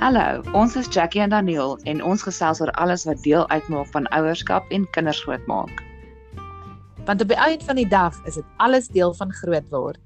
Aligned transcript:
Hallo, 0.00 0.40
ons 0.56 0.76
is 0.80 0.86
Jackie 0.88 1.20
en 1.20 1.28
Daniel 1.28 1.74
en 1.84 1.98
ons 2.00 2.22
gesels 2.24 2.62
oor 2.64 2.70
alles 2.80 3.02
wat 3.04 3.18
deel 3.20 3.42
uitmaak 3.52 3.90
van 3.92 4.06
ouerskap 4.16 4.70
en 4.72 4.86
kinders 4.96 5.20
grootmaak. 5.26 5.82
Want 7.04 7.20
op 7.20 7.28
die 7.28 7.36
einde 7.36 7.64
van 7.68 7.76
die 7.76 7.88
dag 7.88 8.16
is 8.24 8.38
dit 8.40 8.46
alles 8.56 8.88
deel 8.88 9.12
van 9.18 9.28
groot 9.42 9.68
word. 9.68 10.00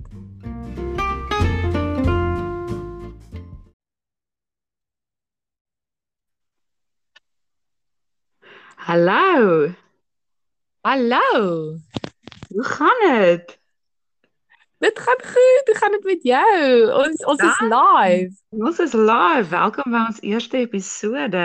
Hallo. 8.90 9.71
Hallo. 10.82 11.39
Hoe 12.50 12.64
gaan 12.75 13.07
dit? 13.07 13.61
Dit 14.85 14.98
gaan 14.98 15.21
goed. 15.25 15.62
Hoe 15.64 15.77
gaan 15.77 15.91
dit 15.91 16.04
met 16.04 16.22
jou? 16.22 16.93
Ons 16.93 17.25
ons 17.25 17.40
is 17.40 17.61
live. 17.61 18.35
Ons 18.49 18.79
is 18.79 18.93
live. 18.93 19.49
Welkom 19.49 19.95
by 19.95 20.03
ons 20.11 20.18
eerste 20.21 20.58
episode. 20.61 21.45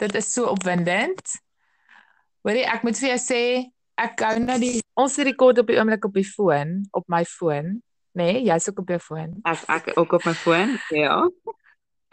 Dit 0.00 0.14
is 0.16 0.30
so 0.32 0.48
opwindend. 0.48 1.34
Hoorie, 2.40 2.62
ek 2.64 2.86
moet 2.88 2.96
vir 3.02 3.10
jou 3.10 3.18
sê, 3.20 3.40
ek 4.00 4.24
hou 4.24 4.38
nou 4.46 4.56
die 4.62 4.78
ons 4.96 5.18
rekord 5.28 5.60
op 5.60 5.68
die 5.68 5.76
oomblik 5.76 6.08
op 6.08 6.16
die 6.16 6.24
foon, 6.24 6.72
op 6.96 7.04
my 7.12 7.20
foon, 7.28 7.76
nê? 8.16 8.30
Nee, 8.30 8.40
jy's 8.48 8.70
ook 8.72 8.80
op 8.86 8.94
jou 8.96 9.00
foon. 9.10 9.36
Ek 9.44 9.68
ek 9.76 9.92
ook 10.00 10.16
op 10.22 10.24
my 10.30 10.34
foon. 10.40 10.74
Ja. 10.88 11.20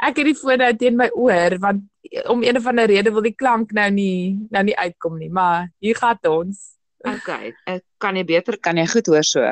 Ek 0.04 0.20
het 0.20 0.32
die 0.34 0.36
foon 0.36 0.60
nou 0.66 0.72
teen 0.76 1.00
my 1.00 1.08
oor 1.16 1.56
want 1.64 1.88
om 2.28 2.44
een 2.44 2.60
of 2.60 2.68
ander 2.68 2.92
rede 2.92 3.16
wil 3.16 3.24
die 3.24 3.38
klank 3.40 3.72
nou 3.72 3.88
nie 3.96 4.36
nou 4.52 4.68
nie 4.68 4.76
uitkom 4.76 5.16
nie, 5.16 5.32
maar 5.32 5.72
hier 5.80 5.96
gaan 5.96 6.20
ons. 6.28 6.74
Okay, 7.02 7.56
ek 7.66 7.86
kan 8.02 8.18
jy 8.20 8.28
beter 8.28 8.60
kan 8.62 8.78
jy 8.78 8.86
goed 8.92 9.08
hoor 9.10 9.26
so. 9.26 9.50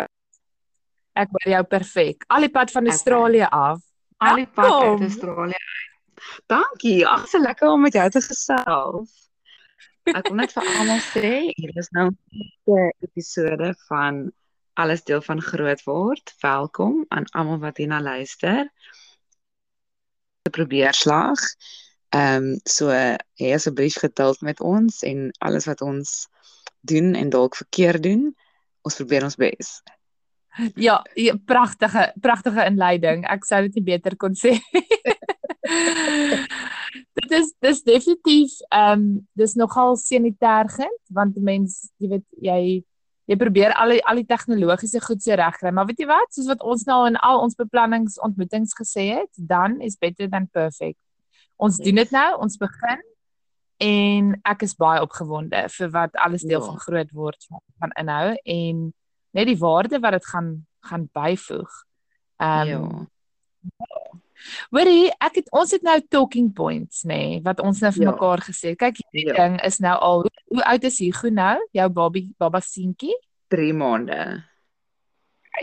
Ek 1.19 1.31
hoor 1.35 1.51
jou 1.51 1.63
perfek. 1.67 2.23
Al 2.31 2.47
die 2.47 2.51
pad 2.53 2.71
van 2.71 2.87
Australië 2.87 3.47
af. 3.51 3.81
Al 4.23 4.43
die 4.43 4.47
pad 4.47 4.71
uit 4.71 5.01
Australië. 5.07 5.63
Dankie. 6.51 6.99
Ag, 7.07 7.27
so 7.27 7.39
lekker 7.39 7.71
om 7.71 7.81
met 7.83 7.95
jou 7.97 8.09
te 8.09 8.21
gesels. 8.23 9.15
Ek 10.09 10.29
wil 10.29 10.39
net 10.39 10.53
vir 10.55 10.67
almal 10.73 11.01
sê, 11.11 11.31
hier 11.53 11.73
is 11.77 11.89
nou 11.95 12.09
'n 12.09 12.91
episode 13.05 13.73
van 13.87 14.29
Alles 14.79 15.03
deel 15.03 15.21
van 15.21 15.41
groot 15.41 15.83
word. 15.83 16.33
Welkom 16.39 17.05
aan 17.07 17.25
almal 17.35 17.59
wat 17.59 17.77
hierna 17.77 18.01
luister. 18.01 18.69
Te 20.41 20.49
probeer 20.49 20.93
slag. 20.93 21.39
Ehm 22.15 22.35
um, 22.35 22.59
so 22.63 22.87
hê 22.87 23.49
asseblief 23.53 23.99
geduld 23.99 24.41
met 24.41 24.59
ons 24.59 25.01
en 25.03 25.31
alles 25.39 25.65
wat 25.65 25.81
ons 25.81 26.27
doen 26.79 27.11
en 27.15 27.29
dalk 27.29 27.59
verkeerd 27.59 28.03
doen. 28.03 28.23
Ons 28.81 28.95
probeer 28.95 29.23
ons 29.27 29.35
bes. 29.35 29.81
Ja, 30.75 30.99
ja, 31.15 31.35
pragtige 31.45 32.09
pragtige 32.21 32.65
inleiding. 32.65 33.25
Ek 33.29 33.45
sou 33.47 33.61
dit 33.67 33.79
nie 33.79 33.85
beter 33.93 34.15
kon 34.19 34.35
sê. 34.37 34.55
dit 37.19 37.31
is 37.37 37.53
dis 37.61 37.81
definitief 37.85 38.55
ehm 38.69 38.93
um, 38.93 39.27
dis 39.37 39.55
nogal 39.59 39.97
sanitêrgend 39.99 41.01
want 41.13 41.37
mens 41.37 41.91
jy 42.01 42.09
weet 42.15 42.25
jy 42.41 42.61
jy 43.29 43.37
probeer 43.37 43.75
al 43.77 43.93
die 43.93 44.01
al 44.09 44.17
die 44.21 44.25
tegnologiese 44.25 45.01
goed 45.05 45.21
se 45.21 45.37
regkry, 45.37 45.71
maar 45.71 45.85
weet 45.85 46.01
jy 46.01 46.09
wat? 46.09 46.33
Soos 46.33 46.49
wat 46.49 46.65
ons 46.65 46.87
nou 46.89 47.03
in 47.07 47.19
al 47.25 47.43
ons 47.43 47.57
beplannings 47.59 48.17
ontmoetings 48.25 48.73
gesê 48.77 49.05
het, 49.19 49.31
dan 49.37 49.77
is 49.85 49.99
better 50.01 50.29
than 50.29 50.49
perfect. 50.49 50.97
Ons 51.57 51.77
yes. 51.77 51.85
doen 51.85 52.01
dit 52.01 52.11
nou, 52.15 52.29
ons 52.41 52.57
begin 52.57 53.05
en 53.79 54.31
ek 54.49 54.65
is 54.65 54.75
baie 54.75 55.01
opgewonde 55.03 55.61
vir 55.71 55.91
wat 55.93 56.15
alles 56.19 56.43
deel 56.43 56.59
ja. 56.59 56.65
van 56.65 56.79
groot 56.83 57.11
word 57.15 57.45
van 57.79 57.93
inhou 58.01 58.33
en 58.43 58.89
net 59.37 59.49
die 59.49 59.59
waarde 59.59 59.99
wat 59.99 60.17
dit 60.17 60.25
gaan 60.25 60.49
gaan 60.89 61.09
byvoeg. 61.13 61.71
Ehm 62.39 62.75
um, 62.75 63.07
ja. 63.59 64.19
Hoorie, 64.71 65.09
ek 65.19 65.41
het 65.41 65.49
ons 65.55 65.73
het 65.75 65.83
nou 65.83 65.97
talking 66.07 66.47
points 66.55 67.03
nê 67.03 67.17
nee, 67.17 67.39
wat 67.43 67.59
ons 67.59 67.81
nou 67.83 67.91
vir 67.95 68.05
ja. 68.05 68.11
mekaar 68.13 68.43
gesê. 68.45 68.75
Kyk, 68.79 69.01
hierdie 69.11 69.33
ja. 69.33 69.35
ding 69.41 69.57
is 69.67 69.79
nou 69.83 69.95
al 69.99 70.23
hoe, 70.25 70.35
hoe 70.53 70.63
oud 70.73 70.87
is 70.87 70.99
Hugo 71.03 71.31
nou? 71.33 71.57
Jou 71.75 71.87
babie 71.97 72.29
baba 72.39 72.61
seentjie? 72.63 73.15
3 73.51 73.73
maande. 73.75 74.19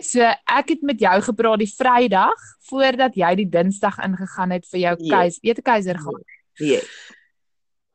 So 0.05 0.21
ek 0.21 0.75
het 0.75 0.83
met 0.85 1.01
jou 1.01 1.15
gepraat 1.31 1.63
die 1.63 1.71
Vrydag 1.71 2.49
voordat 2.69 3.17
jy 3.17 3.33
die 3.41 3.49
Dinsdag 3.49 3.97
ingegaan 4.05 4.53
het 4.53 4.67
vir 4.69 4.83
jou 4.83 4.97
ja. 4.99 5.13
keis, 5.15 5.39
eet 5.47 5.63
keiser 5.65 6.01
gaan. 6.03 6.25
Ja. 6.61 6.83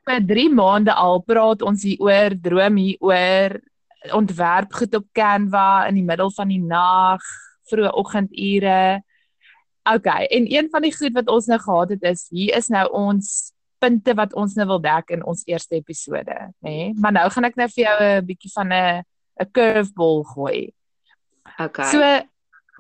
Vir 0.10 0.24
3 0.34 0.48
maande 0.58 0.96
al 0.98 1.22
praat 1.28 1.62
ons 1.62 1.86
hier 1.86 2.02
oor 2.02 2.34
droom 2.42 2.82
hier 2.82 2.98
oor 3.06 3.60
ontwerp 4.10 4.74
goed 4.74 4.96
op 4.96 5.06
Canva 5.14 5.86
in 5.88 6.00
die 6.00 6.06
middel 6.06 6.32
van 6.34 6.50
die 6.50 6.62
nag, 6.62 7.22
vroeë 7.70 7.94
oggendure. 8.02 9.02
Okay, 9.90 10.26
en 10.26 10.46
een 10.50 10.70
van 10.70 10.86
die 10.86 10.94
goed 10.94 11.14
wat 11.18 11.30
ons 11.30 11.48
nou 11.50 11.60
gehad 11.62 11.90
het 11.96 12.04
is 12.12 12.28
hier 12.30 12.58
is 12.58 12.70
nou 12.70 12.86
ons 12.94 13.52
punte 13.82 14.14
wat 14.14 14.34
ons 14.38 14.54
nou 14.58 14.68
wil 14.70 14.82
dek 14.82 15.10
in 15.16 15.24
ons 15.26 15.42
eerste 15.50 15.80
episode, 15.80 16.36
nê? 16.62 16.70
Nee? 16.70 16.92
Maar 17.02 17.16
nou 17.18 17.28
gaan 17.34 17.50
ek 17.50 17.58
nou 17.58 17.68
vir 17.70 17.84
jou 17.84 17.98
'n 18.02 18.26
bietjie 18.26 18.52
van 18.54 18.74
'n 18.74 19.04
'n 19.42 19.52
curveball 19.52 20.24
gooi. 20.24 20.74
Okay. 21.58 21.90
So 21.92 22.02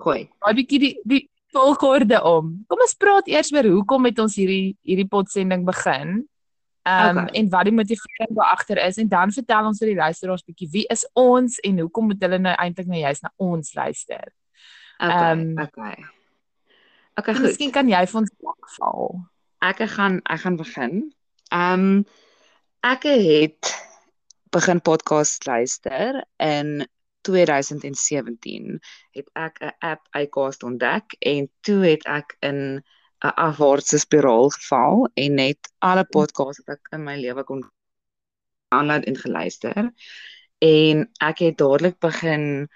gooi. 0.03 0.29
Daai 0.39 0.53
bietjie 0.53 0.79
die 0.79 0.95
die 1.03 1.29
volgorde 1.51 2.21
om. 2.23 2.63
Kom 2.67 2.79
ons 2.79 2.95
praat 2.95 3.27
eers 3.27 3.51
oor 3.53 3.67
hoekom 3.67 4.05
het 4.05 4.19
ons 4.19 4.35
hierdie 4.35 4.77
hierdie 4.85 5.07
potsending 5.07 5.65
begin? 5.65 6.27
Ehm 6.84 7.18
um, 7.18 7.24
okay. 7.24 7.40
en 7.40 7.50
wat 7.50 7.68
die 7.68 7.74
motivering 7.74 8.31
daar 8.38 8.52
agter 8.58 8.78
is 8.81 8.97
en 8.97 9.08
dan 9.08 9.31
vertel 9.31 9.66
ons 9.69 9.78
vir 9.78 9.92
die 9.92 10.00
luisteraars 10.00 10.44
bietjie 10.44 10.69
wie 10.72 10.86
is 10.90 11.03
ons 11.14 11.59
en 11.59 11.80
hoekom 11.80 12.08
moet 12.09 12.24
hulle 12.25 12.40
nou 12.42 12.56
eintlik 12.58 12.88
nou 12.90 13.02
juist 13.02 13.22
na 13.22 13.30
ons 13.38 13.74
luister. 13.74 14.31
Ehm 14.97 15.44
um, 15.44 15.62
okay. 15.62 16.06
Okay, 17.19 17.34
goed. 17.36 17.44
Miskien 17.44 17.72
kan 17.75 17.90
jy 17.90 18.02
vir 18.08 18.19
ons 18.22 18.34
val. 18.80 19.14
Ek 19.62 19.84
gaan 19.94 20.22
ek 20.25 20.42
gaan 20.46 20.58
begin. 20.58 20.97
Ehm 21.53 21.86
um, 21.86 22.06
ek 22.81 23.06
het 23.06 23.74
begin 24.50 24.81
podcast 24.81 25.46
luister 25.46 26.24
in 26.42 26.88
2017 27.22 28.80
het 29.12 29.30
ek 29.34 29.62
'n 29.62 29.75
app 29.80 30.08
iCast 30.18 30.63
ontdek 30.63 31.13
en 31.19 31.50
toe 31.62 31.86
het 31.86 32.03
ek 32.06 32.38
in 32.40 32.81
'n 33.21 33.33
afwaartse 33.47 33.97
spiraal 34.01 34.49
geval 34.49 35.09
en 35.13 35.33
net 35.33 35.71
alle 35.79 36.05
podcasts 36.05 36.63
wat 36.65 36.77
ek 36.77 36.93
in 36.97 37.03
my 37.03 37.15
lewe 37.21 37.43
kon 37.43 37.63
aanlaat 38.73 39.05
en 39.05 39.17
geluister. 39.17 39.91
En 40.57 41.03
ek 41.29 41.43
het 41.45 41.57
dadelik 41.57 41.99
begin 41.99 42.69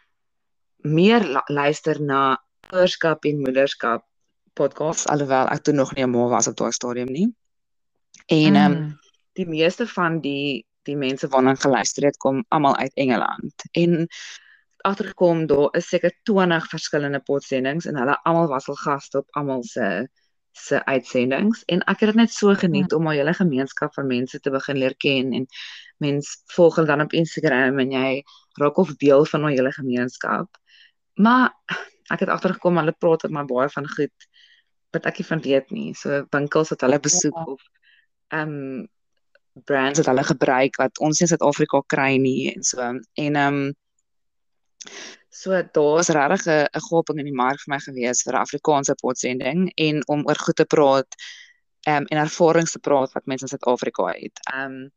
meer 0.85 1.25
luister 1.47 2.01
na 2.01 2.21
ouerskap 2.69 3.25
en 3.25 3.41
moederskap 3.41 4.05
podcasts 4.53 5.07
alhoewel 5.11 5.49
ek 5.53 5.65
toe 5.65 5.73
nog 5.73 5.93
nie 5.95 6.05
'n 6.05 6.13
ma 6.13 6.27
was 6.29 6.47
op 6.47 6.57
daai 6.61 6.71
stadium 6.71 7.11
nie. 7.11 7.27
En 8.25 8.55
ehm 8.55 8.71
um, 8.71 8.99
die 9.33 9.47
meeste 9.47 9.87
van 9.87 10.21
die 10.21 10.65
die 10.85 10.95
mense 10.95 11.27
waarna 11.27 11.51
ek 11.51 11.65
geluister 11.65 12.05
het 12.05 12.17
kom 12.17 12.43
almal 12.49 12.75
uit 12.77 12.93
Engeland. 12.93 13.53
En 13.71 14.07
agtergekom 14.85 15.47
daar 15.47 15.73
is 15.77 15.87
seker 15.89 16.13
20 16.23 16.69
verskillende 16.69 17.19
podsendings 17.19 17.85
en 17.85 17.97
hulle 17.97 18.19
almal 18.23 18.47
was 18.47 18.69
al 18.69 18.75
gaste 18.75 19.17
op 19.17 19.27
almal 19.31 19.63
se 19.63 20.07
se 20.57 20.79
uitsendings 20.85 21.63
en 21.71 21.83
ek 21.91 21.99
het 21.99 22.13
dit 22.13 22.19
net 22.19 22.31
so 22.31 22.53
geniet 22.55 22.91
ja. 22.91 22.97
om 22.97 23.07
'n 23.07 23.17
hele 23.17 23.33
gemeenskap 23.33 23.93
van 23.93 24.07
mense 24.07 24.39
te 24.39 24.51
begin 24.51 24.77
leer 24.77 24.95
ken 24.95 25.33
en 25.33 25.45
mens 25.97 26.31
volg 26.55 26.75
hulle 26.75 26.87
dan 26.87 27.01
op 27.01 27.13
Instagram 27.13 27.79
en 27.79 27.91
jy 27.91 28.23
raak 28.59 28.77
of 28.77 28.95
deel 28.95 29.25
van 29.25 29.45
'n 29.45 29.55
hele 29.57 29.71
gemeenskap. 29.71 30.57
Maar 31.13 31.53
ek 32.13 32.19
het 32.19 32.29
agtergekom 32.29 32.77
hulle 32.77 32.91
praat 32.91 33.23
met 33.23 33.31
my 33.31 33.45
baie 33.45 33.69
van 33.69 33.87
goed 33.87 34.27
wat 34.91 35.05
ek 35.05 35.17
nie 35.17 35.27
van 35.27 35.41
weet 35.41 35.71
nie. 35.71 35.93
So 35.93 36.25
winkels 36.29 36.69
wat 36.69 36.81
hulle 36.81 36.99
besoek 36.99 37.35
ja. 37.35 37.43
of 37.43 37.61
ehm 38.27 38.49
um, 38.49 38.87
brands 39.63 39.99
wat 39.99 40.07
hulle 40.11 40.23
gebruik 40.23 40.75
wat 40.75 40.99
ons 40.99 41.21
in 41.21 41.27
Suid-Afrika 41.27 41.81
kry 41.87 42.17
nie 42.17 42.53
en 42.53 42.63
so 42.63 42.79
en 42.81 43.01
ehm 43.35 43.59
um, 43.59 43.73
So 45.35 45.51
daar's 45.77 46.09
regtig 46.15 46.45
'n 46.47 46.67
'n 46.77 46.85
gaping 46.89 47.19
in 47.19 47.29
die 47.29 47.39
mark 47.43 47.59
vir 47.63 47.71
my 47.73 47.79
gewees 47.85 48.23
vir 48.25 48.33
'n 48.35 48.43
Afrikaanse 48.45 48.95
potsending 49.01 49.71
en 49.87 49.95
om 50.13 50.23
oor 50.27 50.39
goed 50.45 50.57
te 50.61 50.65
praat 50.75 51.09
ehm 51.85 51.97
um, 52.01 52.05
en 52.11 52.17
ervarings 52.17 52.71
te 52.71 52.79
praat 52.87 53.11
wat 53.13 53.25
mense 53.29 53.45
in 53.45 53.51
Suid-Afrika 53.53 54.05
het. 54.07 54.39
Ehm 54.53 54.77
um, 54.77 54.91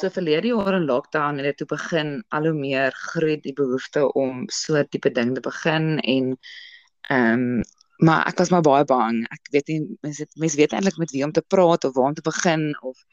so 0.00 0.10
verlede 0.16 0.48
jaar 0.48 0.74
in 0.74 0.88
lockdown 0.88 1.36
het 1.36 1.46
dit 1.50 1.56
toe 1.56 1.66
begin 1.76 2.24
al 2.28 2.48
hoe 2.48 2.58
meer 2.58 2.92
groei 2.92 3.36
die 3.40 3.54
behoefte 3.62 4.02
om 4.12 4.42
so 4.48 4.82
tipe 4.84 5.10
ding 5.18 5.34
te 5.34 5.40
begin 5.40 5.98
en 6.00 6.38
ehm 7.08 7.32
um, 7.32 7.62
maar 8.06 8.26
ek 8.26 8.38
was 8.38 8.50
maar 8.50 8.66
baie 8.66 8.84
bang. 8.84 9.24
Ek 9.36 9.48
weet 9.54 9.68
nie 9.68 9.80
mense 10.00 10.26
mense 10.34 10.56
weet 10.56 10.72
eintlik 10.72 10.96
met 10.98 11.10
wie 11.14 11.24
om 11.24 11.32
te 11.32 11.46
praat 11.54 11.84
of 11.84 11.94
waar 11.94 12.10
om 12.10 12.14
te 12.14 12.28
begin 12.32 12.70
of 12.82 13.04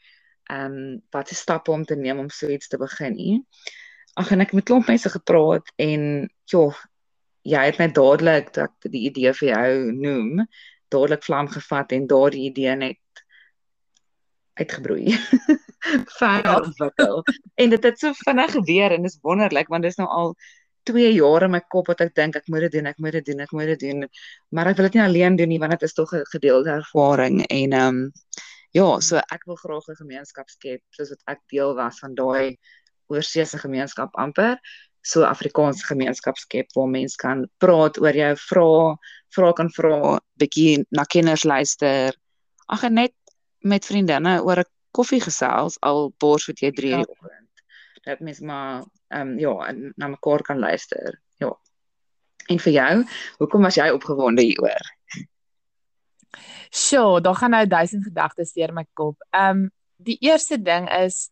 ehm 0.50 0.78
um, 0.78 1.02
wat 1.10 1.28
se 1.28 1.34
stappe 1.34 1.70
om 1.70 1.84
te 1.84 1.96
neem 1.96 2.18
om 2.18 2.30
so 2.30 2.48
iets 2.48 2.68
te 2.68 2.78
begin 2.78 3.14
nie. 3.14 3.44
Ag 4.18 4.32
en 4.34 4.42
ek 4.42 4.50
het 4.50 4.58
met 4.58 4.66
klomp 4.66 4.88
mense 4.90 5.10
gepraat 5.12 5.68
en 5.78 6.02
joh, 6.50 6.74
jy 7.46 7.64
het 7.68 7.78
my 7.78 7.86
dadelik 7.94 8.52
dat 8.56 8.88
die 8.90 9.04
idee 9.10 9.32
vir 9.40 9.48
jou 9.52 9.74
noem, 9.94 10.44
dadelik 10.92 11.22
vlam 11.26 11.50
gevat 11.52 11.94
en 11.94 12.08
daardie 12.10 12.48
idee 12.48 12.74
net 12.76 13.22
uitgebroei. 14.58 15.14
Fyn 16.18 16.48
ontwikkel. 16.50 17.22
en 17.62 17.74
dit 17.74 17.84
het 17.90 18.00
so 18.00 18.16
vinnig 18.24 18.56
gebeur 18.56 18.96
en 18.96 19.06
dis 19.06 19.20
wonderlik 19.22 19.70
want 19.70 19.86
dis 19.86 20.00
nou 20.00 20.08
al 20.10 20.34
2 20.90 21.12
jaar 21.12 21.44
in 21.46 21.52
my 21.52 21.60
kop 21.70 21.90
wat 21.92 22.02
ek 22.02 22.14
dink 22.16 22.36
ek 22.40 22.48
moet 22.50 22.66
dit 22.66 22.78
doen, 22.78 22.88
ek 22.90 22.98
moet 23.02 23.18
dit 23.18 23.26
doen, 23.30 23.42
ek 23.44 23.52
moet 23.54 23.72
dit 23.74 23.82
doen. 23.86 24.06
Maar 24.56 24.72
ek 24.72 24.78
wil 24.78 24.88
dit 24.88 24.98
nie 24.98 25.04
alleen 25.04 25.36
doen 25.38 25.52
nie 25.52 25.60
want 25.62 25.76
dit 25.76 25.86
is 25.86 25.94
tog 25.94 26.14
'n 26.16 26.26
gedeelde 26.32 26.74
ervaring 26.80 27.44
en 27.46 27.72
ehm 27.72 28.02
um, 28.02 28.12
ja, 28.76 28.88
so 29.00 29.16
ek 29.16 29.46
wil 29.46 29.56
graag 29.62 29.88
'n 29.88 30.02
gemeenskap 30.02 30.48
skep 30.48 30.82
soos 30.90 31.14
wat 31.14 31.22
ek 31.36 31.40
deel 31.52 31.74
was 31.74 31.98
van 32.02 32.14
daai 32.14 32.58
oorseese 33.08 33.58
gemeenskap 33.58 34.14
amper 34.14 34.58
so 35.08 35.24
Afrikaanse 35.24 35.86
gemeenskap 35.86 36.38
skep 36.38 36.72
waar 36.76 36.88
mense 36.90 37.16
kan 37.20 37.46
praat 37.62 37.98
oor 38.02 38.16
jou 38.16 38.32
vra, 38.48 38.96
vra 39.36 39.52
kan 39.56 39.70
vra, 39.76 40.18
bietjie 40.40 40.84
na 40.94 41.04
kinders 41.08 41.46
luister. 41.48 42.16
Ag 42.68 42.88
net 42.92 43.14
met 43.64 43.86
vriendinne 43.86 44.38
oor 44.44 44.60
'n 44.60 44.70
koffie 44.92 45.20
gesels 45.20 45.78
al 45.80 46.12
bors 46.20 46.46
wat 46.48 46.60
jy 46.60 46.72
3 46.72 46.92
uur 46.92 47.04
die 47.04 47.14
oggend. 47.14 47.64
Dat 48.04 48.20
mens 48.20 48.40
maar 48.40 48.84
ehm 49.08 49.28
um, 49.28 49.38
ja, 49.38 49.72
na 49.96 50.08
mekaar 50.08 50.42
kan 50.42 50.58
luister. 50.58 51.20
Ja. 51.38 51.56
En 52.48 52.58
vir 52.58 52.72
jou, 52.72 53.04
hoekom 53.38 53.62
was 53.62 53.76
jy 53.76 53.90
opgewonde 53.90 54.42
hieroor? 54.42 54.84
Sjoe, 56.70 57.20
daar 57.20 57.34
gaan 57.34 57.50
nou 57.50 57.66
duisend 57.66 58.04
gedagtes 58.04 58.52
deur 58.52 58.72
my 58.72 58.86
kop. 58.92 59.16
Ehm 59.30 59.50
um, 59.50 59.70
die 59.96 60.18
eerste 60.20 60.62
ding 60.62 60.90
is 60.90 61.30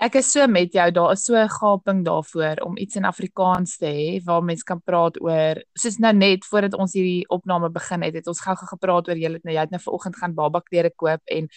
ek 0.00 0.16
is 0.18 0.30
so 0.32 0.46
met 0.48 0.72
jou, 0.72 0.90
daar 0.90 1.12
is 1.12 1.24
so 1.24 1.34
'n 1.36 1.48
gaping 1.48 2.04
daarvoor 2.04 2.56
om 2.64 2.76
iets 2.76 2.96
in 2.96 3.04
Afrikaans 3.04 3.76
te 3.76 3.86
hê 3.86 4.24
waar 4.24 4.42
mense 4.42 4.64
kan 4.64 4.80
praat 4.80 5.20
oor 5.20 5.62
soos 5.74 5.98
nou 5.98 6.12
net 6.12 6.44
voordat 6.44 6.74
ons 6.74 6.92
hierdie 6.92 7.28
opname 7.28 7.70
begin 7.70 8.02
het, 8.02 8.14
het 8.14 8.26
ons 8.26 8.40
gou-gou 8.40 8.66
gepraat 8.66 9.08
oor 9.08 9.16
jy 9.16 9.32
het 9.32 9.44
nou 9.44 9.54
jy 9.54 9.60
het 9.60 9.70
nou 9.70 9.80
vanoggend 9.80 10.16
gaan 10.16 10.34
baba 10.34 10.60
klere 10.60 10.90
koop 10.90 11.20
en 11.26 11.48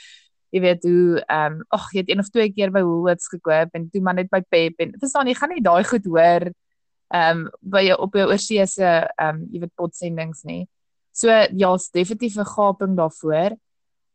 jy 0.51 0.61
weet 0.61 0.83
hoe 0.83 1.23
ehm 1.27 1.53
um, 1.53 1.63
ag 1.69 1.91
jy 1.93 1.99
het 1.99 2.09
een 2.09 2.19
of 2.19 2.29
twee 2.29 2.51
keer 2.51 2.71
by 2.71 2.81
Woolworths 2.81 3.27
gekoop 3.27 3.69
en 3.73 3.89
toe 3.89 4.01
maar 4.01 4.15
net 4.15 4.29
by 4.29 4.41
Pep 4.41 4.79
en 4.79 4.93
verstaan 4.99 5.27
jy 5.27 5.33
gaan 5.33 5.49
nie 5.49 5.63
daai 5.63 5.83
goed 5.83 6.05
hoor 6.05 6.51
ehm 7.13 7.45
um, 7.45 7.49
by 7.61 7.83
jou 7.87 7.97
op 7.99 8.15
jou 8.15 8.27
oorseese 8.27 9.09
ehm 9.17 9.35
um, 9.35 9.47
jy 9.51 9.59
weet 9.59 9.75
potsendings 9.75 10.43
nie. 10.43 10.67
So 11.11 11.29
ja, 11.29 11.73
is 11.73 11.89
definitief 11.89 12.37
'n 12.37 12.45
gaping 12.45 12.95
daarvoor. 12.97 13.57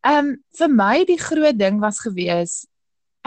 Ehm 0.05 0.26
um, 0.28 0.37
vir 0.58 0.69
my 0.69 1.05
die 1.05 1.19
groot 1.19 1.58
ding 1.58 1.81
was 1.81 2.00
gewees 2.00 2.67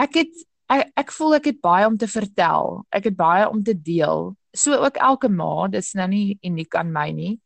ek 0.00 0.18
het 0.22 0.34
ek 0.72 0.90
ek 0.96 1.12
voel 1.12 1.34
ek 1.34 1.44
het 1.50 1.60
baie 1.60 1.86
om 1.86 1.96
te 1.96 2.08
vertel. 2.08 2.84
Ek 2.90 3.04
het 3.04 3.16
baie 3.16 3.48
om 3.48 3.62
te 3.62 3.74
deel. 3.74 4.34
So 4.54 4.76
ook 4.78 4.96
elke 4.96 5.28
ma, 5.28 5.68
dis 5.68 5.92
nou 5.94 6.08
nie 6.08 6.38
uniek 6.42 6.74
aan 6.74 6.92
my 6.92 7.10
nie. 7.12 7.40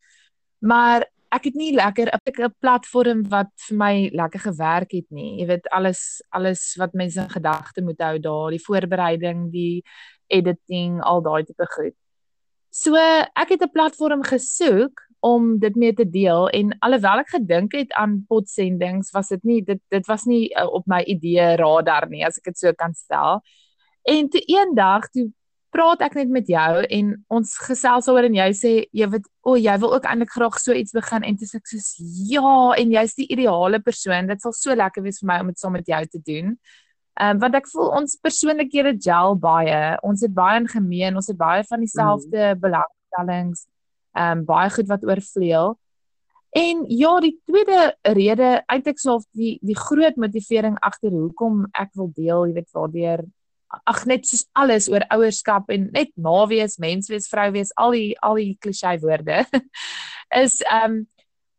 Maar 0.61 1.05
ek 1.29 1.49
het 1.49 1.55
nie 1.55 1.73
lekker 1.75 2.09
'n 2.09 2.53
platform 2.59 3.23
wat 3.29 3.51
vir 3.67 3.77
my 3.77 4.09
lekker 4.13 4.39
gewerk 4.39 4.91
het 4.91 5.09
nie. 5.11 5.39
Jy 5.39 5.47
weet 5.47 5.67
alles 5.69 6.21
alles 6.31 6.75
wat 6.77 6.93
mense 6.93 7.21
in 7.21 7.29
gedagte 7.29 7.81
moet 7.81 8.01
hou 8.01 8.19
daar, 8.19 8.49
die 8.51 8.65
voorbereiding, 8.65 9.51
die 9.51 9.83
editing, 10.27 11.01
al 11.01 11.21
daai 11.21 11.43
tipe 11.43 11.65
goed. 11.75 11.95
So 12.71 12.95
ek 12.95 13.49
het 13.49 13.61
'n 13.61 13.71
platform 13.71 14.23
gesoek 14.23 15.08
om 15.19 15.57
dit 15.59 15.75
mee 15.75 15.93
te 15.93 16.05
deel 16.09 16.47
en 16.55 16.71
alhoewel 16.85 17.23
ek 17.23 17.33
gedink 17.35 17.73
het 17.75 17.91
aan 17.99 18.21
potsendings 18.27 19.11
was 19.15 19.31
dit 19.33 19.43
nie 19.43 19.59
dit 19.65 19.81
dit 19.91 20.05
was 20.07 20.23
nie 20.29 20.47
uh, 20.55 20.67
op 20.67 20.87
my 20.87 21.01
idee 21.03 21.55
radar 21.59 22.07
nie 22.09 22.23
as 22.27 22.39
ek 22.39 22.51
dit 22.53 22.61
so 22.61 22.73
kan 22.73 22.95
stel. 22.95 23.43
En 24.07 24.29
toe 24.31 24.41
eendag 24.47 25.09
toe 25.11 25.27
praat 25.75 26.01
ek 26.01 26.15
net 26.17 26.31
met 26.33 26.47
jou 26.49 26.83
en 26.97 27.11
ons 27.29 27.55
gesels 27.67 28.07
oor 28.09 28.25
en 28.25 28.37
jy 28.39 28.49
sê 28.57 28.71
jy 28.95 29.09
weet 29.11 29.27
o 29.43 29.53
oh, 29.53 29.57
jy 29.59 29.75
wil 29.83 29.93
ook 29.97 30.07
eintlik 30.09 30.31
graag 30.33 30.57
so 30.61 30.73
iets 30.73 30.95
begin 30.95 31.25
en 31.27 31.37
dis 31.37 31.55
ek 31.55 31.67
sê 31.69 31.81
ja 32.31 32.53
en 32.79 32.93
jy's 32.95 33.15
die 33.19 33.27
ideale 33.29 33.81
persoon 33.83 34.31
dit 34.31 34.41
sal 34.41 34.55
so 34.55 34.75
lekker 34.75 35.05
wees 35.05 35.21
vir 35.21 35.29
my 35.29 35.41
om 35.43 35.51
dit 35.51 35.61
saam 35.61 35.75
met 35.77 35.91
jou 35.91 36.03
te 36.05 36.23
doen. 36.25 36.55
Ehm 37.19 37.35
um, 37.35 37.41
want 37.43 37.59
ek 37.59 37.67
voel 37.67 37.91
ons 37.99 38.15
persoonlikhede 38.23 38.95
gel 39.03 39.35
baie. 39.35 39.97
Ons 40.07 40.23
het 40.23 40.33
baie 40.33 40.61
in 40.61 40.69
gemeen. 40.71 41.17
Ons 41.19 41.27
het 41.27 41.37
baie 41.37 41.65
van 41.67 41.83
dieselfde 41.83 42.53
mm. 42.53 42.61
belangstellings 42.63 43.65
ehm 44.19 44.41
um, 44.41 44.45
baie 44.45 44.69
goed 44.75 44.89
wat 44.91 45.05
oorvleuel. 45.07 45.77
En 46.49 46.85
ja, 46.89 47.19
die 47.21 47.35
tweede 47.45 47.95
rede, 48.01 48.63
eintlik 48.67 48.99
sou 48.99 49.19
die 49.37 49.59
die 49.61 49.77
groot 49.77 50.17
motivering 50.17 50.79
agter 50.81 51.13
hoekom 51.13 51.67
ek 51.77 51.93
wil 51.95 52.09
deel, 52.15 52.47
jy 52.49 52.55
weet 52.57 52.73
waardeur 52.73 53.27
ag 53.85 54.01
net 54.09 54.25
soos 54.25 54.47
alles 54.57 54.87
oor 54.89 55.05
ouerskap 55.13 55.69
en 55.69 55.91
net 55.93 56.09
ma 56.17 56.41
wees, 56.49 56.79
mens 56.81 57.09
wees, 57.11 57.29
vrou 57.29 57.51
wees, 57.53 57.71
al 57.77 57.93
die 57.93 58.11
al 58.25 58.39
die 58.41 58.57
klisjé 58.61 58.97
woorde 59.03 59.43
is 60.43 60.59
ehm 60.65 60.99
um, 60.99 61.07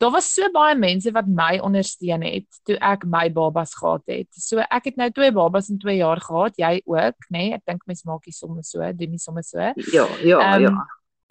daar 0.01 0.15
was 0.15 0.31
so 0.33 0.49
baie 0.53 0.77
mense 0.81 1.11
wat 1.13 1.27
my 1.29 1.59
ondersteun 1.61 2.23
het 2.25 2.61
toe 2.65 2.79
ek 2.81 3.03
my 3.05 3.27
babas 3.37 3.75
gehad 3.77 4.01
het. 4.09 4.29
So 4.33 4.63
ek 4.65 4.87
het 4.89 4.97
nou 4.97 5.11
twee 5.13 5.29
babas 5.37 5.69
in 5.69 5.77
2 5.79 5.99
jaar 5.99 6.23
gehad, 6.25 6.57
jy 6.57 6.79
ook, 6.89 7.27
nê? 7.29 7.51
Nee? 7.51 7.59
Ek 7.59 7.67
dink 7.69 7.85
mens 7.85 8.07
maak 8.09 8.25
nie 8.25 8.33
sommer 8.33 8.65
so, 8.65 8.81
doen 8.97 9.13
nie 9.13 9.21
sommer 9.21 9.45
so. 9.45 9.61
Ja, 9.93 10.07
ja, 10.25 10.39
um, 10.55 10.65
ja. 10.65 10.73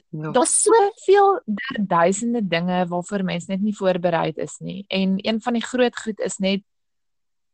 Ja. 0.10 0.32
Daar's 0.32 0.62
soveel 0.62 1.42
duisende 1.88 2.48
dinge 2.48 2.88
waarvoor 2.88 3.24
mens 3.24 3.46
net 3.46 3.62
nie 3.62 3.76
voorberei 3.76 4.32
is 4.36 4.58
nie. 4.58 4.86
En 4.88 5.18
een 5.22 5.42
van 5.42 5.54
die 5.54 5.64
groot 5.64 5.98
goed 5.98 6.20
is 6.20 6.38
net 6.38 6.64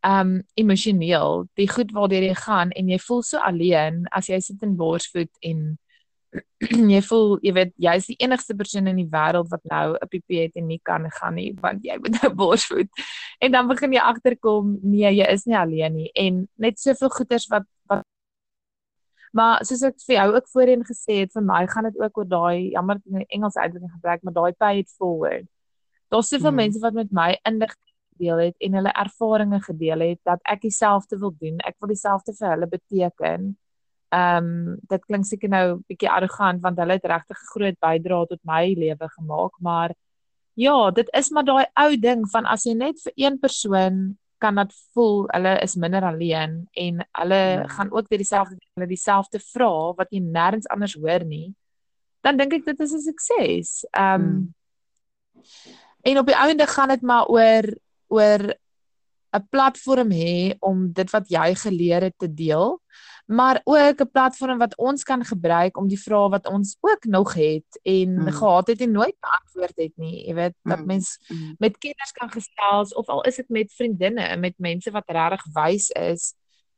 um 0.06 0.44
emosioneel, 0.54 1.48
die 1.54 1.68
goed 1.70 1.92
waartoe 1.92 2.22
jy 2.22 2.36
gaan 2.38 2.72
en 2.78 2.90
jy 2.90 3.00
voel 3.02 3.24
so 3.26 3.42
alleen 3.42 4.06
as 4.14 4.30
jy 4.30 4.40
sit 4.40 4.62
in 4.64 4.78
borsvoet 4.78 5.32
en 5.42 5.78
jy 6.94 7.02
voel 7.08 7.38
jy 7.44 7.54
weet 7.56 7.74
jy's 7.82 8.10
die 8.12 8.18
enigste 8.24 8.56
persoon 8.56 8.88
in 8.92 9.00
die 9.02 9.10
wêreld 9.12 9.50
wat 9.52 9.64
nou 9.72 9.96
'n 9.96 10.10
PP 10.12 10.40
het 10.46 10.56
en 10.62 10.68
nie 10.68 10.80
kan 10.84 11.10
gaan 11.12 11.36
nie 11.36 11.52
want 11.60 11.84
jy 11.84 11.98
moet 12.00 12.22
nou 12.22 12.34
borsvoet. 12.34 12.90
En 13.40 13.52
dan 13.52 13.68
begin 13.68 13.94
jy 13.94 14.00
agterkom, 14.00 14.78
nee, 14.82 15.12
jy 15.12 15.28
is 15.28 15.46
nie 15.46 15.58
alleen 15.58 15.96
nie 15.96 16.12
en 16.14 16.48
net 16.56 16.80
soveel 16.80 17.10
goeters 17.10 17.48
wat 17.52 17.68
Maar 19.36 19.66
soos 19.68 19.82
ek 19.84 19.98
vir 20.08 20.16
jou 20.16 20.28
ook 20.38 20.48
voorheen 20.54 20.86
gesê 20.88 21.20
het, 21.24 21.34
vir 21.36 21.44
my 21.44 21.66
gaan 21.68 21.90
dit 21.90 21.98
ook 22.00 22.22
oor 22.22 22.28
daai 22.32 22.72
jammer 22.72 23.02
in 23.04 23.20
die 23.20 23.28
Engelse 23.36 23.60
uitdrukking 23.60 23.92
gebruik, 23.98 24.24
maar 24.24 24.36
daai 24.38 24.54
pay 24.54 24.80
it 24.80 24.94
forward. 24.96 25.50
Daar's 26.14 26.32
soveel 26.32 26.54
hmm. 26.54 26.62
mense 26.64 26.80
wat 26.80 26.96
met 26.96 27.12
my 27.12 27.34
inligting 27.44 27.92
gedeel 28.16 28.38
het 28.46 28.56
en 28.64 28.80
hulle 28.80 28.94
ervarings 29.04 29.66
gedeel 29.66 30.06
het 30.06 30.20
dat 30.24 30.40
ek 30.48 30.62
dieselfde 30.64 31.20
wil 31.20 31.36
doen. 31.40 31.60
Ek 31.68 31.76
wil 31.84 31.92
dieselfde 31.92 32.36
vir 32.38 32.54
hulle 32.54 32.72
beteken. 32.72 33.52
Ehm 34.16 34.48
um, 34.48 34.78
dit 34.88 35.06
klink 35.10 35.28
seker 35.28 35.52
nou 35.52 35.66
bietjie 35.90 36.12
arrogant 36.12 36.62
want 36.64 36.80
hulle 36.80 36.96
het 36.96 37.12
regtig 37.12 37.38
'n 37.42 37.52
groot 37.52 37.80
bydrae 37.84 38.28
tot 38.32 38.42
my 38.44 38.74
lewe 38.74 39.10
gemaak, 39.18 39.60
maar 39.60 39.92
ja, 40.56 40.92
dit 40.92 41.10
is 41.12 41.30
maar 41.32 41.44
daai 41.44 41.66
ou 41.76 41.98
ding 41.98 42.24
van 42.32 42.46
as 42.46 42.64
jy 42.64 42.74
net 42.74 43.02
vir 43.04 43.14
een 43.16 43.40
persoon 43.40 44.18
kan 44.46 44.62
dat 44.62 44.74
voel 44.94 45.26
hulle 45.34 45.58
is 45.66 45.76
minder 45.82 46.06
alleen 46.06 46.58
en 46.86 47.04
hulle 47.20 47.44
hmm. 47.44 47.70
gaan 47.76 47.92
ook 47.92 48.10
weer 48.10 48.22
dieselfde 48.22 48.58
hulle 48.74 48.90
dieselfde 48.94 49.42
vra 49.52 49.74
wat 50.00 50.12
jy 50.14 50.22
nêrens 50.22 50.70
anders 50.70 50.98
hoor 51.02 51.26
nie 51.26 51.48
dan 52.26 52.42
dink 52.42 52.58
ek 52.58 52.66
dit 52.66 52.80
is 52.82 52.94
'n 52.94 53.02
sukses. 53.06 53.86
Ehm 53.94 54.22
um, 54.22 54.26
hmm. 54.26 54.54
en 56.02 56.18
op 56.18 56.30
die 56.30 56.38
einde 56.38 56.66
gaan 56.68 56.90
dit 56.90 57.02
maar 57.02 57.26
oor 57.30 57.66
oor 58.08 58.42
'n 59.36 59.48
platform 59.50 60.10
hê 60.12 60.56
om 60.60 60.92
dit 60.94 61.10
wat 61.12 61.30
jy 61.30 61.56
geleer 61.56 62.02
het 62.10 62.18
te 62.18 62.30
deel 62.34 62.82
maar 63.26 63.62
ook 63.64 64.00
'n 64.00 64.12
platform 64.12 64.58
wat 64.58 64.78
ons 64.78 65.04
kan 65.04 65.26
gebruik 65.26 65.78
om 65.78 65.88
die 65.88 66.00
vrae 66.02 66.30
wat 66.30 66.48
ons 66.48 66.78
ook 66.80 67.04
nog 67.04 67.34
het 67.34 67.80
en 67.82 68.14
mm. 68.14 68.32
gehad 68.32 68.68
het 68.68 68.82
en 68.82 68.92
nooit 68.92 69.16
beantwoord 69.20 69.76
het 69.76 69.92
nie. 69.96 70.28
Jy 70.28 70.34
weet 70.34 70.54
dat 70.62 70.80
mm. 70.80 70.86
mens 70.86 71.20
mm. 71.28 71.56
met 71.58 71.78
kinders 71.78 72.12
kan 72.12 72.30
gesels 72.30 72.94
of 72.94 73.08
al 73.08 73.22
is 73.22 73.36
dit 73.36 73.50
met 73.50 73.74
vriendinne, 73.74 74.38
met 74.38 74.54
mense 74.58 74.92
wat 74.92 75.10
regtig 75.10 75.46
wys 75.54 75.90
is 75.90 76.34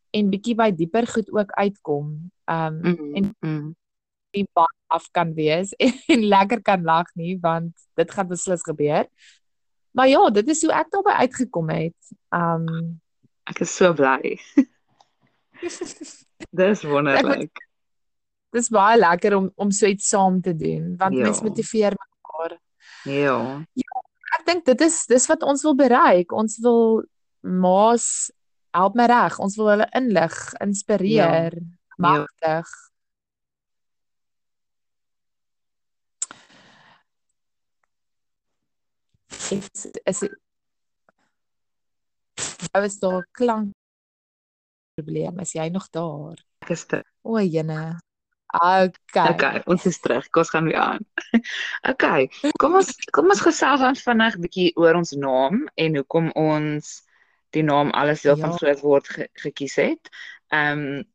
en 0.10 0.30
bietjie 0.30 0.56
by 0.56 0.72
dieper 0.72 1.08
goed 1.08 1.32
ook 1.32 1.52
uitkom. 1.52 2.32
Um 2.46 2.80
mm. 2.82 3.16
en 3.16 3.36
mm. 3.40 3.76
die 4.30 4.48
baan 4.54 4.76
af 4.88 5.12
kan 5.12 5.34
wees 5.34 5.74
en, 5.76 5.94
en 6.14 6.24
lekker 6.24 6.62
kan 6.62 6.84
lag 6.84 7.14
nie 7.14 7.38
want 7.42 7.88
dit 7.94 8.12
gaan 8.12 8.28
beslis 8.28 8.62
gebeur. 8.62 9.08
Maar 9.92 10.08
ja, 10.08 10.30
dit 10.30 10.48
is 10.48 10.62
hoe 10.62 10.74
ek 10.74 10.90
daarbey 10.90 11.14
uitgekom 11.14 11.70
het. 11.70 12.16
Um 12.30 13.02
ek 13.44 13.60
is 13.60 13.76
so 13.76 13.94
bly. 13.94 14.40
Dis 16.50 16.84
wonderlik. 16.84 17.64
Dis 18.56 18.70
baie 18.74 18.98
lekker 19.00 19.36
om 19.38 19.52
om 19.56 19.72
so 19.72 19.90
iets 19.90 20.08
saam 20.10 20.42
te 20.42 20.56
doen 20.56 20.96
want 20.98 21.18
ja. 21.18 21.28
mense 21.28 21.44
motiveer 21.44 21.98
mekaar. 21.98 22.58
Ja. 23.04 23.38
Ja, 23.74 24.02
ek 24.40 24.46
dink 24.48 24.66
dit 24.66 24.82
is 24.88 25.06
dis 25.10 25.28
wat 25.32 25.44
ons 25.44 25.64
wil 25.68 25.76
bereik. 25.76 26.32
Ons 26.32 26.58
wil 26.64 27.06
maas 27.42 28.32
help 28.78 28.98
my 29.00 29.08
reg. 29.10 29.40
Ons 29.40 29.58
wil 29.60 29.72
hulle 29.74 29.88
inlig, 29.98 30.36
inspireer, 30.64 31.58
ja. 31.58 31.70
magtig. 31.98 32.68
Ja. 32.68 32.86
Is 39.48 39.86
is 40.04 40.20
Daar 42.72 42.90
daar 43.00 43.28
klank 43.32 43.77
probleem. 44.98 45.40
Is 45.40 45.54
jy 45.58 45.70
nog 45.74 45.90
daar? 45.94 46.38
Ek 46.66 46.74
is 46.74 46.86
terug. 46.90 47.08
O, 47.22 47.40
jene. 47.40 47.98
Okay. 48.58 49.34
Okay, 49.34 49.60
ons 49.68 49.86
is 49.86 50.00
terug. 50.00 50.30
Kom 50.32 50.42
ons 50.46 50.54
gaan 50.54 50.70
weer 50.70 50.80
aan. 50.82 51.04
Okay. 51.92 52.30
Kom 52.62 52.78
ons 52.80 52.94
kom 53.16 53.30
ons 53.34 53.44
gesels 53.44 53.84
dan 53.84 54.00
vinnig 54.00 54.40
bietjie 54.46 54.70
oor 54.80 54.98
ons 55.00 55.14
naam 55.20 55.66
en 55.76 56.00
hoekom 56.00 56.32
ons 56.40 56.94
die 57.56 57.64
naam 57.64 57.92
alles 57.96 58.24
deel 58.26 58.36
ja. 58.36 58.42
van 58.46 58.56
groot 58.58 58.82
word 58.86 59.12
ge 59.12 59.28
gekies 59.44 59.78
het. 59.84 60.12
Ehm 60.56 60.88
um, 60.88 61.06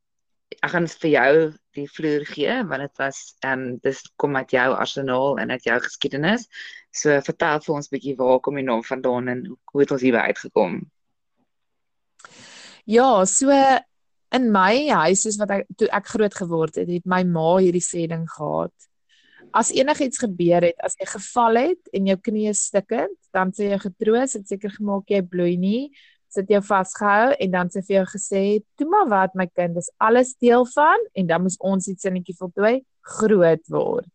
ek 0.53 0.69
gaan 0.69 0.87
vir 1.01 1.09
jou 1.11 1.35
die 1.73 1.87
vloer 1.89 2.27
gee 2.29 2.57
want 2.69 2.85
dit 2.85 3.01
was 3.01 3.21
ehm 3.41 3.67
um, 3.67 3.77
dis 3.85 4.03
kom 4.21 4.37
uit 4.37 4.53
jou 4.53 4.69
arsenaal 4.77 5.41
en 5.43 5.57
uit 5.57 5.69
jou 5.69 5.79
geskiedenis. 5.89 6.47
So 6.93 7.17
vertel 7.25 7.65
vir 7.67 7.79
ons 7.81 7.93
bietjie 7.93 8.19
waar 8.21 8.41
kom 8.45 8.61
die 8.61 8.69
naam 8.69 8.85
vandaan 8.85 9.33
en 9.33 9.47
hoe 9.49 9.85
het 9.85 9.97
ons 9.97 10.05
hierby 10.05 10.29
uitgekom? 10.29 10.83
Ja, 12.85 13.25
so 13.27 13.51
in 14.35 14.49
my 14.51 14.89
huis 14.89 15.23
soos 15.23 15.39
wat 15.39 15.53
ek 15.55 15.69
toe 15.79 15.91
ek 15.93 16.09
groot 16.15 16.35
geword 16.35 16.81
het, 16.81 16.89
het 16.89 17.05
my 17.07 17.23
ma 17.29 17.59
hierdie 17.61 17.85
sê 17.85 18.09
ding 18.11 18.25
gehad. 18.31 18.75
As 19.53 19.71
enigiets 19.77 20.23
gebeur 20.23 20.65
het, 20.65 20.79
as 20.81 20.97
jy 20.99 21.07
geval 21.11 21.61
het 21.61 21.93
en 21.93 22.09
jou 22.09 22.17
knie 22.25 22.49
is 22.51 22.65
stikkend, 22.71 23.19
dan 23.37 23.53
sê 23.53 23.69
jy 23.69 23.79
getroos, 23.83 24.39
dit 24.39 24.55
seker 24.55 24.73
gemaak 24.79 25.13
jy 25.13 25.21
bloei 25.23 25.55
nie 25.61 25.91
sit 26.33 26.49
jou 26.49 26.63
vasgehou 26.65 27.35
en 27.45 27.53
dan 27.53 27.71
sê 27.73 27.83
vir 27.85 27.97
jou 27.99 28.07
gesê, 28.15 28.43
"Toe 28.79 28.89
maar 28.89 29.09
wat 29.09 29.35
my 29.35 29.47
kind, 29.47 29.75
dis 29.75 29.91
alles 30.01 30.35
deel 30.41 30.65
van" 30.65 30.99
en 31.15 31.27
dan 31.27 31.43
moes 31.43 31.59
ons 31.61 31.89
iets 31.89 32.03
sinnetjie 32.03 32.37
voltooi 32.39 32.85
groot 33.03 33.69
word. 33.69 34.09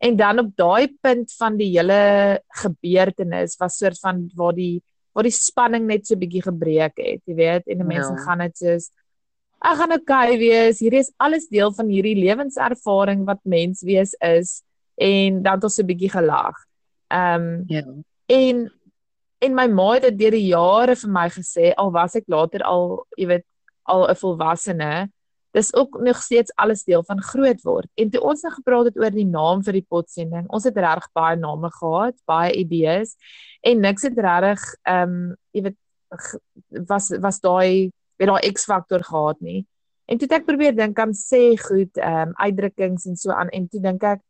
En 0.00 0.16
dan 0.16 0.38
op 0.38 0.56
daai 0.56 0.88
punt 1.02 1.32
van 1.32 1.56
die 1.56 1.78
hele 1.78 2.40
gebeurtenis 2.48 3.56
was 3.58 3.76
soort 3.76 3.98
van 3.98 4.30
waar 4.34 4.54
die 4.54 4.82
waar 5.18 5.26
die 5.26 5.34
spanning 5.34 5.88
net 5.90 6.06
so 6.06 6.14
bietjie 6.18 6.44
gebreek 6.46 6.94
het, 7.02 7.22
jy 7.26 7.34
weet, 7.34 7.66
en 7.66 7.82
die 7.82 7.86
ja. 7.86 7.90
mense 7.90 8.24
gaan 8.24 8.46
dit 8.46 8.56
soos 8.62 8.90
Ek 9.58 9.74
gaan 9.74 9.90
okay 9.90 10.36
wees. 10.38 10.78
Hierdie 10.78 11.00
is 11.02 11.10
alles 11.18 11.48
deel 11.50 11.72
van 11.74 11.88
hierdie 11.90 12.14
lewenservaring 12.14 13.24
wat 13.26 13.40
mens 13.42 13.82
wees 13.82 14.12
is 14.22 14.60
en 14.94 15.42
dan 15.42 15.58
het 15.58 15.66
ons 15.66 15.78
'n 15.82 15.86
bietjie 15.86 16.10
gelag. 16.14 16.54
Ehm 17.10 17.42
um, 17.42 17.64
ja. 17.66 17.82
En 18.26 18.70
en 19.38 19.54
my 19.54 19.66
ma 19.66 19.92
het 19.94 20.02
dit 20.02 20.18
deur 20.18 20.34
die 20.34 20.46
jare 20.50 20.94
vir 20.96 21.10
my 21.10 21.28
gesê 21.30 21.72
al 21.74 21.90
was 21.90 22.14
ek 22.14 22.26
later 22.26 22.62
al 22.62 23.06
jy 23.16 23.26
weet 23.26 23.46
al 23.82 24.06
'n 24.10 24.14
volwassene 24.14 25.10
dis 25.58 25.72
ook 25.74 25.98
nog 26.04 26.22
steeds 26.22 26.54
alles 26.56 26.84
deel 26.86 27.04
van 27.06 27.22
groot 27.22 27.62
word. 27.66 27.90
En 27.98 28.10
toe 28.10 28.22
ons 28.22 28.42
nou 28.46 28.54
gepraat 28.54 28.90
het 28.90 28.98
oor 28.98 29.14
die 29.14 29.26
naam 29.28 29.64
vir 29.66 29.80
die 29.80 29.86
potsending 29.88 30.46
ons 30.54 30.66
het 30.68 30.78
reg 30.78 31.10
baie 31.16 31.36
name 31.36 31.70
gehad 31.80 32.16
baie 32.30 32.54
idees 32.56 33.16
en 33.66 33.82
niks 33.84 34.06
het 34.08 34.18
reg 34.18 34.62
ehm 34.82 35.18
um, 35.18 35.36
jy 35.52 35.68
weet 35.68 35.78
was 36.88 37.10
was 37.20 37.40
daai 37.44 37.90
weet 38.18 38.30
daai 38.30 38.52
X 38.52 38.64
faktor 38.64 39.04
gehad 39.04 39.40
nie. 39.40 39.66
En 40.08 40.18
toe 40.18 40.26
het 40.28 40.40
ek 40.40 40.46
probeer 40.48 40.76
dink 40.76 40.98
aan 40.98 41.14
sê 41.14 41.52
goed 41.60 42.00
ehm 42.00 42.30
um, 42.30 42.36
uitdrukkings 42.40 43.06
en 43.06 43.16
so 43.16 43.34
aan 43.34 43.52
en 43.54 43.68
toe 43.68 43.80
dink 43.84 44.02
ek 44.02 44.22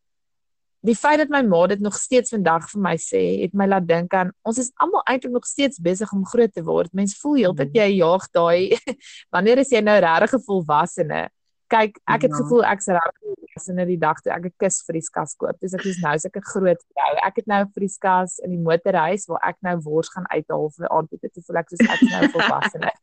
die 0.86 0.94
feit 0.94 1.18
dat 1.18 1.30
my 1.32 1.40
ma 1.42 1.64
dit 1.66 1.80
nog 1.82 1.96
steeds 1.98 2.30
vandag 2.30 2.68
vir 2.70 2.82
my 2.82 2.94
sê, 3.02 3.22
het 3.42 3.54
my 3.56 3.66
laat 3.66 3.86
dink 3.88 4.14
aan 4.14 4.30
ons 4.46 4.60
is 4.62 4.70
almal 4.82 5.02
eintlik 5.10 5.34
nog 5.34 5.46
steeds 5.46 5.80
besig 5.82 6.12
om 6.14 6.26
groot 6.26 6.52
te 6.54 6.62
word. 6.62 6.92
Mense 6.94 7.18
voel 7.22 7.40
heeltyd 7.42 7.72
mhm. 7.72 7.80
jy 7.80 7.88
jaag 7.98 8.28
daai 8.36 8.94
wanneer 9.34 9.64
is 9.64 9.74
jy 9.74 9.82
nou 9.82 9.98
regtig 9.98 10.38
'n 10.38 10.46
volwassene? 10.46 11.26
Kyk, 11.68 11.98
ek 12.08 12.22
het 12.24 12.32
ja. 12.32 12.38
gevoel 12.40 12.62
ek's 12.64 12.86
regtig 12.88 13.18
volwassene 13.26 13.84
die 13.90 13.98
dag 14.00 14.22
toe 14.22 14.32
ek 14.32 14.46
'n 14.46 14.54
kus 14.56 14.80
vir 14.86 14.94
die 15.00 15.04
skas 15.04 15.34
koop. 15.34 15.58
Dis 15.60 15.74
ek 15.74 15.84
is 15.84 15.98
nou 16.00 16.14
so 16.18 16.28
'n 16.28 16.46
groot 16.52 16.80
vrou. 16.94 17.12
Ek 17.26 17.36
het 17.42 17.46
nou 17.46 17.62
vir 17.74 17.82
die 17.86 17.94
skas 17.98 18.38
in 18.38 18.50
die 18.54 18.62
motorhuis 18.62 19.26
waar 19.28 19.42
ek 19.50 19.58
nou 19.62 19.76
wors 19.82 20.08
gaan 20.14 20.26
uithaal 20.30 20.70
vir 20.78 20.88
aandete 20.88 21.28
te 21.34 21.42
voel 21.42 21.58
ek 21.58 21.68
soos 21.68 21.84
ek 21.90 22.02
nou 22.06 22.28
volwassene. 22.38 22.92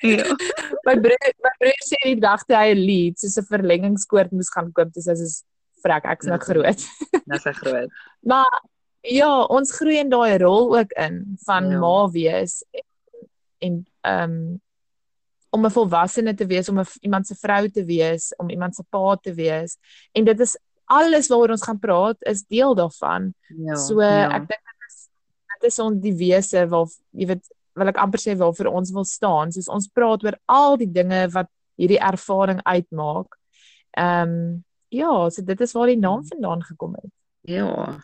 Ja. 0.00 0.24
my 0.86 0.94
broer, 0.96 1.32
my 1.44 1.50
broer 1.60 1.82
sê 1.84 1.98
die 2.04 2.20
dag 2.20 2.40
toe 2.48 2.56
hy 2.56 2.72
'n 2.72 2.86
lead 2.88 3.18
soos 3.20 3.36
'n 3.36 3.44
verlengingskoord 3.44 4.32
moes 4.32 4.48
gaan 4.48 4.72
koop, 4.72 4.92
dis 4.94 5.08
as 5.08 5.44
vrek, 5.84 6.08
ek's 6.14 6.30
nou 6.30 6.40
groot. 6.42 6.86
Nou 7.30 7.40
sy 7.40 7.54
groot. 7.56 8.02
maar 8.30 8.60
ja, 9.04 9.30
ons 9.52 9.72
groei 9.76 10.00
in 10.00 10.12
daai 10.12 10.36
rol 10.42 10.72
ook 10.76 10.92
in 11.00 11.22
van 11.44 11.70
ja. 11.70 11.80
ma 11.80 11.96
wees 12.12 12.62
en 13.64 13.82
ehm 14.04 14.36
um, 14.36 14.62
om 15.54 15.66
'n 15.66 15.70
volwassene 15.70 16.34
te 16.34 16.46
wees, 16.46 16.68
om 16.68 16.80
'n 16.80 16.86
iemand 17.00 17.26
se 17.26 17.34
vrou 17.34 17.68
te 17.70 17.84
wees, 17.84 18.34
om 18.36 18.50
iemand 18.50 18.74
se 18.74 18.82
pa 18.90 19.16
te 19.16 19.34
wees. 19.34 19.78
En 20.12 20.24
dit 20.24 20.40
is 20.40 20.58
alles 20.84 21.28
waaroor 21.28 21.50
ons 21.50 21.62
gaan 21.62 21.78
praat 21.78 22.16
is 22.20 22.42
deel 22.42 22.74
daarvan. 22.74 23.34
Ja, 23.46 23.74
so 23.74 24.02
ja. 24.02 24.30
ek 24.34 24.48
dink 24.48 24.62
dit 24.64 24.88
is 24.88 25.08
dit 25.54 25.70
is 25.70 25.78
ons 25.78 26.00
die 26.02 26.14
wese 26.14 26.66
waar 26.68 26.90
jy 27.10 27.26
weet 27.26 27.46
wil 27.74 27.90
ek 27.90 27.98
amper 28.02 28.20
sê 28.22 28.36
waar 28.38 28.54
vir 28.54 28.70
ons 28.70 28.92
wil 28.94 29.04
staan. 29.04 29.52
Soos 29.52 29.68
ons 29.68 29.88
praat 29.88 30.24
oor 30.24 30.38
al 30.46 30.76
die 30.76 30.90
dinge 30.90 31.28
wat 31.34 31.50
hierdie 31.76 32.02
ervaring 32.02 32.60
uitmaak. 32.62 33.38
Ehm 33.96 34.30
um, 34.30 34.64
ja, 34.94 35.12
so 35.30 35.42
dit 35.42 35.60
is 35.60 35.72
waar 35.76 35.90
die 35.90 35.98
naam 35.98 36.22
hmm. 36.22 36.32
vandaan 36.32 36.64
gekom 36.64 36.96
het. 37.00 37.10
Ja. 37.44 37.98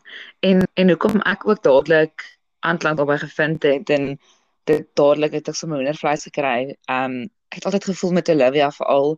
En 0.44 0.66
en 0.74 0.88
hoekom 0.88 1.20
ek 1.20 1.46
ook 1.48 1.62
dadelik 1.62 2.24
aanklank 2.60 2.96
daarbey 2.96 3.18
gevind 3.18 3.62
het 3.62 3.90
en 3.90 4.18
dit 4.68 4.88
dadelik 4.94 5.32
het 5.38 5.48
ek 5.48 5.56
sommer 5.56 5.80
hoendervleis 5.80 6.26
gekry. 6.28 6.76
Um 6.92 7.22
ek 7.50 7.58
het 7.58 7.64
altyd 7.70 7.88
gevoel 7.90 8.12
met 8.18 8.28
Olivia 8.30 8.70
veral 8.70 9.16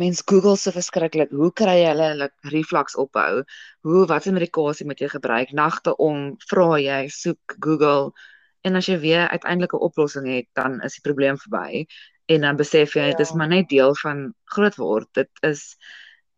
mens 0.00 0.22
Google 0.24 0.56
se 0.56 0.72
verskriklik. 0.72 1.32
Hoe 1.36 1.50
kry 1.52 1.74
jy 1.82 1.88
hulle 1.90 2.06
hulle 2.14 2.28
reflux 2.54 2.96
ophou? 2.96 3.42
Hoe 3.84 4.04
wat 4.08 4.24
se 4.24 4.32
medikasie 4.32 4.86
moet 4.88 5.02
jy 5.02 5.10
gebruik? 5.12 5.52
Nagte 5.52 5.96
om 6.00 6.36
vra 6.48 6.78
jy 6.80 7.02
soek 7.12 7.56
Google 7.58 8.12
en 8.64 8.76
as 8.80 8.88
jy 8.88 8.98
weer 9.02 9.28
uiteindelik 9.28 9.74
'n 9.74 9.84
oplossing 9.88 10.26
het, 10.28 10.48
dan 10.54 10.80
is 10.86 10.96
die 10.96 11.04
probleem 11.04 11.36
verby 11.36 11.84
en 12.26 12.40
dan 12.46 12.56
besef 12.56 12.94
jy 12.94 13.10
ja. 13.10 13.16
dit 13.16 13.26
is 13.26 13.32
maar 13.32 13.48
net 13.48 13.68
deel 13.68 13.94
van 14.02 14.32
groot 14.44 14.76
word. 14.76 15.08
Dit 15.12 15.30
is 15.40 15.76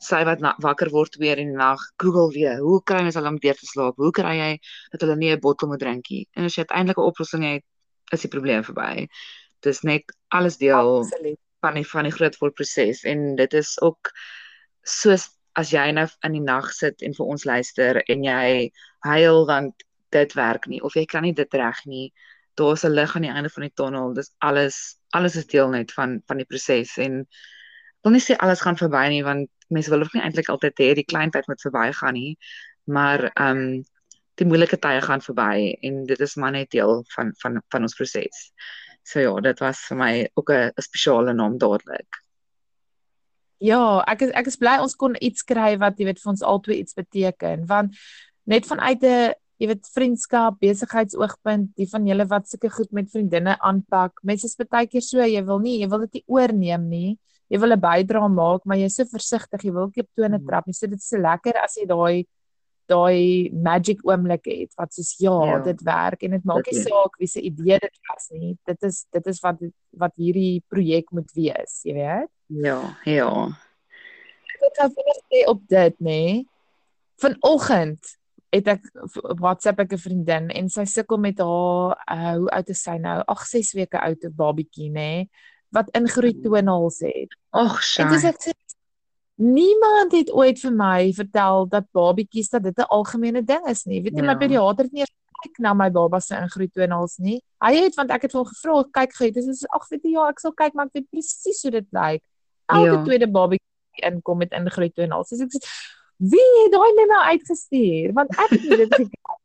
sy 0.02 0.22
wat 0.26 0.42
wakker 0.64 0.90
word 0.90 1.16
weer 1.22 1.38
in 1.38 1.52
die 1.52 1.58
nag, 1.58 1.82
Google 2.02 2.32
weer, 2.34 2.58
hoe 2.58 2.80
kry 2.88 3.02
mens 3.02 3.18
hulle 3.18 3.30
om 3.30 3.38
deur 3.42 3.58
te 3.58 3.68
slaap? 3.68 4.00
Hoe 4.02 4.10
kry 4.14 4.34
jy 4.38 4.50
dat 4.94 5.04
hulle 5.04 5.16
nie 5.16 5.30
'n 5.32 5.40
bottel 5.40 5.68
moet 5.68 5.80
drink 5.80 6.10
nie? 6.10 6.26
En 6.36 6.44
as 6.44 6.56
jy 6.56 6.64
uiteindelik 6.66 6.98
'n 6.98 7.10
oplossing 7.10 7.44
het, 7.44 7.64
is 8.12 8.20
die 8.20 8.30
probleem 8.30 8.64
verby. 8.64 9.06
Dis 9.62 9.82
net 9.82 10.12
alles 10.28 10.58
deel 10.58 10.98
Absoluut. 10.98 11.38
van 11.60 11.74
die 11.74 11.86
van 11.86 12.04
die 12.04 12.12
groot 12.12 12.36
volproses 12.36 13.04
en 13.04 13.36
dit 13.36 13.54
is 13.54 13.80
ook 13.80 14.10
soos 14.82 15.28
as 15.54 15.70
jy 15.70 15.90
nou 15.92 16.06
in 16.26 16.32
die 16.32 16.44
nag 16.44 16.72
sit 16.72 17.02
en 17.02 17.14
vir 17.14 17.26
ons 17.26 17.44
luister 17.44 18.02
en 18.08 18.24
jy 18.24 18.70
huil 19.06 19.46
want 19.46 19.84
dit 20.10 20.34
werk 20.34 20.66
nie 20.66 20.80
of 20.82 20.94
jy 20.94 21.04
kan 21.06 21.22
nie 21.22 21.34
dit 21.36 21.54
reg 21.54 21.84
nie. 21.86 22.12
Daar's 22.56 22.84
'n 22.84 22.92
lig 22.92 23.16
aan 23.16 23.22
die 23.22 23.30
einde 23.30 23.50
van 23.50 23.62
die 23.62 23.74
tonnel. 23.74 24.14
Dis 24.14 24.34
alles 24.38 24.98
alles 25.12 25.36
is 25.36 25.46
deel 25.46 25.68
net 25.68 25.92
van 25.92 26.22
van 26.26 26.36
die 26.36 26.46
proses 26.46 26.98
en 26.98 27.26
wil 28.02 28.12
nie 28.12 28.20
sê 28.20 28.36
alles 28.36 28.60
gaan 28.60 28.76
verby 28.76 29.08
nie 29.08 29.22
want 29.22 29.50
mense 29.72 29.90
wil 29.90 30.04
ook 30.04 30.14
nie 30.14 30.22
eintlik 30.22 30.50
altyd 30.52 30.78
hê 30.80 30.92
die 30.98 31.08
klein 31.08 31.32
tyd 31.34 31.48
moet 31.50 31.64
verbygaan 31.64 32.16
nie, 32.18 32.36
maar 32.84 33.30
ehm 33.32 33.64
um, 33.64 33.82
die 34.40 34.48
moeilike 34.48 34.78
tye 34.80 35.00
gaan 35.04 35.20
verby 35.20 35.74
en 35.84 36.04
dit 36.08 36.20
is 36.24 36.34
maar 36.40 36.54
net 36.54 36.70
deel 36.72 37.02
van 37.14 37.34
van 37.42 37.60
van 37.74 37.88
ons 37.88 37.96
proses. 37.98 38.46
So 39.04 39.20
ja, 39.20 39.32
dit 39.44 39.60
was 39.60 39.82
vir 39.88 39.98
my 39.98 40.12
ook 40.34 40.50
'n 40.50 40.82
spesiale 40.82 41.34
naam 41.34 41.58
dadelik. 41.58 42.22
Ja, 43.58 44.02
ek 44.06 44.22
is 44.22 44.30
ek 44.30 44.46
is 44.46 44.56
bly 44.56 44.78
ons 44.80 44.96
kon 44.96 45.16
iets 45.20 45.42
kry 45.42 45.76
wat 45.78 45.98
jy 45.98 46.04
weet 46.06 46.20
vir 46.22 46.30
ons 46.30 46.42
albei 46.42 46.78
iets 46.78 46.94
beteken, 46.94 47.66
want 47.66 47.94
net 48.46 48.66
vanuit 48.66 49.02
'n 49.02 49.34
jy 49.58 49.66
weet 49.68 49.90
vriendskap, 49.94 50.58
besigheidsoogpunt, 50.60 51.76
die 51.76 51.86
van 51.86 52.06
julle 52.06 52.26
wat 52.26 52.48
sulke 52.48 52.70
goed 52.70 52.90
met 52.92 53.10
vriendinne 53.10 53.56
aanpak, 53.60 54.12
mense 54.22 54.46
is 54.46 54.56
baie 54.56 54.86
keer 54.86 55.00
so, 55.00 55.22
jy 55.22 55.44
wil 55.44 55.60
nie, 55.60 55.78
jy 55.78 55.88
wil 55.88 56.00
dit 56.00 56.12
nie 56.12 56.24
oorneem 56.26 56.88
nie 56.88 57.18
jy 57.48 57.58
wil 57.58 57.74
'n 57.74 57.80
bydrae 57.80 58.28
maak, 58.28 58.64
maar 58.64 58.78
jy's 58.78 58.96
so 58.96 59.04
versigtig, 59.04 59.64
jy 59.64 59.72
wil 59.72 59.90
nie 59.90 60.04
op 60.04 60.10
tone 60.14 60.38
mm. 60.38 60.46
trap 60.46 60.66
nie. 60.66 60.74
So 60.74 60.86
dit 60.86 60.98
is 60.98 61.08
so 61.08 61.18
lekker 61.18 61.56
as 61.62 61.76
jy 61.76 61.86
daai 61.86 62.26
daai 62.90 63.50
magic 63.54 64.02
oomblik 64.04 64.46
het 64.50 64.72
wat 64.76 64.92
soos 64.92 65.14
ja, 65.22 65.34
ja, 65.46 65.58
dit 65.64 65.82
werk 65.86 66.24
en 66.26 66.34
dit 66.36 66.46
maak 66.48 66.66
nie 66.66 66.82
saak 66.82 67.18
wie 67.20 67.28
se 67.30 67.40
idee 67.40 67.78
dit 67.78 68.00
was 68.08 68.30
nie. 68.34 68.56
Dit 68.68 68.82
is 68.88 69.04
dit 69.12 69.26
is 69.26 69.42
wat 69.44 69.60
wat 70.04 70.14
hierdie 70.16 70.62
projek 70.68 71.12
moet 71.12 71.30
wees, 71.36 71.82
jy 71.86 71.94
weet? 71.98 72.32
Ja, 72.62 72.80
ja. 73.08 73.30
Ek 74.52 74.66
het 74.66 74.96
vir 74.96 75.46
op 75.50 75.62
dit, 75.68 75.94
nê. 76.00 76.44
Vanoggend 77.22 78.18
het 78.52 78.68
ek 78.68 78.84
op 79.22 79.40
WhatsApp 79.40 79.80
ek 79.80 79.94
'n 79.96 80.04
vriendin 80.04 80.50
en 80.50 80.68
sy 80.68 80.84
sukkel 80.84 81.18
met 81.18 81.38
haar 81.40 81.96
uh, 82.12 82.34
hoe 82.36 82.50
oud 82.50 82.68
is 82.68 82.82
sy 82.82 82.98
nou? 83.00 83.22
8, 83.26 83.48
6 83.48 83.72
weke 83.72 83.98
oud 83.98 84.24
'n 84.24 84.36
babietjie, 84.36 84.90
nê 84.90 85.28
wat 85.72 85.88
ingroei 85.96 86.34
tonals 86.42 87.00
het. 87.04 87.32
Ag, 87.50 87.80
sy. 87.84 88.04
Dit 88.10 88.20
is 88.20 88.28
ek 88.28 88.60
niemand 89.42 90.12
het 90.12 90.30
ooit 90.30 90.60
vir 90.60 90.74
my 90.76 91.12
vertel 91.16 91.66
dat 91.72 91.88
babietjies 91.96 92.52
dat 92.52 92.62
dit 92.62 92.78
'n 92.78 92.92
algemene 92.92 93.42
ding 93.42 93.66
is 93.66 93.84
nie. 93.84 94.02
Weet 94.02 94.16
jy, 94.16 94.24
ja. 94.24 94.30
my 94.32 94.36
pediater 94.36 94.84
het 94.84 94.92
nie 94.92 95.08
kyk 95.42 95.58
na 95.58 95.74
my 95.74 95.90
baba 95.90 96.20
se 96.20 96.36
ingroei 96.36 96.68
tonals 96.70 97.18
nie. 97.18 97.40
Hy 97.62 97.72
het 97.84 97.96
want 97.98 98.10
ek 98.14 98.22
het 98.28 98.36
hom 98.36 98.46
gevra, 98.46 98.82
kyk 99.00 99.16
gou, 99.18 99.30
dit 99.30 99.50
is 99.54 99.64
ag 99.74 99.88
weet 99.90 100.06
jy 100.06 100.14
ja, 100.16 100.28
ek 100.28 100.42
sal 100.42 100.54
kyk 100.58 100.74
maar 100.78 100.90
ek 100.90 101.00
weet 101.00 101.10
presies 101.10 101.62
hoe 101.66 101.74
dit 101.74 101.88
lyk. 101.98 102.22
Elke 102.72 102.94
ja. 102.94 103.02
tweede 103.08 103.28
babietjie 103.30 104.06
inkom 104.08 104.38
met 104.38 104.52
ingroei 104.52 104.90
tonals. 104.94 105.32
So 105.32 105.42
ek 105.42 105.56
sê 105.56 105.62
wie 106.32 106.50
het 106.62 106.72
daai 106.72 107.06
nou 107.10 107.22
uitgestuur? 107.32 108.12
Want 108.18 108.30
ek 108.38 108.54
het 108.54 108.84
dit 108.84 108.94
gekry. 109.00 109.38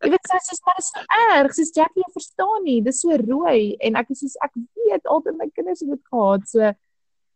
Jy 0.00 0.10
weet 0.12 0.30
sy 0.30 0.38
sê 0.44 0.54
maar 0.64 0.78
is 0.80 0.90
so 0.90 1.00
erg, 1.36 1.56
sies 1.56 1.72
Jackie 1.76 2.02
jy 2.02 2.12
verstaan 2.14 2.62
nie, 2.64 2.78
dis 2.84 3.00
so 3.02 3.16
rooi 3.20 3.76
en 3.84 3.98
ek 4.00 4.12
is 4.14 4.22
soos 4.24 4.36
ek 4.44 4.52
weet 4.86 5.04
altyd 5.06 5.34
my 5.38 5.48
kinders 5.54 5.82
het 5.84 5.92
dit 5.92 6.04
gehad. 6.12 6.46
So 6.48 6.60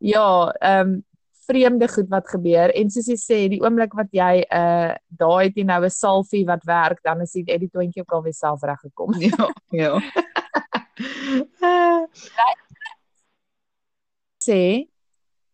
ja, 0.05 0.29
ehm 0.61 0.95
um, 0.95 1.03
vreemde 1.45 1.85
goed 1.93 2.09
wat 2.09 2.31
gebeur 2.33 2.73
en 2.73 2.89
soos 2.89 3.09
jy 3.11 3.19
sê 3.21 3.39
die 3.53 3.61
oomblik 3.61 3.93
wat 3.99 4.09
jy 4.17 4.35
'n 4.41 4.49
uh, 4.49 4.97
daai 5.21 5.45
het 5.45 5.57
jy 5.61 5.65
nou 5.69 5.85
'n 5.85 5.91
salfie 5.91 6.47
wat 6.49 6.65
werk, 6.65 7.03
dan 7.05 7.21
is 7.21 7.33
dit 7.33 7.47
die 7.47 7.69
twintjie 7.69 8.03
ook 8.03 8.13
al 8.13 8.23
weer 8.23 8.33
self 8.33 8.63
reg 8.63 8.81
gekom. 8.81 9.13
Ja, 9.21 9.53
ja. 9.71 10.01
sê 14.45 14.89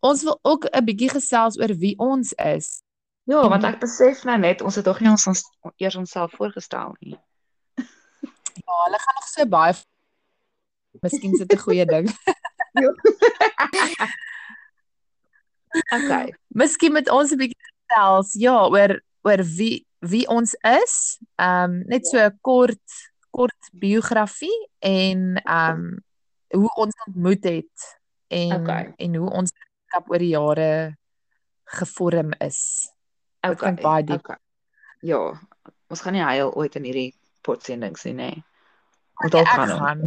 ons 0.00 0.23
wil 0.23 0.39
ook 0.43 0.65
'n 0.71 0.85
bietjie 0.85 1.11
gesels 1.11 1.59
oor 1.59 1.75
wie 1.75 1.99
ons 1.99 2.33
is. 2.33 2.83
Ja, 3.30 3.44
want 3.49 3.64
ek 3.68 3.78
besef 3.82 4.25
nou 4.26 4.38
net 4.42 4.62
ons 4.66 4.75
het 4.75 4.84
tog 4.88 4.99
nie 5.00 5.10
ons, 5.10 5.26
ons 5.30 5.42
eers 5.78 5.96
onsself 6.00 6.30
voorgestel 6.38 6.96
nie. 7.00 7.18
Ja, 8.60 8.75
hulle 8.84 8.99
gaan 8.99 9.16
nog 9.16 9.28
so 9.30 9.44
baie 9.49 9.75
Miskien 11.00 11.32
is 11.32 11.38
dit 11.38 11.52
'n 11.52 11.62
goeie 11.62 11.87
ding. 11.87 12.10
okay. 15.96 16.34
Miskien 16.49 16.92
met 16.92 17.10
ons 17.10 17.32
'n 17.32 17.38
bietjie 17.38 17.70
gesels 17.70 18.34
ja 18.34 18.66
oor 18.66 19.00
oor 19.22 19.42
wie 19.56 19.87
wie 20.00 20.26
ons 20.28 20.54
is. 20.54 21.18
Ehm 21.38 21.70
um, 21.70 21.82
net 21.87 22.06
so 22.06 22.18
'n 22.18 22.38
kort 22.40 22.88
kort 23.30 23.70
biografie 23.72 24.68
en 24.78 25.40
ehm 25.44 25.78
um, 25.78 26.04
hoe 26.60 26.75
ons 26.75 26.94
ontmoet 27.06 27.44
het 27.44 27.99
en 28.28 28.62
Okay. 28.62 28.94
en 28.96 29.14
hoe 29.14 29.30
ons 29.30 29.52
kap 29.87 30.10
oor 30.10 30.18
die 30.18 30.34
jare 30.34 30.96
gevorm 31.64 32.32
is. 32.38 32.90
Dit 33.40 33.50
Okay. 33.50 33.56
klink 33.56 33.80
baie 33.80 34.04
diep. 34.04 34.20
Okay. 34.20 34.37
Ja, 35.00 35.20
ons 35.88 36.00
gaan 36.04 36.12
nie 36.12 36.23
huil 36.23 36.52
ooit 36.54 36.76
in 36.76 36.85
hierdie 36.85 37.14
potsendings 37.42 38.04
nie, 38.04 38.12
nê. 38.14 38.30
Moet 39.23 39.32
dalk 39.32 39.49
Ek 39.49 39.54
gaan. 39.54 39.68
gaan. 39.80 40.00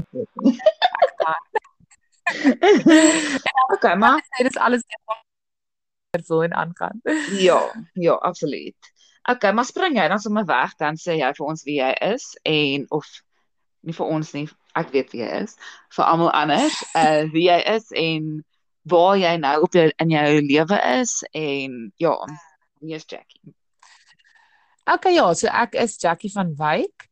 okay, 3.74 3.96
maar 3.96 4.22
Dit 4.38 4.50
is 4.50 4.58
alles 4.58 4.84
wat 6.14 6.26
voel 6.26 6.44
en 6.44 6.54
aangaan. 6.54 7.02
ja, 7.48 7.74
ja, 7.94 8.14
absoluut. 8.14 8.76
Okay, 9.30 9.52
maar 9.52 9.66
spring 9.66 9.96
jy 9.98 10.08
dan 10.08 10.20
sommer 10.20 10.46
weg 10.46 10.76
dan 10.78 10.98
sê 11.00 11.16
jy 11.18 11.30
vir 11.38 11.46
ons 11.48 11.64
wie 11.64 11.80
jy 11.80 11.92
is 12.14 12.34
en 12.44 12.86
of 12.92 13.08
nie 13.84 13.96
vir 13.96 14.06
ons 14.12 14.32
nie, 14.36 14.48
ek 14.80 14.92
weet 14.94 15.12
wie 15.16 15.22
jy 15.24 15.30
is, 15.44 15.56
vir 15.96 16.06
almal 16.06 16.32
anders, 16.32 16.76
uh 16.96 17.24
wie 17.34 17.48
jy 17.50 17.60
is 17.76 17.90
en 17.98 18.44
waar 18.92 19.16
jy 19.18 19.38
nou 19.40 19.56
op 19.66 19.74
jou 19.76 19.88
in 20.04 20.12
jou 20.12 20.30
lewe 20.44 20.80
is 21.00 21.24
en 21.32 21.78
ja, 22.04 22.14
wie 22.84 22.96
is 22.96 23.06
Jackie? 23.08 23.56
Okay 24.84 25.16
ja, 25.16 25.30
so 25.34 25.48
ek 25.48 25.78
is 25.80 25.96
Jackie 26.02 26.32
van 26.34 26.54
Wyk. 26.60 27.08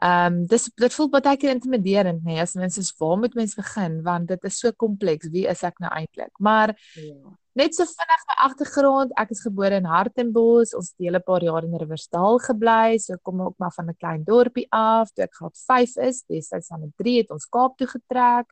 Ehm 0.00 0.32
um, 0.32 0.36
dis 0.48 0.70
dit 0.80 0.94
voel 0.96 1.10
baie 1.12 1.36
keer 1.36 1.52
intimiderend 1.52 2.22
nê 2.24 2.38
nee, 2.38 2.40
as 2.40 2.54
mense 2.56 2.80
sê 2.80 2.94
waar 3.02 3.18
moet 3.20 3.34
mens 3.36 3.52
begin 3.58 3.98
want 4.06 4.30
dit 4.30 4.46
is 4.48 4.56
so 4.62 4.72
kompleks 4.72 5.28
wie 5.34 5.44
is 5.50 5.60
ek 5.68 5.76
nou 5.84 5.90
eintlik? 5.92 6.32
Maar 6.40 6.72
Ja. 6.96 7.34
net 7.60 7.74
so 7.76 7.84
vinnig 7.84 8.22
my 8.30 8.36
agtergrond, 8.46 9.12
ek 9.20 9.34
is 9.34 9.42
gebore 9.44 9.76
in 9.76 9.84
Hartenbos, 9.84 10.72
ons 10.72 10.88
het 10.88 11.00
'n 11.00 11.04
hele 11.04 11.20
paar 11.20 11.44
jaar 11.44 11.64
in 11.64 11.76
Riversdal 11.76 12.38
gebly, 12.38 12.96
so 12.98 13.18
kom 13.22 13.42
ook 13.42 13.58
maar 13.58 13.72
van 13.76 13.90
'n 13.90 13.96
klein 14.00 14.24
dorpie 14.24 14.66
af. 14.72 15.10
Toe 15.12 15.24
ek 15.24 15.34
graad 15.34 15.56
5 15.68 15.96
is, 16.08 16.22
destyds 16.22 16.70
aan 16.70 16.84
'n 16.84 16.94
3 16.96 17.18
het 17.18 17.30
ons 17.30 17.46
Kaap 17.46 17.76
toe 17.76 17.86
getrek. 17.86 18.46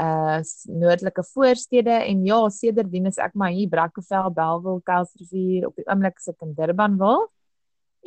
Uh 0.00 0.40
noordelike 0.64 1.22
voorstede 1.34 1.92
en 1.92 2.22
ja, 2.24 2.38
sedertdien 2.48 3.06
is 3.10 3.18
ek 3.20 3.34
maar 3.36 3.52
hier 3.52 3.68
Brackenfell, 3.68 4.30
Bellville, 4.32 4.80
Kuilsrivier 4.86 5.66
op 5.68 5.76
die 5.76 5.84
oomblik 5.84 6.22
ek 6.24 6.46
in 6.46 6.54
Durbanville. 6.56 7.26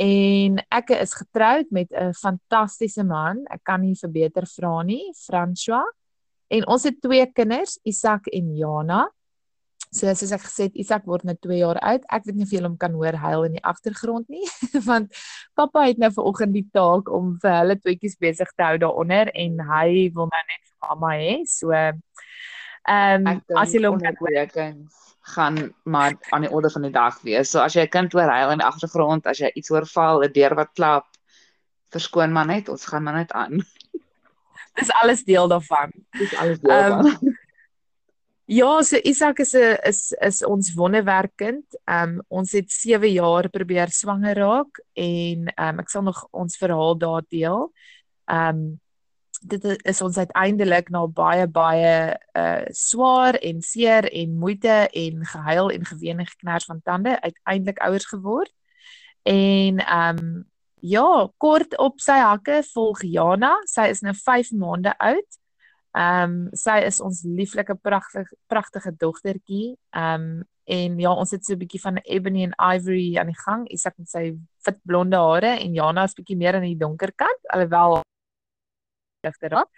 En 0.02 0.58
ek 0.74 0.90
is 0.98 1.14
getroud 1.14 1.70
met 1.70 1.92
'n 1.92 2.14
fantastiese 2.18 3.04
man. 3.04 3.46
Ek 3.46 3.62
kan 3.64 3.82
nie 3.82 3.96
verbeter 3.96 4.48
vra 4.48 4.82
nie, 4.82 5.14
François. 5.14 5.86
En 6.50 6.68
ons 6.68 6.84
het 6.84 7.02
twee 7.02 7.26
kinders, 7.32 7.80
Isak 7.84 8.28
en 8.28 8.56
Jana. 8.56 9.10
So 9.94 10.10
soos 10.18 10.32
ek 10.34 10.42
gesê 10.48 10.68
het, 10.70 10.78
Isak 10.82 11.06
word 11.06 11.24
nou 11.28 11.36
2 11.38 11.60
jaar 11.60 11.78
oud. 11.86 12.06
Ek 12.10 12.26
weet 12.26 12.36
nie 12.40 12.48
of 12.48 12.54
jy 12.56 12.62
hom 12.66 12.78
kan 12.82 12.96
hoor 12.98 13.14
huil 13.14 13.44
in 13.46 13.58
die 13.60 13.64
agtergrond 13.64 14.26
nie, 14.34 14.46
want 14.90 15.14
pappa 15.56 15.86
het 15.86 16.02
nou 16.02 16.10
vanoggend 16.16 16.54
die 16.58 16.66
taak 16.74 17.12
om 17.14 17.36
vir 17.44 17.54
hulle 17.60 17.78
tweeetjies 17.78 18.18
besig 18.18 18.50
te 18.58 18.66
hou 18.66 18.78
daaronder 18.82 19.30
en 19.38 19.62
hy 19.70 20.10
wil 20.18 20.32
nou 20.34 20.44
net 20.50 20.62
vir 20.66 20.90
mamma 20.90 21.14
hê. 21.22 21.36
So 21.46 21.72
ehm 21.78 22.02
um, 23.30 23.42
as 23.62 23.72
jy 23.72 23.84
hom 23.86 24.02
kan 24.02 24.18
hoor, 24.20 24.34
onderbrekings 24.34 25.04
gaan 25.24 25.72
maar 25.88 26.18
aan 26.36 26.42
die 26.42 26.52
orde 26.52 26.70
van 26.74 26.82
die 26.84 26.92
dag 26.92 27.22
wees. 27.24 27.52
So 27.54 27.62
as 27.64 27.78
jy 27.78 27.86
'n 27.86 27.94
kind 27.94 28.14
hoor 28.14 28.28
huil 28.28 28.52
in 28.52 28.60
die 28.60 28.68
agtergrond, 28.68 29.28
as 29.28 29.40
jy 29.40 29.52
iets 29.56 29.70
hoor 29.70 29.86
val, 29.86 30.24
'n 30.24 30.34
deur 30.34 30.56
wat 30.56 30.74
klap, 30.76 31.06
verskoon 31.94 32.34
maar 32.34 32.46
net, 32.46 32.70
ons 32.70 32.86
gaan 32.86 33.04
maar 33.04 33.16
net 33.22 33.32
aan. 33.32 33.62
dis 34.80 34.92
alles 35.02 35.24
deel 35.24 35.48
daarvan. 35.48 35.92
Dis 36.18 36.36
alles 36.36 36.60
deel 36.60 36.72
Ehm, 36.72 37.08
van. 37.14 37.38
Ja, 38.46 38.82
so 38.84 38.98
Isak 39.04 39.40
is 39.40 39.54
'n 39.54 39.78
is 39.88 40.12
is 40.20 40.44
ons 40.44 40.74
wonderwerkkind. 40.74 41.66
Ehm 41.86 42.10
um, 42.10 42.22
ons 42.28 42.52
het 42.52 42.72
7 42.72 43.12
jaar 43.12 43.50
probeer 43.50 43.90
swanger 43.90 44.36
raak 44.36 44.80
en 44.94 45.48
ehm 45.48 45.70
um, 45.70 45.80
ek 45.80 45.90
sal 45.90 46.04
nog 46.04 46.28
ons 46.32 46.58
verhaal 46.58 46.98
daar 46.98 47.24
deel. 47.30 47.72
Ehm 48.26 48.58
um, 48.58 48.82
dit 49.42 49.64
is 49.86 50.02
ons 50.02 50.18
uiteindelik 50.18 50.90
na 50.90 51.08
baie 51.08 51.48
baie 51.48 52.18
uh 52.36 52.66
swaar 52.70 53.36
en 53.36 53.62
seer 53.62 54.12
en 54.12 54.38
moeite 54.38 54.90
en 54.92 55.26
gehuil 55.26 55.72
en 55.72 55.86
geween 55.86 56.20
en 56.20 56.28
geknars 56.28 56.66
van 56.66 56.82
tande 56.82 57.22
uiteindelik 57.22 57.80
ouers 57.80 58.06
geword. 58.06 58.52
En 59.24 59.80
ehm 59.80 60.18
um, 60.18 60.52
ja, 60.80 61.30
kort 61.38 61.78
op 61.78 62.00
sy 62.00 62.20
hakke 62.20 62.64
volg 62.74 63.02
Jana. 63.04 63.56
Sy 63.66 63.88
is 63.88 64.02
nou 64.02 64.14
5 64.14 64.52
maande 64.52 64.98
oud. 64.98 65.40
Ehm 65.94 66.32
um, 66.32 66.50
sy 66.58 66.80
is 66.88 66.98
ons 67.06 67.22
lieflike 67.22 67.76
pragtige 67.86 68.38
pragtige 68.50 68.96
dogtertjie. 68.98 69.76
Ehm 69.94 70.24
um, 70.24 70.42
en 70.66 70.96
ja, 71.00 71.12
ons 71.12 71.32
het 71.32 71.46
so 71.46 71.54
'n 71.54 71.60
bietjie 71.60 71.82
van 71.82 71.98
ebony 72.06 72.44
en 72.44 72.56
ivory 72.76 73.18
aan 73.20 73.28
die 73.28 73.42
gang. 73.46 73.68
Isak 73.70 73.98
met 73.98 74.10
sy 74.10 74.32
wit 74.66 74.80
blonde 74.84 75.18
hare 75.18 75.60
en 75.60 75.74
Jana 75.74 76.04
is 76.04 76.16
bietjie 76.16 76.38
meer 76.38 76.56
aan 76.56 76.66
die 76.66 76.78
donker 76.78 77.12
kant, 77.16 77.42
alhoewel 77.54 78.02
ligter 79.24 79.50
raak. 79.50 79.70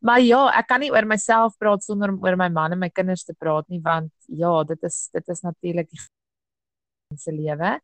Maar 0.00 0.20
ja, 0.20 0.40
ek 0.58 0.66
kan 0.66 0.80
nie 0.80 0.90
oor 0.90 1.06
myself 1.06 1.54
praat 1.58 1.84
sonder 1.84 2.10
om 2.10 2.22
oor 2.24 2.36
my 2.36 2.48
man 2.48 2.72
en 2.72 2.78
my 2.78 2.88
kinders 2.90 3.24
te 3.24 3.34
praat 3.38 3.68
nie 3.68 3.80
want 3.80 4.12
ja, 4.26 4.64
dit 4.64 4.82
is 4.82 5.08
dit 5.12 5.28
is 5.28 5.40
natuurlik 5.42 5.90
die 5.90 6.00
se 7.24 7.32
lewe. 7.32 7.78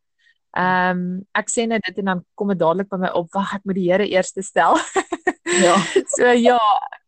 Ehm 0.57 0.99
um, 0.99 1.27
ek 1.35 1.51
sê 1.53 1.67
net 1.67 1.85
dit 1.87 1.99
en 1.99 2.15
dan 2.15 2.25
kom 2.35 2.49
dit 2.49 2.59
dadelik 2.59 2.89
by 2.89 2.97
my 2.97 3.13
op, 3.13 3.29
wag, 3.35 3.55
ek 3.59 3.65
moet 3.69 3.77
die 3.77 3.91
Here 3.91 4.09
eers 4.09 4.33
stel. 4.47 4.79
Ja. 5.65 5.77
So 6.07 6.29
ja, 6.37 6.59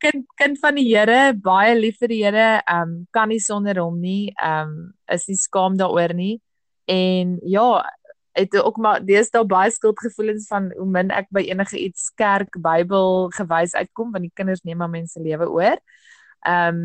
kind 0.00 0.24
kind 0.40 0.59
van 0.62 0.79
die 0.79 0.87
Here, 0.88 1.33
baie 1.37 1.74
lief 1.76 1.98
vir 2.00 2.12
die 2.12 2.22
Here, 2.24 2.48
ehm 2.64 2.83
um, 2.83 2.94
kan 3.12 3.29
nie 3.29 3.40
sonder 3.40 3.83
hom 3.83 4.00
nie. 4.00 4.33
Ehm 4.40 4.70
um, 4.70 4.92
is 5.12 5.29
nie 5.29 5.37
skaam 5.37 5.76
daaroor 5.76 6.14
nie. 6.16 6.40
En 6.88 7.37
ja, 7.44 7.83
het 8.33 8.57
ook 8.57 8.76
maar 8.81 9.05
deesdae 9.05 9.44
baie 9.44 9.70
skuldgevoelens 9.70 10.48
van 10.48 10.70
hoe 10.76 10.88
min 10.88 11.12
ek 11.14 11.29
by 11.35 11.44
enige 11.50 11.79
iets 11.79 12.11
kerk, 12.16 12.57
Bybel 12.62 13.29
gewys 13.37 13.74
uitkom 13.74 14.12
want 14.14 14.24
die 14.24 14.35
kinders 14.35 14.64
neem 14.64 14.81
maar 14.81 14.92
mense 14.92 15.20
lewe 15.20 15.50
oor. 15.50 15.81
Ehm 16.46 16.85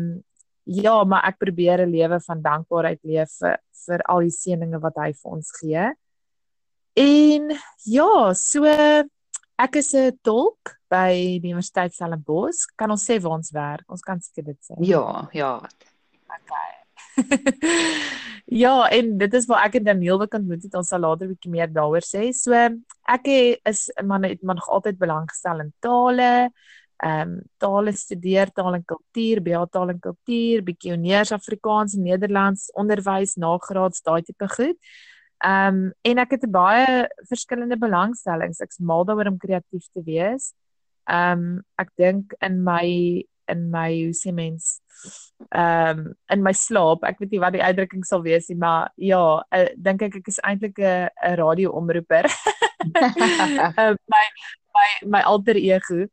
ja, 0.66 1.04
maar 1.04 1.22
ek 1.28 1.38
probeer 1.38 1.86
'n 1.86 1.92
lewe 1.94 2.18
van 2.20 2.42
dankbaarheid 2.42 2.98
leef 3.06 3.30
vir 3.40 3.58
vir 3.86 4.02
al 4.10 4.24
die 4.26 4.34
seëninge 4.34 4.80
wat 4.82 4.96
hy 4.98 5.12
vir 5.14 5.32
ons 5.32 5.50
gee. 5.60 5.84
En 6.96 7.52
ja, 7.84 8.32
so 8.34 8.64
ek 9.58 9.76
is 9.76 9.94
'n 9.94 10.18
tolk 10.22 10.76
by 10.88 11.38
die 11.40 11.50
Universiteit 11.50 11.94
Stellenbosch. 11.94 12.66
Kan 12.76 12.90
ons 12.90 13.04
sê 13.04 13.20
waar 13.20 13.38
ons 13.38 13.50
werk? 13.50 13.84
Ons 13.88 14.02
kan 14.02 14.20
seker 14.20 14.44
dit 14.44 14.60
sê. 14.60 14.74
Ja, 14.80 15.28
ja. 15.32 15.60
ja, 18.64 18.88
en 18.92 19.18
dit 19.18 19.34
is 19.34 19.46
waar 19.48 19.64
ek 19.66 19.78
en 19.80 19.84
Daniel 19.84 20.20
ook 20.20 20.34
ontmoet 20.34 20.62
het. 20.62 20.74
Ons 20.74 20.88
sal 20.92 21.00
later 21.00 21.26
'n 21.26 21.34
bietjie 21.34 21.50
meer 21.50 21.68
daaroor 21.72 22.04
sê. 22.04 22.32
So 22.32 22.52
ek 22.52 23.26
is 23.64 23.90
'n 23.96 24.06
man 24.06 24.24
het 24.24 24.42
maar 24.42 24.56
nog 24.56 24.68
altyd 24.68 24.98
belang 24.98 25.28
gestel 25.28 25.60
in 25.60 25.72
tale. 25.80 26.50
Ehm 26.96 27.28
um, 27.28 27.42
tale 27.58 27.92
studeer, 27.92 28.52
taal 28.52 28.74
en 28.74 28.84
kultuur, 28.84 29.42
BA 29.42 29.66
taal 29.66 29.90
en 29.90 30.00
kultuur, 30.00 30.62
bietjie 30.64 30.92
honeurs 30.92 31.32
Afrikaans 31.32 31.94
en 31.94 32.02
Nederlands, 32.02 32.70
onderwys, 32.72 33.36
nagraads, 33.36 34.00
daai 34.02 34.22
tipe 34.22 34.48
goed. 34.48 34.78
Ehm 35.44 35.74
um, 35.76 35.92
en 36.02 36.18
ek 36.18 36.30
het 36.38 36.46
baie 36.50 37.06
verskillende 37.28 37.76
belangstellings. 37.76 38.62
Ek's 38.64 38.78
mal 38.78 39.04
daaroor 39.04 39.34
om 39.34 39.38
kreatief 39.38 39.88
te 39.92 40.02
wees. 40.04 40.54
Ehm 41.04 41.42
um, 41.44 41.64
ek 41.76 41.92
dink 42.00 42.32
in 42.40 42.62
my 42.64 42.86
in 43.52 43.70
my 43.70 43.90
hoe 43.92 44.14
sê 44.16 44.32
mens 44.34 44.80
ehm 45.52 45.98
um, 45.98 46.14
in 46.32 46.42
my 46.42 46.52
slaap, 46.56 47.04
ek 47.04 47.20
weet 47.20 47.34
nie 47.34 47.42
wat 47.42 47.54
die 47.54 47.62
uitdrukking 47.62 48.04
sal 48.04 48.22
wees 48.24 48.48
nie, 48.48 48.58
maar 48.58 48.90
ja, 48.96 49.22
uh, 49.54 49.68
dink 49.76 50.02
ek 50.02 50.20
ek 50.22 50.30
is 50.32 50.40
eintlik 50.42 50.80
'n 50.80 51.08
'n 51.12 51.36
radioomroeper. 51.42 52.26
uh, 52.26 53.94
my 54.14 54.24
my 54.74 54.88
my 55.04 55.22
alter 55.22 55.56
ego. 55.56 56.06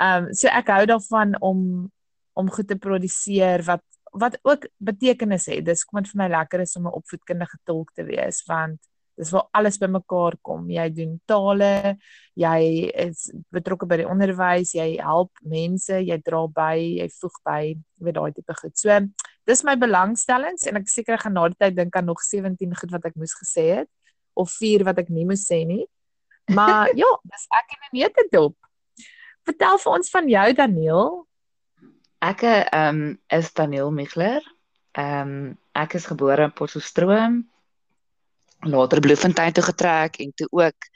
Ehm 0.00 0.30
um, 0.30 0.34
so 0.34 0.48
ek 0.48 0.70
hou 0.70 0.84
daarvan 0.86 1.34
om 1.40 1.90
om 2.38 2.50
goed 2.50 2.68
te 2.68 2.78
produseer 2.78 3.62
wat 3.66 3.84
wat 4.10 4.38
ook 4.42 4.66
betekenis 4.78 5.46
het. 5.46 5.64
Dis 5.64 5.84
kom 5.84 6.02
dit 6.02 6.10
vir 6.10 6.22
my 6.24 6.28
lekker 6.28 6.60
is 6.60 6.76
om 6.76 6.86
'n 6.86 6.98
opvoedkundige 6.98 7.58
tolk 7.64 7.92
te 7.94 8.04
wees 8.04 8.42
want 8.46 8.80
dis 9.20 9.30
waar 9.30 9.48
alles 9.52 9.78
bymekaar 9.78 10.36
kom. 10.42 10.68
Jy 10.70 10.88
doen 10.96 11.20
tale, 11.28 11.96
jy 12.34 12.90
is 13.04 13.28
betrokke 13.52 13.86
by 13.86 14.00
die 14.00 14.08
onderwys, 14.08 14.74
jy 14.74 14.96
help 15.02 15.30
mense, 15.42 15.92
jy 15.92 16.18
dra 16.24 16.46
by, 16.46 16.76
jy 17.00 17.08
voeg 17.20 17.36
by, 17.44 17.60
jy 17.68 18.06
weet 18.06 18.14
daai 18.14 18.32
tipe 18.32 18.54
goed. 18.54 18.76
So 18.80 18.98
dis 19.46 19.64
my 19.66 19.76
belangstellings 19.80 20.66
en 20.70 20.80
ek 20.80 20.88
seker 20.88 21.18
gaan 21.18 21.36
na 21.36 21.48
die 21.48 21.58
tyd 21.60 21.76
dink 21.76 21.96
aan 21.96 22.06
nog 22.06 22.22
17 22.24 22.74
goed 22.80 22.90
wat 22.96 23.04
ek 23.10 23.18
moes 23.20 23.34
gesê 23.34 23.82
het 23.82 23.90
of 24.34 24.52
4 24.56 24.84
wat 24.88 24.98
ek 25.02 25.10
nie 25.10 25.26
moes 25.28 25.44
sê 25.48 25.64
nie. 25.66 25.84
Maar 26.54 26.88
ja, 27.02 27.10
dis 27.24 27.48
ek 27.60 27.76
in 27.76 27.82
'n 27.88 27.96
neutedop. 28.00 28.56
Vertel 29.48 29.78
vir 29.82 29.92
ons 29.92 30.10
van 30.10 30.28
jou 30.28 30.52
Daniel. 30.54 31.26
Ek 32.20 32.42
ehm 32.44 32.98
um, 33.00 33.18
is 33.32 33.52
Daniel 33.56 33.90
Michler. 33.90 34.42
Ehm 34.92 35.30
um, 35.30 35.58
ek 35.72 35.94
is 35.98 36.06
gebore 36.10 36.44
in 36.48 36.52
Potchefstroom. 36.52 37.38
Later 38.68 39.00
Bloemfontein 39.00 39.52
toe 39.56 39.64
getrek 39.64 40.18
en 40.20 40.32
toe 40.36 40.48
ook 40.50 40.88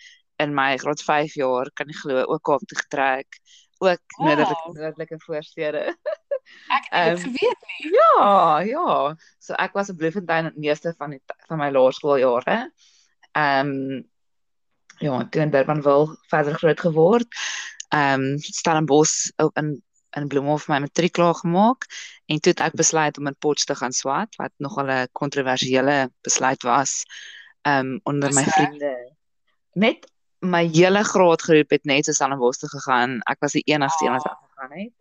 in 0.42 0.52
my 0.54 0.76
graad 0.76 1.00
5 1.02 1.34
jaar 1.40 1.70
kan 1.72 1.88
jy 1.88 1.96
glo 2.02 2.24
ook 2.26 2.42
Kaap 2.44 2.64
toe 2.68 2.78
getrek. 2.78 3.38
Ook 3.78 4.02
Wow. 4.18 4.26
noordelike 4.28 4.72
noordelike 4.72 5.18
voorstede. 5.24 5.82
Ek 6.68 6.88
het 6.90 7.04
dit 7.04 7.16
Ehm, 7.16 7.16
geweet 7.24 7.64
nie. 7.70 7.92
Ja, 7.96 8.58
ja. 8.68 9.16
So 9.38 9.54
ek 9.54 9.72
was 9.72 9.90
op 9.90 9.96
Bloemfontein 9.96 10.50
die 10.52 10.68
meeste 10.68 10.92
van 10.98 11.10
die 11.16 11.20
van 11.48 11.58
my 11.58 11.70
laerskooljare. 11.72 12.58
Ehm 13.32 13.72
um, 13.72 14.04
ja, 15.00 15.24
toe 15.30 15.40
in 15.42 15.50
Durbanville 15.50 16.16
verder 16.28 16.54
groot 16.60 16.80
geword. 16.80 17.26
Ehm 17.88 18.20
um, 18.28 18.38
Stellenbosch 18.38 19.30
in 19.56 19.80
in 20.16 20.28
Bloemhof 20.28 20.68
my 20.68 20.78
matriek 20.78 21.12
klaar 21.12 21.34
gemaak 21.34 21.86
en 22.26 22.40
toe 22.40 22.52
het 22.52 22.60
ek 22.60 22.72
besluit 22.78 23.18
om 23.18 23.26
in 23.26 23.36
Potch 23.38 23.64
te 23.64 23.74
gaan 23.74 23.92
swat 23.92 24.36
wat 24.36 24.52
nogal 24.56 24.86
'n 24.90 25.08
kontroversiële 25.12 26.10
besluit 26.22 26.62
was. 26.62 27.04
Ehm 27.62 27.78
um, 27.94 28.00
onder 28.04 28.32
my 28.32 28.42
Hoeso? 28.44 28.50
vriende. 28.50 29.12
Net 29.72 30.06
my 30.40 30.66
hele 30.68 31.04
graadgroep 31.04 31.70
het 31.70 31.84
net 31.84 32.04
so 32.04 32.12
Stellenbosch 32.12 32.58
toe 32.58 32.68
gegaan. 32.68 33.20
Ek 33.30 33.40
was 33.40 33.52
die 33.52 33.62
enigste 33.66 34.04
een 34.06 34.12
wat 34.12 34.26
Ah. 34.26 34.38
gegaan 34.48 34.78
het 34.78 34.92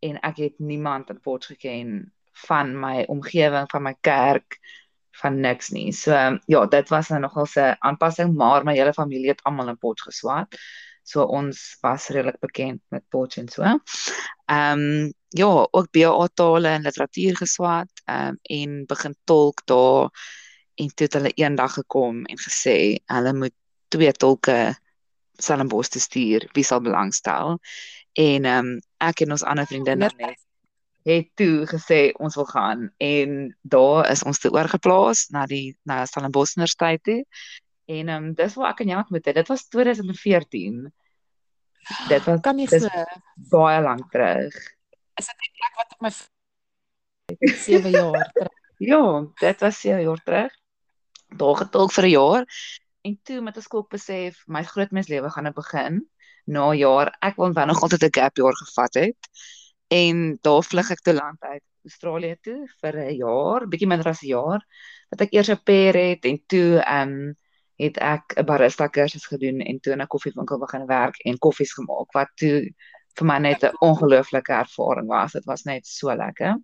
en 0.00 0.20
ek 0.20 0.36
het 0.36 0.58
niemand 0.58 1.10
in 1.10 1.20
Potch 1.20 1.46
geken 1.46 2.12
van 2.32 2.78
my 2.80 3.04
omgewing, 3.08 3.70
van 3.70 3.82
my 3.82 3.94
kerk, 4.00 4.58
van 5.10 5.40
niks 5.40 5.68
nie. 5.70 5.92
So 5.92 6.38
ja, 6.46 6.66
dit 6.66 6.88
was 6.88 7.08
nou 7.08 7.20
nogal 7.20 7.46
'n 7.56 7.76
aanpassing, 7.78 8.34
maar 8.34 8.64
my 8.64 8.74
hele 8.74 8.92
familie 8.92 9.28
het 9.28 9.42
almal 9.42 9.68
in 9.68 9.78
Potch 9.78 10.02
geswat. 10.02 10.56
So 11.10 11.24
ons 11.26 11.62
was 11.82 12.08
redelik 12.14 12.38
bekend 12.40 12.82
met 12.94 13.04
Potch 13.08 13.40
en 13.42 13.48
so. 13.48 13.62
Ehm 13.64 14.84
um, 14.84 15.12
ja, 15.28 15.68
ook 15.70 15.90
BA 15.94 16.28
tale 16.34 16.68
en 16.68 16.82
literatuur 16.82 17.36
geswat, 17.36 17.90
ehm 18.04 18.28
um, 18.28 18.38
en 18.42 18.84
begin 18.86 19.16
tolk 19.24 19.66
daar 19.66 20.10
en 20.74 20.88
toe 20.94 21.06
het 21.06 21.16
hulle 21.18 21.32
eendag 21.34 21.74
gekom 21.74 22.24
en 22.24 22.38
gesê 22.38 22.76
hulle 23.06 23.32
moet 23.34 23.54
twee 23.88 24.12
tolke 24.12 24.74
Stellenbosch 25.40 25.88
te 25.88 26.00
stuur 26.00 26.48
wie 26.52 26.64
sal 26.64 26.80
belangstel. 26.80 27.58
En 28.12 28.44
ehm 28.44 28.70
um, 28.70 28.78
ek 28.98 29.24
en 29.26 29.36
ons 29.36 29.44
ander 29.44 29.66
vriendinne 29.66 30.10
net 30.18 30.38
het 31.08 31.30
toe 31.34 31.64
gesê 31.66 32.00
ons 32.20 32.34
wil 32.36 32.44
gaan 32.44 32.90
en 32.98 33.56
daar 33.62 34.10
is 34.10 34.22
ons 34.22 34.38
toe 34.38 34.50
oorgeplaas 34.52 35.28
na 35.32 35.46
die 35.48 35.76
na 35.88 36.04
Stellenbosch 36.06 36.56
Universiteit 36.56 37.02
toe. 37.02 37.22
En 37.86 38.08
ehm 38.08 38.24
um, 38.24 38.34
dis 38.34 38.54
waar 38.54 38.74
ek 38.74 38.82
en 38.84 38.92
jou 38.94 38.98
ontmoet 39.02 39.26
het. 39.26 39.34
Dit 39.34 39.48
was 39.48 39.68
2014. 39.68 40.90
Dit 42.08 42.24
was 42.24 42.40
Kan 42.40 42.56
nie 42.56 42.66
dis 42.66 42.84
glo. 42.86 43.04
baie 43.50 43.80
lank 43.82 44.10
terug. 44.10 44.54
Is 45.16 45.26
dit 45.26 45.36
die 45.38 45.52
plek 45.56 45.74
wat 45.76 45.92
op 45.92 46.00
my 46.00 46.10
7 47.56 47.90
jaar 47.90 48.30
terug. 48.32 48.48
Ja, 48.80 49.26
dit 49.40 49.60
was 49.60 49.80
7 49.80 50.00
jaar 50.02 50.22
terug. 50.24 50.52
Daar 51.36 51.56
getolk 51.56 51.92
vir 51.92 52.04
'n 52.04 52.10
jaar 52.10 52.44
en 53.02 53.18
toe 53.22 53.40
met 53.40 53.56
'n 53.56 53.60
skok 53.62 53.88
besef 53.90 54.42
my 54.46 54.62
grootmenslewe 54.64 55.30
gaan 55.30 55.44
nou 55.44 55.54
begin 55.54 56.08
na 56.46 56.70
'n 56.72 56.76
jaar. 56.78 57.16
Ek 57.20 57.36
wou 57.36 57.52
dan 57.52 57.66
nog 57.68 57.82
altyd 57.82 58.02
'n 58.02 58.14
gap 58.20 58.36
jaar 58.36 58.56
gevat 58.56 58.94
het. 58.94 59.28
En 59.88 60.38
daar 60.40 60.62
vlug 60.64 60.90
ek 60.90 61.00
te 61.00 61.12
land 61.14 61.40
uit 61.42 61.62
Australië 61.84 62.36
toe 62.40 62.66
vir 62.80 62.94
'n 62.96 63.14
jaar, 63.16 63.68
bietjie 63.68 63.86
minder 63.88 64.08
as 64.08 64.22
'n 64.22 64.26
jaar. 64.26 64.60
Dat 65.10 65.20
ek 65.20 65.32
eers 65.32 65.48
'n 65.50 65.62
pair 65.64 65.94
het 65.94 66.24
en 66.24 66.42
toe 66.46 66.80
ehm 66.80 67.08
um, 67.08 67.36
het 67.80 67.98
ek 68.04 68.34
'n 68.36 68.44
barista 68.44 68.88
kursus 68.88 69.26
gedoen 69.26 69.60
en 69.60 69.80
toe 69.80 69.92
in 69.92 70.02
'n 70.02 70.06
koffiewinkel 70.06 70.58
begin 70.58 70.86
werk 70.86 71.16
en 71.24 71.38
koffies 71.38 71.72
gemaak 71.72 72.12
wat 72.12 72.28
toe 72.34 72.68
vir 73.16 73.26
my 73.26 73.38
net 73.38 73.64
'n 73.64 73.76
ongelooflike 73.80 74.52
ervaring 74.52 75.08
was. 75.08 75.32
Dit 75.32 75.44
was 75.44 75.62
net 75.64 75.86
so 75.86 76.14
lekker. 76.14 76.56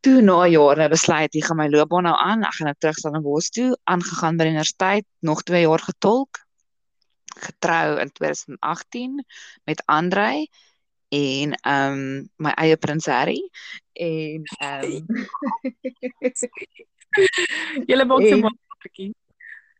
Toe 0.00 0.20
na 0.20 0.46
jare 0.46 0.88
besluit 0.88 1.34
ek 1.34 1.44
gaan 1.44 1.56
my 1.56 1.68
loopbaan 1.68 2.02
nou 2.02 2.16
aan. 2.16 2.42
Ek 2.44 2.54
gaan 2.54 2.66
nou 2.66 2.76
terug 2.78 2.96
Stellenbosch 2.96 3.50
toe, 3.50 3.78
aangegaan 3.84 4.36
by 4.36 4.44
die 4.44 4.52
universiteit, 4.52 5.06
nog 5.20 5.42
2 5.42 5.60
jaar 5.60 5.78
getolk. 5.78 6.42
Getrou 7.34 7.98
in 8.00 8.12
2018 8.12 9.24
met 9.64 9.82
Andrei 9.86 10.46
en 11.08 11.52
ehm 11.52 11.92
um, 11.92 12.28
my 12.36 12.50
eie 12.50 12.76
prins 12.76 13.06
Harry 13.06 13.50
en 13.92 14.42
ehm 14.60 14.84
um, 14.84 15.06
Julle 17.86 18.04
maak 18.04 18.20
so 18.20 18.34
En- 18.34 18.40
maklikie. 18.40 19.14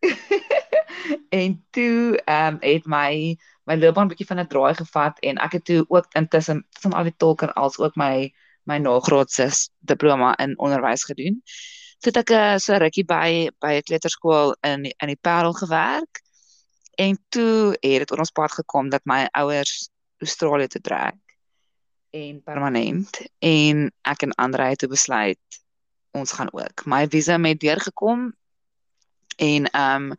en 1.41 1.65
toe 1.71 2.21
ehm 2.25 2.55
um, 2.55 2.57
het 2.61 2.87
my 2.87 3.37
my 3.65 3.77
loopbaan 3.77 4.09
bietjie 4.09 4.27
van 4.27 4.41
'n 4.41 4.47
draai 4.47 4.75
gevat 4.75 5.19
en 5.21 5.37
ek 5.37 5.53
het 5.53 5.65
toe 5.65 5.85
ook 5.89 6.07
intussen 6.13 6.67
tussen 6.71 6.93
al 6.93 7.09
die 7.09 7.17
tolk 7.17 7.43
en 7.43 7.53
als 7.53 7.79
ook 7.79 7.97
my 7.97 8.33
my 8.65 8.79
nagraadse 8.79 9.71
diploma 9.79 10.37
in 10.37 10.59
onderwys 10.59 11.05
gedoen. 11.05 11.43
Toe 11.99 12.13
het 12.13 12.17
ek 12.17 12.31
'n 12.31 12.59
so 12.61 12.77
rukkie 12.77 13.05
by 13.05 13.51
by 13.61 13.73
'n 13.77 13.83
kleuterskool 13.89 14.57
in 14.61 14.85
in 14.85 15.09
die 15.09 15.21
Parel 15.21 15.53
gewerk. 15.53 16.23
En 16.95 17.19
toe 17.29 17.77
het 17.81 17.99
dit 17.99 18.11
oor 18.13 18.19
ons 18.19 18.31
pad 18.31 18.53
gekom 18.53 18.89
dat 18.89 19.05
my 19.05 19.29
ouers 19.33 19.91
Australië 20.19 20.67
toe 20.67 20.81
trek 20.81 21.15
en 22.11 22.43
permanent 22.43 23.21
en 23.39 23.93
ek 24.03 24.23
en 24.23 24.33
Andre 24.33 24.63
het 24.63 24.79
toe 24.79 24.89
besluit 24.89 25.39
ons 26.15 26.33
gaan 26.33 26.53
ook. 26.53 26.85
My 26.87 27.09
visa 27.11 27.39
het 27.39 27.61
deurgekom 27.61 28.35
en 29.37 29.71
ehm 29.71 30.11
um, 30.11 30.17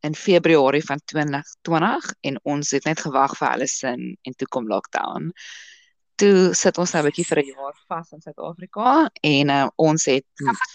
in 0.00 0.14
Februarie 0.14 0.84
van 0.84 1.00
2020 1.04 2.12
en 2.20 2.40
ons 2.42 2.70
het 2.70 2.84
net 2.84 3.00
gewag 3.00 3.32
vir 3.36 3.48
hulle 3.50 3.66
sin 3.66 4.02
en 4.22 4.34
toe 4.38 4.46
kom 4.46 4.68
lockdown. 4.70 5.32
Toe 6.14 6.54
sit 6.54 6.78
ons 6.78 6.92
nou 6.92 7.02
'n 7.02 7.06
bietjie 7.10 7.26
vir 7.26 7.38
'n 7.42 7.46
jaar 7.46 7.76
vas 7.88 8.12
in 8.12 8.20
Suid-Afrika 8.20 9.10
en 9.22 9.50
uh, 9.50 9.66
ons 9.76 10.04
het 10.04 10.26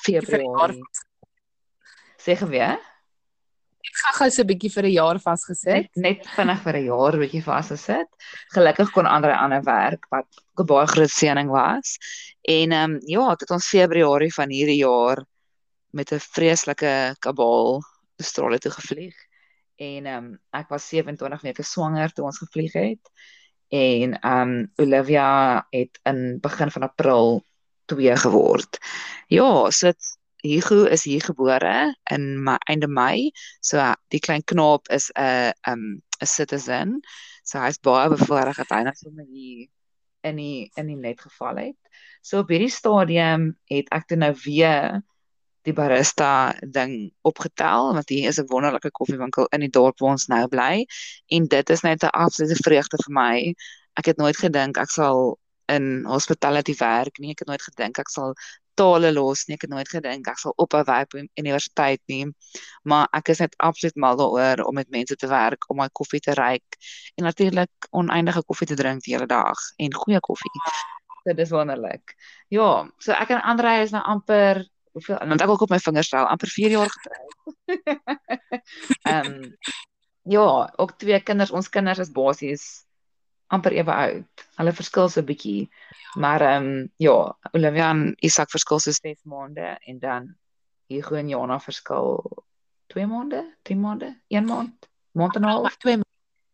Februarie 0.04 0.84
sê 2.20 2.36
geweet 2.36 2.92
Ek 3.84 3.98
gaan 4.00 4.16
gou 4.18 4.30
so 4.32 4.42
'n 4.42 4.48
bietjie 4.48 4.72
vir 4.72 4.86
'n 4.88 4.94
jaar 4.94 5.20
vasgesit. 5.20 5.90
net 5.96 6.24
net 6.24 6.28
vinnig 6.36 6.62
vir 6.64 6.76
'n 6.78 6.86
jaar 6.86 7.18
bietjie 7.24 7.44
vasgesit. 7.44 8.10
Gelukkig 8.56 8.92
kon 8.92 9.06
ander 9.06 9.34
ander 9.36 9.62
werk 9.64 10.08
wat 10.10 10.28
'n 10.58 10.66
baie 10.66 10.88
groot 10.88 11.12
seëning 11.12 11.50
was. 11.50 11.98
En 12.42 12.72
ehm 12.72 12.92
um, 12.92 13.00
ja, 13.06 13.30
het 13.30 13.52
ons 13.52 13.68
Februarie 13.68 14.34
van 14.34 14.50
hierdie 14.50 14.80
jaar 14.80 15.26
met 15.94 16.12
'n 16.12 16.20
vreeslike 16.20 17.16
kabaal 17.20 17.84
Australië 18.18 18.58
toe 18.58 18.72
gevlieg. 18.72 19.16
En 19.76 20.06
ehm 20.06 20.26
um, 20.26 20.40
ek 20.50 20.70
was 20.70 20.88
27 20.88 21.42
weke 21.42 21.64
swanger 21.64 22.14
toe 22.14 22.26
ons 22.26 22.38
gevlieg 22.38 22.74
het. 22.74 23.12
En 23.68 24.20
ehm 24.20 24.50
um, 24.50 24.72
Olivia 24.76 25.68
het 25.70 26.00
in 26.04 26.38
begin 26.42 26.72
van 26.72 26.82
April 26.82 27.46
2 27.86 28.18
geword. 28.18 28.78
Ja, 29.28 29.72
so 29.72 29.86
dit 29.86 30.18
Hugo 30.44 30.84
is 30.84 31.04
hier 31.04 31.22
gebore 31.24 31.96
in 32.12 32.44
my 32.44 32.58
einde 32.68 32.88
Mei. 32.88 33.32
So 33.60 33.94
die 34.08 34.20
klein 34.20 34.44
knaap 34.44 34.90
is 34.90 35.12
'n 35.16 35.54
um 35.70 36.02
'n 36.22 36.26
citizen. 36.26 37.00
So 37.44 37.60
hy's 37.60 37.80
baie 37.80 38.10
bevoorreg 38.10 38.56
dat 38.56 38.70
hy 38.70 38.84
nou 38.84 38.96
sommer 38.96 39.26
hier 39.26 39.68
in 40.22 40.36
die 40.36 40.72
in 40.76 40.88
die 40.88 40.96
net 40.96 41.22
geval 41.22 41.56
het. 41.56 41.80
So 42.22 42.40
op 42.40 42.50
hierdie 42.50 42.72
stadium 42.72 43.58
het 43.72 43.90
ek 43.92 44.08
toe 44.08 44.18
nou 44.18 44.34
weer 44.46 45.02
die 45.64 45.74
barista 45.74 46.54
ding 46.62 47.12
opgetel 47.22 47.94
want 47.94 48.10
hier 48.10 48.30
is 48.30 48.40
'n 48.40 48.50
wonderlike 48.52 48.92
koffiewinkel 48.92 49.48
in 49.56 49.60
die 49.66 49.70
dorp 49.70 50.00
waar 50.00 50.12
ons 50.18 50.28
nou 50.28 50.48
bly 50.48 50.86
en 51.28 51.48
dit 51.48 51.70
is 51.70 51.82
net 51.84 52.04
'n 52.04 52.16
absolute 52.26 52.64
vreugde 52.64 52.98
vir 53.06 53.14
my. 53.14 53.54
Ek 53.94 54.06
het 54.06 54.18
nooit 54.18 54.38
gedink 54.38 54.78
ek 54.78 54.90
sal 54.90 55.40
in 55.68 56.06
hospitality 56.06 56.76
werk 56.80 57.20
nie. 57.20 57.32
Ek 57.32 57.40
het 57.40 57.48
nooit 57.48 57.62
gedink 57.62 58.00
ek 58.00 58.10
sal 58.10 58.36
tale 58.76 59.12
los 59.14 59.46
nie. 59.48 59.56
Ek 59.56 59.62
het 59.62 59.70
nooit 59.70 59.90
gedink 59.90 60.28
ek 60.28 60.40
sal 60.42 60.54
ophou 60.58 60.84
werk 60.84 61.10
by 61.14 61.24
universiteit 61.40 62.02
nie. 62.08 62.26
Maar 62.84 63.08
ek 63.14 63.30
is 63.30 63.40
net 63.40 63.56
absoluut 63.58 63.96
mal 63.96 64.18
daaroor 64.18 64.66
om 64.68 64.76
met 64.76 64.90
mense 64.90 65.16
te 65.16 65.28
werk, 65.28 65.70
om 65.70 65.78
my 65.78 65.90
koffie 65.92 66.20
te 66.20 66.34
ruik 66.34 66.78
en 67.16 67.24
natuurlik 67.24 67.90
oneindige 67.92 68.44
koffie 68.44 68.68
te 68.68 68.76
drink 68.76 69.04
die 69.04 69.16
hele 69.16 69.28
dag 69.28 69.60
en 69.78 69.94
goeie 69.94 70.20
koffie. 70.20 70.52
Dit 71.24 71.40
is 71.40 71.50
wonderlik. 71.50 72.16
Ja, 72.52 72.84
so 73.00 73.16
ek 73.16 73.30
en 73.30 73.42
Andre 73.42 73.78
is 73.82 73.94
nou 73.96 74.04
amper 74.04 74.66
hoeveel 74.94 75.18
want 75.18 75.42
ek 75.42 75.50
ook 75.50 75.66
op 75.66 75.74
my 75.74 75.80
vingers 75.80 76.10
tel, 76.10 76.26
amper 76.26 76.48
4 76.48 76.70
jaar 76.78 76.90
getroud. 76.96 77.34
Ehm 79.04 79.32
um, 79.34 79.58
ja, 80.24 80.74
ook 80.76 80.92
twee 80.98 81.20
kinders. 81.20 81.52
Ons 81.52 81.70
kinders 81.70 82.00
is 82.00 82.12
basies 82.12 82.86
amper 83.54 83.76
ewe 83.76 83.94
oud. 83.94 84.46
Hulle 84.58 84.74
verskil 84.74 85.10
so 85.10 85.22
'n 85.22 85.26
bietjie. 85.26 85.70
Maar 86.16 86.42
ehm 86.42 86.70
um, 86.70 86.90
ja, 86.98 87.18
Olivia 87.52 87.90
en 87.90 88.16
Isak 88.20 88.50
verskil 88.50 88.80
so 88.80 88.92
6 88.92 89.24
maande 89.24 89.78
en 89.86 90.00
dan 90.00 90.36
Hugo 90.88 91.16
en 91.16 91.30
Jana 91.30 91.60
verskil 91.60 92.22
2 92.88 93.08
maande, 93.08 93.44
3 93.62 93.78
maande, 93.78 94.22
1 94.28 94.46
maand, 94.46 94.90
maand 95.12 95.36
en 95.36 95.42
'n 95.42 95.48
half. 95.50 95.78
2 95.78 96.02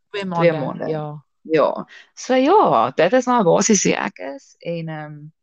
2 0.10 0.25
maande. 0.25 0.60
maande. 0.60 0.88
Ja. 0.88 1.25
Ja. 1.41 1.88
So 2.13 2.34
ja, 2.36 2.91
dit 2.91 3.13
is 3.13 3.25
nou 3.25 3.43
basies 3.43 3.84
wie 3.84 3.95
ek 3.95 4.17
is 4.36 4.56
en 4.60 4.88
ehm 4.88 5.06
um, 5.06 5.34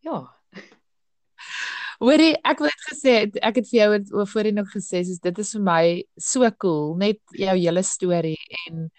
ja, 0.00 0.36
Hoorie, 2.00 2.34
ek 2.44 2.58
wil 2.58 2.68
net 2.70 2.84
gesê 2.90 3.14
ek 3.42 3.56
het 3.60 3.68
vir 3.70 3.78
jou 3.80 3.90
het- 3.92 4.12
o- 4.12 4.26
voorheen 4.26 4.58
ook 4.58 4.70
gesê 4.74 5.04
soos 5.06 5.20
dit 5.22 5.38
is 5.38 5.52
vir 5.54 5.62
my 5.62 6.04
so 6.18 6.50
cool, 6.58 6.96
net 6.96 7.18
jou 7.32 7.56
hele 7.56 7.82
storie 7.82 8.38
en 8.68 8.90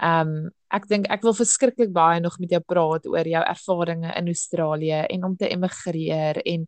ehm 0.00 0.28
um, 0.28 0.50
ek 0.70 0.84
dink 0.88 1.06
ek 1.10 1.22
wil 1.24 1.32
verskriklik 1.34 1.90
baie 1.92 2.20
nog 2.20 2.38
met 2.38 2.50
jou 2.50 2.60
praat 2.60 3.06
oor 3.08 3.24
jou 3.26 3.40
ervarings 3.42 4.12
in 4.16 4.26
Australië 4.28 5.06
en 5.10 5.24
om 5.24 5.36
te 5.36 5.48
emigreer 5.48 6.38
en 6.44 6.66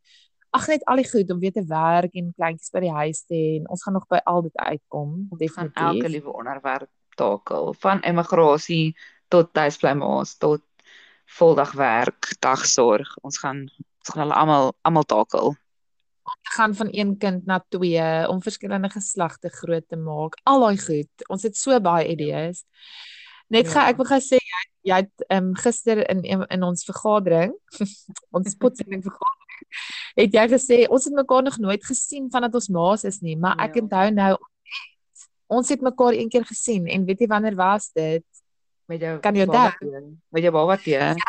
ag 0.52 0.66
net 0.68 0.82
al 0.88 0.96
die 0.96 1.08
goed 1.10 1.30
om 1.30 1.38
weer 1.38 1.52
te 1.52 1.62
werk 1.68 2.14
en 2.14 2.32
kleintjies 2.34 2.72
by 2.72 2.80
die 2.80 2.90
huis 2.96 3.20
te 3.28 3.34
hê 3.34 3.56
en 3.60 3.68
ons 3.68 3.82
gaan 3.84 3.94
nog 3.94 4.06
by 4.10 4.18
al 4.26 4.42
dit 4.42 4.56
uitkom 4.56 5.28
definitief. 5.38 5.76
elke 5.76 6.08
liewe 6.08 6.32
onderwerp 6.32 6.88
takel, 7.16 7.74
van 7.74 8.00
emigrasie 8.02 8.96
tot 9.28 9.52
tuisbly 9.54 9.92
ma's 9.94 10.34
tot 10.38 10.62
voldag 11.38 11.72
werk, 11.78 12.32
dagsorg. 12.40 13.06
Ons 13.22 13.38
gaan 13.38 13.60
ons 14.00 14.08
gaan 14.14 14.22
hulle 14.24 14.34
almal 14.34 14.72
almal 14.82 15.04
takel. 15.04 15.54
Gaan 16.56 16.74
van 16.74 16.88
een 16.92 17.16
kind 17.18 17.46
na 17.46 17.64
twee 17.68 18.28
om 18.28 18.42
verskillende 18.42 18.90
geslagte 18.90 19.48
groot 19.48 19.84
te 19.88 19.96
maak. 19.96 20.34
Al 20.44 20.60
daai 20.60 20.78
goed. 20.78 21.10
Ons 21.28 21.42
het 21.42 21.56
so 21.56 21.80
baie 21.80 22.08
idees. 22.08 22.64
Net 23.50 23.66
Ja. 23.66 23.72
gou 23.72 23.84
ek 23.90 23.96
wil 23.96 24.06
gou 24.06 24.20
sê 24.20 24.38
jy 24.38 24.60
jy 24.82 24.96
het 25.02 25.24
ehm 25.28 25.52
gister 25.54 25.98
in 26.10 26.24
in 26.50 26.62
ons 26.62 26.84
vergadering, 26.84 27.52
ons 28.36 28.50
spotsending 28.50 29.02
vergadering, 29.02 29.58
het 30.16 30.32
jy 30.32 30.46
gesê 30.48 30.78
ons 30.88 31.04
het 31.04 31.14
mekaar 31.14 31.42
nog 31.42 31.58
nooit 31.58 31.84
gesien 31.84 32.30
vandat 32.30 32.54
ons 32.54 32.68
maas 32.68 33.04
is 33.04 33.20
nie, 33.20 33.36
maar 33.36 33.56
ek 33.58 33.74
Ja. 33.76 33.82
onthou 33.82 34.10
nou 34.10 34.36
ons 35.50 35.68
het 35.68 35.80
mekaar 35.82 36.14
een 36.14 36.28
keer 36.28 36.44
gesien 36.44 36.86
en 36.86 37.04
weet 37.04 37.20
jy 37.20 37.26
wanneer 37.26 37.54
was 37.56 37.90
dit? 37.92 38.24
Met 38.86 39.00
jou 39.00 39.18
Kan 39.20 39.34
jy 39.34 39.46
onthou? 39.46 40.16
Met 40.30 40.42
jou 40.42 40.52
baba 40.52 40.76
tee. 40.76 40.98
Dit 40.98 41.22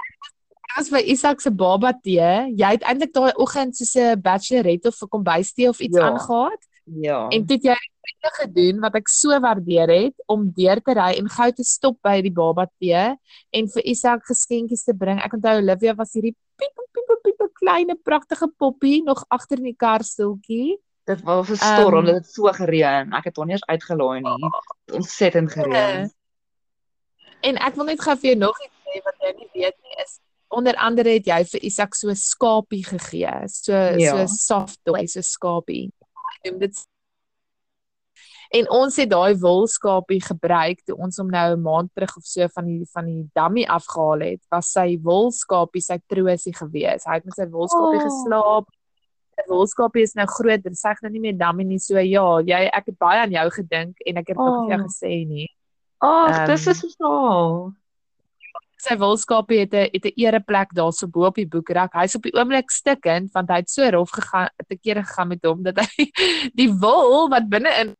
was 0.77 0.89
by 0.89 1.01
Isak 1.05 1.41
se 1.41 1.51
baba 1.51 1.93
tee. 2.03 2.53
Jy 2.57 2.69
het 2.75 2.83
eintlik 2.83 3.13
daai 3.13 3.31
oggend 3.35 3.75
soos 3.77 3.95
'n 3.95 4.21
bachelorette 4.21 4.87
of 4.87 5.01
'n 5.01 5.07
kombuistee 5.07 5.69
of 5.69 5.79
iets 5.79 5.97
Ja. 5.97 6.03
aangegaan. 6.09 6.57
Ja. 6.83 7.27
En 7.29 7.45
het 7.47 7.63
jy 7.63 7.75
dit 8.21 8.33
gedoen 8.33 8.79
wat 8.79 8.95
ek 8.95 9.07
so 9.07 9.39
waardeer 9.39 9.89
het 9.89 10.13
om 10.27 10.51
deur 10.55 10.81
te 10.81 10.93
ry 10.93 11.17
en 11.17 11.29
gou 11.29 11.51
te 11.51 11.63
stop 11.63 11.97
by 12.01 12.21
die 12.21 12.31
baba 12.31 12.67
tee 12.79 13.17
en 13.51 13.67
vir 13.67 13.83
Isak 13.85 14.25
geskenkies 14.25 14.83
te 14.83 14.93
bring. 14.93 15.19
Ek 15.19 15.33
onthou 15.33 15.57
Olivia 15.57 15.93
was 15.95 16.13
hierdie 16.13 16.35
piep 16.57 16.73
piep 16.93 17.21
piep 17.23 17.49
kleine 17.53 17.95
pragtige 17.95 18.47
poppie 18.57 19.03
nog 19.03 19.25
agter 19.29 19.57
in 19.57 19.63
die 19.63 19.75
karstoeltjie. 19.77 20.77
Dit 21.05 21.21
was 21.21 21.49
'n 21.49 21.55
storm, 21.55 21.95
Ehm, 21.97 22.05
dit 22.05 22.15
het 22.15 22.25
so 22.33 22.43
gereën. 22.51 23.13
Ek 23.13 23.23
het 23.25 23.35
hom 23.35 23.45
nie 23.47 23.53
eens 23.53 23.65
uitgelaai 23.65 24.21
nie. 24.21 24.49
Ontsettend 24.93 25.51
gereën. 25.51 26.11
En 27.41 27.55
ek 27.57 27.75
wil 27.75 27.85
net 27.85 28.01
gou 28.01 28.15
vir 28.17 28.29
jou 28.31 28.35
nog 28.37 28.57
iets 28.65 28.73
sê 28.85 29.01
wat 29.03 29.15
jy 29.19 29.31
nie 29.37 29.49
weet 29.53 29.75
nie 29.83 29.95
is 30.03 30.19
onder 30.51 30.75
andere 30.75 31.09
het 31.17 31.25
jy 31.25 31.43
vir 31.45 31.63
Isak 31.63 31.95
so 31.95 32.13
skapie 32.13 32.83
gegee. 32.85 33.47
So 33.47 33.73
Ja. 33.73 34.25
so 34.25 34.33
soft 34.35 34.79
toy, 34.85 35.05
so 35.07 35.21
skapie. 35.21 35.91
Noem 36.45 36.59
dit 36.59 36.85
En 38.53 38.67
ons 38.69 38.95
het 38.99 39.07
daai 39.09 39.37
wolskapie 39.39 40.19
gebruik 40.21 40.81
toe 40.83 40.97
ons 40.99 41.17
hom 41.21 41.29
nou 41.31 41.53
'n 41.55 41.61
maand 41.63 41.89
terug 41.95 42.17
of 42.17 42.23
so 42.25 42.47
van 42.49 42.65
die 42.65 42.85
van 42.93 43.05
die 43.05 43.29
dummy 43.33 43.63
afgehaal 43.63 44.19
het. 44.19 44.41
Was 44.51 44.71
sy 44.73 44.97
wolskapie 45.01 45.81
sy 45.81 45.97
troosie 46.09 46.51
gewees. 46.53 47.05
Hy 47.05 47.13
het 47.13 47.25
met 47.25 47.33
sy 47.35 47.45
wolskapie 47.47 47.99
Oh. 47.99 48.03
geslaap. 48.09 48.67
Die 49.37 49.47
wolskapie 49.47 50.01
is 50.03 50.13
nou 50.15 50.25
groter. 50.27 50.75
Sy 50.75 50.89
is 50.91 51.01
nou 51.01 51.11
nie 51.11 51.21
meer 51.21 51.37
dummy 51.37 51.63
nie. 51.63 51.79
So 51.79 51.97
ja, 51.97 52.39
jy 52.41 52.69
ek 52.73 52.85
het 52.87 52.97
baie 52.99 53.19
aan 53.21 53.31
jou 53.31 53.49
gedink 53.49 53.95
en 54.05 54.17
ek 54.17 54.27
het 54.27 54.37
nog 54.37 54.67
nie 54.67 54.75
jou 54.75 54.81
Oh. 54.81 54.87
gesê 54.87 55.27
nie. 55.27 55.47
Ag, 56.01 56.47
dis 56.47 56.67
Ehm, 56.67 56.71
is 56.71 56.95
so. 56.99 57.73
Sy 58.81 58.95
wilskapie 58.97 59.59
het 59.63 59.73
'n 59.73 59.89
het 59.93 60.05
'n 60.05 60.13
ereplek 60.25 60.69
daarso 60.73 61.07
bo 61.07 61.25
op 61.25 61.35
die 61.35 61.47
boekrak. 61.47 61.93
Hy's 61.93 62.15
op 62.15 62.23
die 62.23 62.33
oomblik 62.33 62.69
stikkend 62.71 63.31
want 63.33 63.49
hy 63.49 63.55
het 63.61 63.69
so 63.69 63.89
rof 63.89 64.09
gegaan 64.11 64.49
te 64.67 64.75
kere 64.77 65.03
gegaan 65.03 65.27
met 65.27 65.45
hom 65.45 65.63
dat 65.63 65.77
hy 65.79 66.09
die 66.59 66.69
wol 66.73 67.29
wat 67.29 67.49
binne-in 67.49 67.95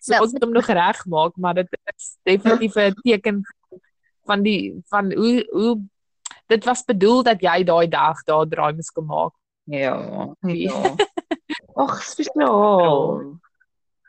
so 0.00 0.14
Ja. 0.14 0.20
ons 0.20 0.32
moet 0.32 0.42
hom 0.42 0.52
nog 0.52 0.66
regmaak, 0.66 1.32
maar 1.36 1.54
dit 1.54 1.68
is 1.96 2.16
definitief 2.22 2.74
'n 2.76 2.94
teken 3.02 3.42
van 4.24 4.42
die 4.42 4.80
van 4.88 5.12
hoe 5.12 5.46
hoe 5.50 5.80
dit 6.46 6.64
was 6.64 6.84
bedoel 6.84 7.22
dat 7.22 7.40
jy 7.40 7.64
daai 7.64 7.88
dag 7.88 8.22
daar 8.24 8.46
draai 8.46 8.72
moes 8.74 8.90
kom 8.90 9.06
maak. 9.06 9.32
Ja, 9.64 9.96
ja. 10.42 10.94
Ag, 11.74 12.02
spesiaal. 12.02 13.38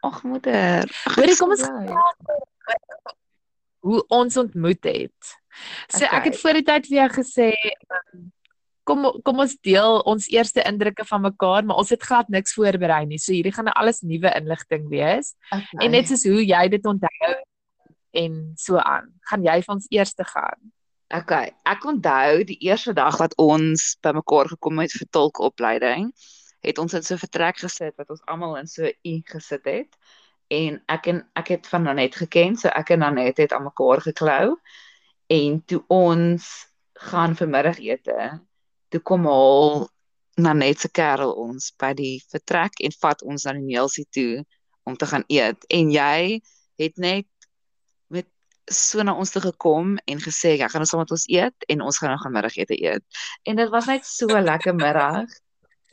Ag 0.01 0.23
moeder. 0.23 0.83
Hoorie, 1.15 1.37
kom 1.37 1.49
ons. 1.49 1.63
Hoe 3.83 4.03
ons 4.15 4.37
ontmoet 4.39 4.83
het. 4.87 5.33
So 5.91 6.05
ek 6.05 6.29
het 6.29 6.35
Okay. 6.35 6.41
voor 6.41 6.59
die 6.59 6.65
tyd 6.67 6.87
vir 6.89 6.97
jou 6.97 7.09
gesê 7.19 7.49
um, 7.91 8.31
kom 8.87 9.07
kom 9.23 9.39
ons 9.43 9.55
deel 9.63 9.99
ons 10.09 10.27
eerste 10.31 10.63
indrukke 10.67 11.05
van 11.07 11.21
mekaar, 11.21 11.63
maar 11.63 11.79
ons 11.83 11.91
het 11.93 12.03
glad 12.03 12.29
niks 12.29 12.55
voorberei 12.57 13.05
nie. 13.05 13.19
So 13.19 13.35
hierdie 13.35 13.53
gaan 13.55 13.69
nou 13.69 13.75
alles 13.79 14.01
nuwe 14.01 14.31
inligting 14.39 14.87
wees. 14.91 15.33
Okay. 15.51 15.85
En 15.85 15.91
net 15.91 16.07
soos 16.07 16.23
hoe 16.27 16.43
jy 16.43 16.67
dit 16.73 16.85
onthou 16.85 17.33
en 18.23 18.39
so 18.57 18.77
aan. 18.77 19.11
Gaan 19.29 19.43
jy 19.43 19.59
van 19.65 19.75
ons 19.75 19.89
eerste 19.91 20.25
gaan? 20.27 20.71
Okay, 21.13 21.51
ek 21.69 21.83
onthou 21.85 22.43
die 22.49 22.57
eerste 22.65 22.93
dag 22.97 23.17
wat 23.21 23.35
ons 23.37 23.93
bymekaar 24.01 24.49
gekom 24.55 24.79
het 24.81 24.95
vir 24.97 25.07
tolkopleiding, 25.13 26.07
het 26.65 26.79
ons 26.81 26.93
in 26.97 27.03
so 27.03 27.13
'n 27.13 27.21
vertrek 27.21 27.59
gesit 27.61 27.93
wat 27.97 28.09
ons 28.09 28.23
almal 28.25 28.55
in 28.57 28.67
so 28.67 28.83
'n 28.85 28.93
U 29.05 29.21
gesit 29.25 29.65
het. 29.65 29.91
En 30.53 30.77
ek 30.95 31.07
en 31.11 31.21
ek 31.39 31.53
het 31.55 31.67
van 31.71 31.87
Nanet 31.87 32.15
geken, 32.19 32.57
so 32.59 32.69
ek 32.69 32.93
en 32.95 33.03
Nanet 33.03 33.41
het 33.41 33.53
aan 33.55 33.65
mekaar 33.69 34.03
geklou. 34.05 34.55
En 35.33 35.61
toe 35.65 35.81
ons 35.87 36.49
gaan 37.09 37.35
vir 37.39 37.49
middagete, 37.49 38.17
toe 38.93 39.01
kom 39.01 39.25
haal 39.29 39.87
Nanet 40.37 40.81
se 40.81 40.89
kerel 40.89 41.33
ons 41.37 41.71
by 41.77 41.91
die 41.97 42.17
vertrek 42.31 42.79
en 42.85 42.93
vat 43.01 43.21
ons 43.21 43.45
na 43.45 43.53
die 43.57 43.65
Neelsie 43.67 44.05
toe 44.09 44.43
om 44.89 44.97
te 44.97 45.09
gaan 45.09 45.25
eet. 45.29 45.65
En 45.69 45.91
jy 45.93 46.39
het 46.81 46.97
net 46.97 47.29
met 48.13 48.27
so 48.65 49.03
na 49.05 49.13
ons 49.13 49.33
toe 49.33 49.43
gekom 49.43 49.97
en 50.09 50.23
gesê 50.23 50.55
jy 50.57 50.69
gaan 50.69 50.85
ons 50.85 50.93
saam 50.93 51.03
met 51.03 51.13
ons 51.13 51.27
eet 51.29 51.67
en 51.69 51.85
ons 51.85 52.01
gaan 52.01 52.13
nou 52.13 52.21
gaan 52.23 52.35
middagete 52.37 52.77
eet. 52.81 53.05
En 53.45 53.61
dit 53.61 53.69
was 53.73 53.89
net 53.89 54.09
so 54.09 54.27
'n 54.33 54.43
lekker 54.49 54.75
middag. 54.75 55.29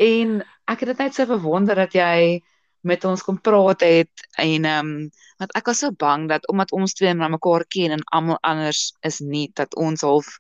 En 0.01 0.41
ek 0.65 0.81
het 0.81 0.89
dit 0.89 0.99
net 0.99 1.15
so 1.15 1.27
verwonder 1.27 1.75
dat 1.75 1.93
jy 1.93 2.41
met 2.81 3.05
ons 3.05 3.23
kom 3.23 3.41
praat 3.41 3.81
het 3.81 4.27
en 4.37 4.65
ehm 4.65 4.87
um, 4.87 5.11
want 5.41 5.53
ek 5.57 5.67
was 5.67 5.79
so 5.81 5.93
bang 5.93 6.29
dat 6.29 6.49
omdat 6.53 6.73
ons 6.77 6.95
twee 6.95 7.13
na 7.15 7.29
mekaar 7.29 7.65
ken 7.69 7.91
en 7.97 8.05
almal 8.13 8.39
anders 8.41 8.93
is 9.01 9.21
nie 9.21 9.51
dat 9.55 9.77
ons 9.77 10.05
half 10.05 10.39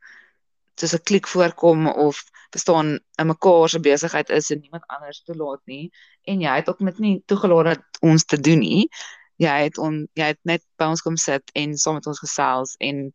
soos 0.80 0.94
'n 0.94 1.04
klik 1.04 1.26
voorkom 1.28 1.86
of 1.88 2.22
verstaan 2.50 2.98
in 3.18 3.26
mekaar 3.26 3.68
se 3.68 3.80
besigheid 3.80 4.30
is 4.30 4.50
en 4.50 4.60
niemand 4.60 4.84
anders 4.86 5.22
toelaat 5.22 5.60
nie 5.64 5.90
en 6.24 6.40
jy 6.40 6.54
het 6.56 6.68
ook 6.68 6.80
met 6.80 6.98
nie 6.98 7.22
toegelaat 7.26 7.64
dat 7.64 7.84
ons 8.00 8.24
te 8.24 8.40
doen 8.40 8.58
nie 8.58 8.88
jy 9.36 9.56
het 9.64 9.78
on 9.78 10.08
jy 10.14 10.32
het 10.32 10.40
net 10.42 10.62
by 10.76 10.90
ons 10.92 11.02
kom 11.02 11.16
sit 11.16 11.50
en 11.54 11.76
saam 11.78 11.94
met 11.94 12.06
ons 12.06 12.20
gesels 12.20 12.74
en 12.78 13.12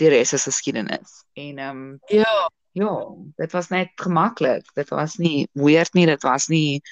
die 0.00 0.10
res 0.10 0.34
is 0.36 0.46
geskiedenis. 0.48 1.22
En 1.32 1.58
ehm 1.58 1.82
um, 1.82 1.98
Ja, 2.06 2.50
ja, 2.72 2.94
dit 3.36 3.52
was 3.52 3.68
net 3.68 3.92
gemaklik. 3.94 4.66
Dit 4.74 4.88
was 4.88 5.16
nie 5.16 5.48
weird 5.52 5.94
nie, 5.94 6.06
dit 6.06 6.22
was 6.22 6.48
nie 6.48 6.82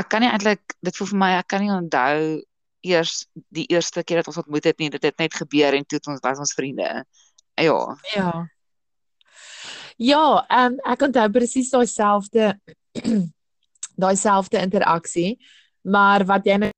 ek 0.00 0.08
kan 0.12 0.24
nie 0.24 0.30
eintlik 0.30 0.76
dit 0.84 0.96
voel 0.96 1.10
vir 1.12 1.20
my 1.22 1.30
ek 1.38 1.50
kan 1.52 1.64
nie 1.64 1.72
onthou 1.74 2.40
eers 2.86 3.26
die 3.52 3.66
eerste 3.68 4.02
keer 4.04 4.20
dat 4.20 4.30
ons 4.32 4.40
ontmoet 4.40 4.70
het 4.70 4.78
nie, 4.80 4.88
dit 4.92 5.04
het 5.04 5.18
net 5.20 5.36
gebeur 5.36 5.76
en 5.76 5.84
toe 5.84 5.98
het 6.00 6.08
ons 6.08 6.22
was 6.24 6.40
ons 6.40 6.56
vriende. 6.56 6.88
Ja. 7.60 7.80
ja. 8.14 8.32
Ja, 10.00 10.24
ehm 10.48 10.78
ek 10.88 11.04
onthou 11.10 11.28
presies 11.34 11.72
daai 11.74 11.86
selfde 11.86 12.54
daai 14.02 14.16
selfde 14.16 14.62
interaksie, 14.64 15.36
maar 15.84 16.24
wat 16.24 16.48
jy 16.48 16.56
nou 16.62 16.70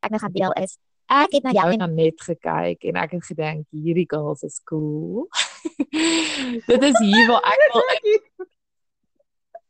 ek 0.00 0.14
nou 0.14 0.22
gaan 0.22 0.34
deel 0.34 0.56
is 0.64 0.78
ek 1.10 1.36
het 1.36 1.46
na 1.46 1.52
jou 1.54 1.66
en 1.74 1.82
nou 1.82 1.90
net 1.90 2.22
gekyk 2.22 2.86
en 2.90 2.98
ek 3.02 3.16
het 3.16 3.24
gedink 3.26 3.66
hierdie 3.74 4.06
girls 4.10 4.42
is 4.46 4.60
cool. 4.70 5.26
Dit 6.70 6.86
is 6.86 6.98
hier 7.02 7.26
waar 7.30 7.46
ek 7.50 7.64
wil 7.74 7.82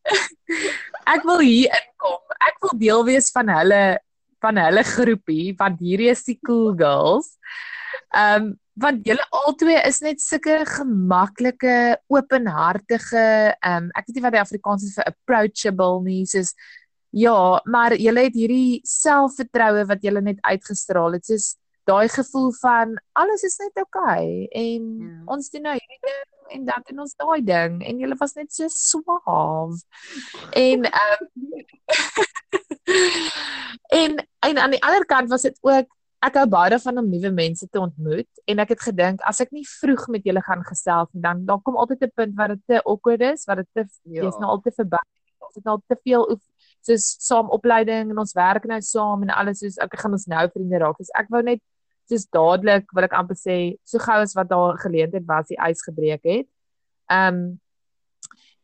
ek 1.14 1.26
wil 1.28 1.42
hier 1.44 1.74
inkom. 1.74 2.22
Ek 2.48 2.56
wil 2.64 2.78
deel 2.80 3.04
wees 3.08 3.30
van 3.34 3.52
hulle 3.56 3.82
van 4.40 4.56
hulle 4.56 4.82
groepie 4.88 5.52
want 5.58 5.82
hierdie 5.84 6.10
is 6.14 6.24
die 6.28 6.38
cool 6.46 6.72
girls. 6.78 7.36
Ehm 8.14 8.50
um, 8.50 8.50
want 8.80 9.04
julle 9.04 9.24
albei 9.36 9.74
is 9.84 9.98
net 10.00 10.22
sulke 10.24 10.54
gemaklike, 10.64 11.98
openhartige, 12.08 13.24
ehm 13.52 13.88
um, 13.88 13.90
ek 13.98 14.06
weet 14.06 14.16
nie 14.16 14.24
wat 14.24 14.36
die 14.36 14.42
Afrikaans 14.42 14.86
is 14.86 14.94
vir 14.96 15.10
approachable 15.10 16.00
nie, 16.06 16.22
soos 16.30 16.54
ja, 17.10 17.60
maar 17.66 17.96
julle 17.98 18.24
het 18.28 18.38
hierdie 18.38 18.80
selfvertroue 18.86 19.84
wat 19.90 20.06
julle 20.06 20.22
net 20.24 20.38
uitgestraal 20.46 21.18
het, 21.18 21.26
soos 21.26 21.56
daai 21.90 22.08
gevoel 22.08 22.50
van 22.60 22.96
alles 23.22 23.42
is 23.48 23.56
net 23.62 23.78
oukei 23.82 24.46
okay, 24.46 24.64
en 24.64 24.82
Ja. 25.04 25.16
ons 25.36 25.50
doen 25.50 25.62
nou 25.68 25.76
hierdie 25.78 26.02
ding 26.08 26.26
en 26.56 26.64
dan 26.70 26.82
doen 26.88 27.04
ons 27.06 27.14
daai 27.22 27.40
ding 27.46 27.78
en 27.86 27.98
julle 28.02 28.16
was 28.18 28.34
net 28.38 28.50
so 28.52 28.66
swaaf. 28.68 29.78
En 30.66 30.84
ehm 30.90 31.22
en 34.02 34.10
en 34.46 34.58
aan 34.58 34.70
die 34.74 34.82
ander 34.82 35.04
kant 35.06 35.30
was 35.30 35.42
dit 35.46 35.58
ook 35.62 35.86
ek 36.20 36.36
hou 36.36 36.46
baie 36.52 36.70
daarvan 36.74 37.00
om 37.00 37.06
nuwe 37.08 37.30
mense 37.32 37.64
te 37.72 37.80
ontmoet 37.80 38.42
en 38.50 38.60
ek 38.64 38.74
het 38.74 38.82
gedink 38.88 39.22
as 39.30 39.40
ek 39.40 39.52
nie 39.56 39.64
vroeg 39.68 40.06
met 40.12 40.26
julle 40.28 40.42
gaan 40.44 40.64
gesels 40.68 41.08
nie 41.14 41.22
dan 41.24 41.44
dan 41.48 41.62
kom 41.64 41.78
altyd 41.80 42.02
'n 42.08 42.12
punt 42.14 42.36
waar 42.36 42.52
dit 42.54 42.62
te 42.66 42.82
awkward 42.84 43.22
is, 43.32 43.44
waar 43.48 43.56
dit 43.62 43.68
te 43.72 43.84
Ja. 44.04 44.22
jy's 44.24 44.38
nou 44.38 44.50
al 44.50 44.60
te 44.60 44.70
verby. 44.76 45.00
Ons 45.38 45.54
het 45.54 45.64
nou 45.64 45.78
te 45.88 45.96
veel 46.04 46.30
oef, 46.30 46.42
soos 46.86 47.16
saam 47.18 47.48
opleiding 47.50 48.10
en 48.10 48.18
ons 48.18 48.32
werk 48.34 48.64
nou 48.64 48.80
saam 48.80 49.22
en 49.22 49.30
alles 49.30 49.58
soos 49.58 49.78
ek 49.78 49.98
gaan 49.98 50.12
ons 50.12 50.26
nou 50.26 50.48
vriende 50.52 50.78
raak. 50.78 50.96
Dus 50.98 51.10
ek 51.14 51.26
wou 51.28 51.42
net 51.42 51.60
soos 52.10 52.26
dadelik 52.34 52.92
wil 52.96 53.06
ek 53.06 53.16
amper 53.16 53.38
sê 53.38 53.56
so 53.88 54.02
gou 54.02 54.20
as 54.20 54.36
wat 54.38 54.50
daar 54.52 54.78
geleentheid 54.82 55.26
was 55.30 55.50
die 55.50 55.60
ys 55.70 55.84
gebreek 55.88 56.26
het. 56.26 56.48
Ehm 57.10 57.60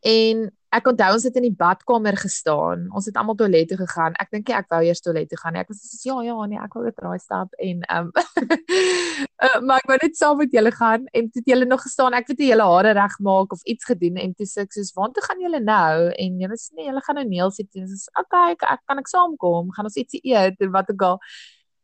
En 0.06 0.44
ek 0.76 0.88
onthou 0.90 1.08
ons 1.16 1.24
het 1.24 1.36
in 1.40 1.46
die 1.46 1.56
badkamer 1.56 2.18
gestaan. 2.20 2.84
Ons 2.94 3.08
het 3.08 3.16
almal 3.16 3.36
toilet 3.38 3.70
toe 3.70 3.78
gegaan. 3.80 4.14
Ek 4.20 4.28
dink 4.34 4.50
ek 4.52 4.68
wou 4.70 4.82
eers 4.84 5.00
toilet 5.02 5.30
toe 5.30 5.38
gaan. 5.40 5.56
Ek 5.56 5.70
was 5.72 5.80
so 5.80 6.10
ja, 6.10 6.18
ja, 6.28 6.36
nee, 6.50 6.60
ek 6.60 6.76
wou 6.76 6.84
net 6.84 6.96
draai 6.98 7.18
stap 7.22 7.54
en 7.62 7.80
ehm 7.86 8.10
um, 8.10 8.44
uh, 9.46 9.58
maar 9.64 9.80
ek 9.80 9.90
wou 9.90 9.98
net 10.02 10.18
saam 10.18 10.38
met 10.42 10.52
julle 10.52 10.72
gaan 10.76 11.08
en 11.16 11.30
toe 11.30 11.42
het 11.42 11.50
julle 11.54 11.68
nog 11.70 11.82
gestaan. 11.86 12.18
Ek 12.18 12.30
het 12.34 12.44
julle 12.44 12.68
hare 12.70 12.94
regmaak 12.98 13.56
of 13.56 13.64
iets 13.64 13.88
gedoen 13.88 14.20
en 14.22 14.36
toe 14.36 14.46
sê 14.50 14.66
ek 14.66 14.76
soos, 14.76 14.92
"Waar 14.98 15.10
toe 15.16 15.24
gaan 15.26 15.42
julle 15.42 15.62
nou?" 15.64 16.10
En 16.12 16.40
julle 16.44 16.60
sê, 16.60 16.70
"Nee, 16.76 16.90
julle 16.90 17.02
gaan 17.08 17.20
nou 17.22 17.26
nails 17.32 17.56
sit." 17.56 17.70
En 17.74 17.88
soos, 17.88 18.08
"Okay, 18.20 18.52
ek, 18.52 18.62
ek 18.62 18.82
kan 18.86 18.98
ek 18.98 19.08
saamkom? 19.08 19.72
Gaan 19.72 19.90
ons 19.90 19.96
ietsie 19.96 20.20
eet 20.22 20.60
en 20.60 20.70
wat 20.70 20.90
ook 20.90 21.02
al." 21.02 21.20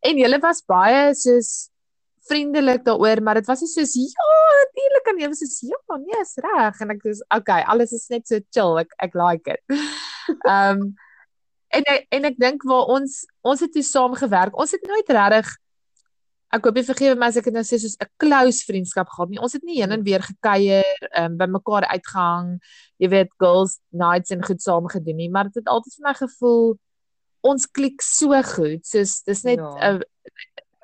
En 0.02 0.18
julle 0.18 0.40
was 0.42 0.62
baie 0.66 1.12
soos 1.14 1.70
vriendelik 2.28 2.84
daaroor, 2.86 3.22
maar 3.22 3.40
dit 3.40 3.48
was 3.50 3.62
nie 3.62 3.70
soos 3.70 3.94
ja, 3.98 4.26
natuurlik 4.62 5.06
kan 5.06 5.18
jy 5.18 5.30
was 5.30 5.42
soos 5.42 5.62
ja, 5.66 5.96
nee, 5.98 6.20
is 6.22 6.36
reg 6.44 6.82
en 6.82 6.94
ek 6.94 7.06
sê 7.06 7.16
okay, 7.36 7.62
alles 7.66 7.94
is 7.96 8.06
net 8.12 8.26
so 8.30 8.38
chill. 8.54 8.78
Ek 8.82 8.94
ek 9.02 9.16
like 9.18 9.56
it. 9.56 9.62
Ehm 10.48 10.84
um, 10.84 10.92
en 11.72 11.86
en 11.88 12.28
ek 12.28 12.36
dink 12.36 12.64
waar 12.68 12.90
ons 12.92 13.22
ons 13.48 13.62
het 13.64 13.72
toe 13.72 13.84
saam 13.86 14.14
gewerk. 14.18 14.58
Ons 14.60 14.74
het 14.76 14.82
nooit 14.86 15.08
regtig 15.08 15.48
ek 16.52 16.66
hoop 16.68 16.76
jy 16.76 16.84
vergewe 16.84 17.16
my 17.16 17.30
as 17.32 17.38
ek 17.40 17.48
dit 17.48 17.56
nou 17.56 17.64
sê 17.64 17.78
soos 17.80 17.96
'n 17.96 18.10
close 18.20 18.66
vriendskap 18.68 19.08
gehad 19.08 19.30
nie. 19.30 19.40
Ons 19.40 19.56
het 19.56 19.64
nie 19.64 19.80
heen 19.80 19.92
en 19.92 20.04
weer 20.04 20.20
gekuier, 20.20 20.84
ehm 21.10 21.32
um, 21.32 21.36
by 21.40 21.48
mekaar 21.48 21.88
uitgehang, 21.88 22.58
jy 23.00 23.08
weet, 23.08 23.30
girls 23.40 23.78
nights 23.90 24.30
en 24.30 24.44
goed 24.44 24.60
saam 24.60 24.88
gedoen 24.88 25.16
nie, 25.16 25.30
maar 25.30 25.48
dit 25.48 25.62
het 25.62 25.72
altyd 25.72 25.96
vir 25.96 26.08
my 26.08 26.14
gevoel 26.20 26.76
ons 27.42 27.66
klik 27.66 28.02
so 28.05 28.38
goed. 28.55 28.87
Soos 28.87 29.20
dis 29.26 29.44
net 29.44 29.59
'n 29.59 29.62
ja. 29.62 29.98
uh, 29.98 30.00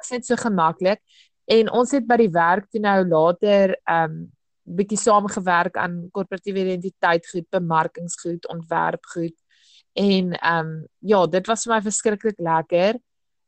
is 0.02 0.10
net 0.10 0.26
so 0.26 0.36
gemaklik. 0.36 1.00
En 1.48 1.70
ons 1.72 1.90
het 1.90 2.06
by 2.06 2.18
die 2.20 2.32
werk 2.32 2.68
toe 2.70 2.80
nou 2.80 2.98
later 3.08 3.76
um 3.88 4.26
bietjie 4.68 4.98
saamgewerk 5.00 5.78
aan 5.80 6.10
korporatiewe 6.12 6.60
identiteit 6.60 7.24
goed, 7.30 7.46
bemarkingsgoed, 7.50 8.48
ontwerp 8.52 9.04
goed. 9.14 9.36
En 9.96 10.34
um 10.44 10.72
ja, 11.00 11.26
dit 11.26 11.46
was 11.46 11.64
vir 11.64 11.74
my 11.74 11.80
verskriklik 11.86 12.38
lekker. 12.38 13.00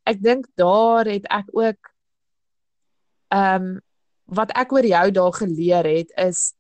Ek 0.08 0.22
dink 0.22 0.48
daar 0.56 1.04
het 1.04 1.28
ek 1.28 1.52
ook 1.52 1.92
um 3.36 3.78
wat 4.30 4.54
ek 4.58 4.72
oor 4.72 4.86
jou 4.86 5.10
daar 5.10 5.34
geleer 5.34 5.86
het 5.86 6.10
is 6.16 6.54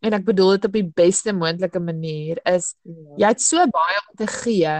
en 0.00 0.16
ek 0.16 0.24
bedoel 0.24 0.56
dit 0.56 0.68
op 0.68 0.76
die 0.78 0.88
beste 1.02 1.32
moontlike 1.36 1.80
manier 1.84 2.40
is 2.48 2.72
ja. 2.82 3.16
jy 3.24 3.32
het 3.34 3.42
so 3.44 3.64
baie 3.72 3.98
om 4.00 4.14
te 4.16 4.28
gee 4.40 4.76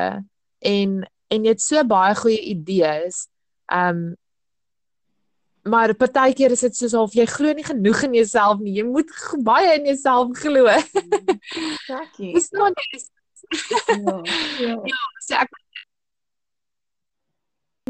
en 0.61 1.01
en 1.31 1.45
jy 1.47 1.53
het 1.55 1.63
so 1.63 1.83
baie 1.87 2.15
goeie 2.19 2.41
idees. 2.55 3.27
Um 3.73 4.17
maar 5.63 5.93
partykeer 5.95 6.55
is 6.57 6.65
dit 6.65 6.77
soos 6.77 6.95
of 6.97 7.13
jy 7.15 7.27
glo 7.29 7.53
nie 7.53 7.65
genoeg 7.67 8.03
in 8.09 8.15
jouself 8.17 8.61
nie. 8.65 8.79
Jy 8.81 8.85
moet 8.89 9.11
baie 9.45 9.75
in 9.77 9.87
jouself 9.91 10.33
glo. 10.41 10.65
Dankie. 11.91 12.33
Dis 12.35 12.51
nog 12.51 12.73
nie. 12.75 13.03
Ja. 13.91 14.21
Ja, 14.61 14.77
ja 14.93 15.01
so 15.27 15.35
ek 15.41 15.59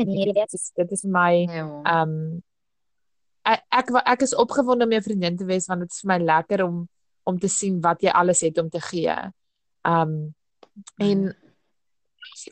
Meneer, 0.00 0.33
dit 0.33 0.52
is 0.56 0.70
dit 0.74 0.92
is 0.96 1.02
my 1.04 1.44
Ja. 1.50 1.66
um 2.02 2.14
ek 3.44 3.62
ek, 3.72 3.90
ek 4.04 4.22
is 4.24 4.35
opgewonde 4.37 4.85
om 4.87 4.92
jou 4.94 5.02
vriendin 5.02 5.37
te 5.37 5.44
wees 5.48 5.66
want 5.68 5.85
dit 5.85 5.92
is 5.92 6.02
vir 6.04 6.12
my 6.12 6.18
lekker 6.24 6.64
om 6.64 6.88
om 7.28 7.38
te 7.38 7.48
sien 7.52 7.80
wat 7.85 8.00
jy 8.02 8.11
alles 8.16 8.40
het 8.46 8.59
om 8.59 8.70
te 8.70 8.80
gee. 8.80 9.14
Um 9.87 10.35
en 10.98 11.30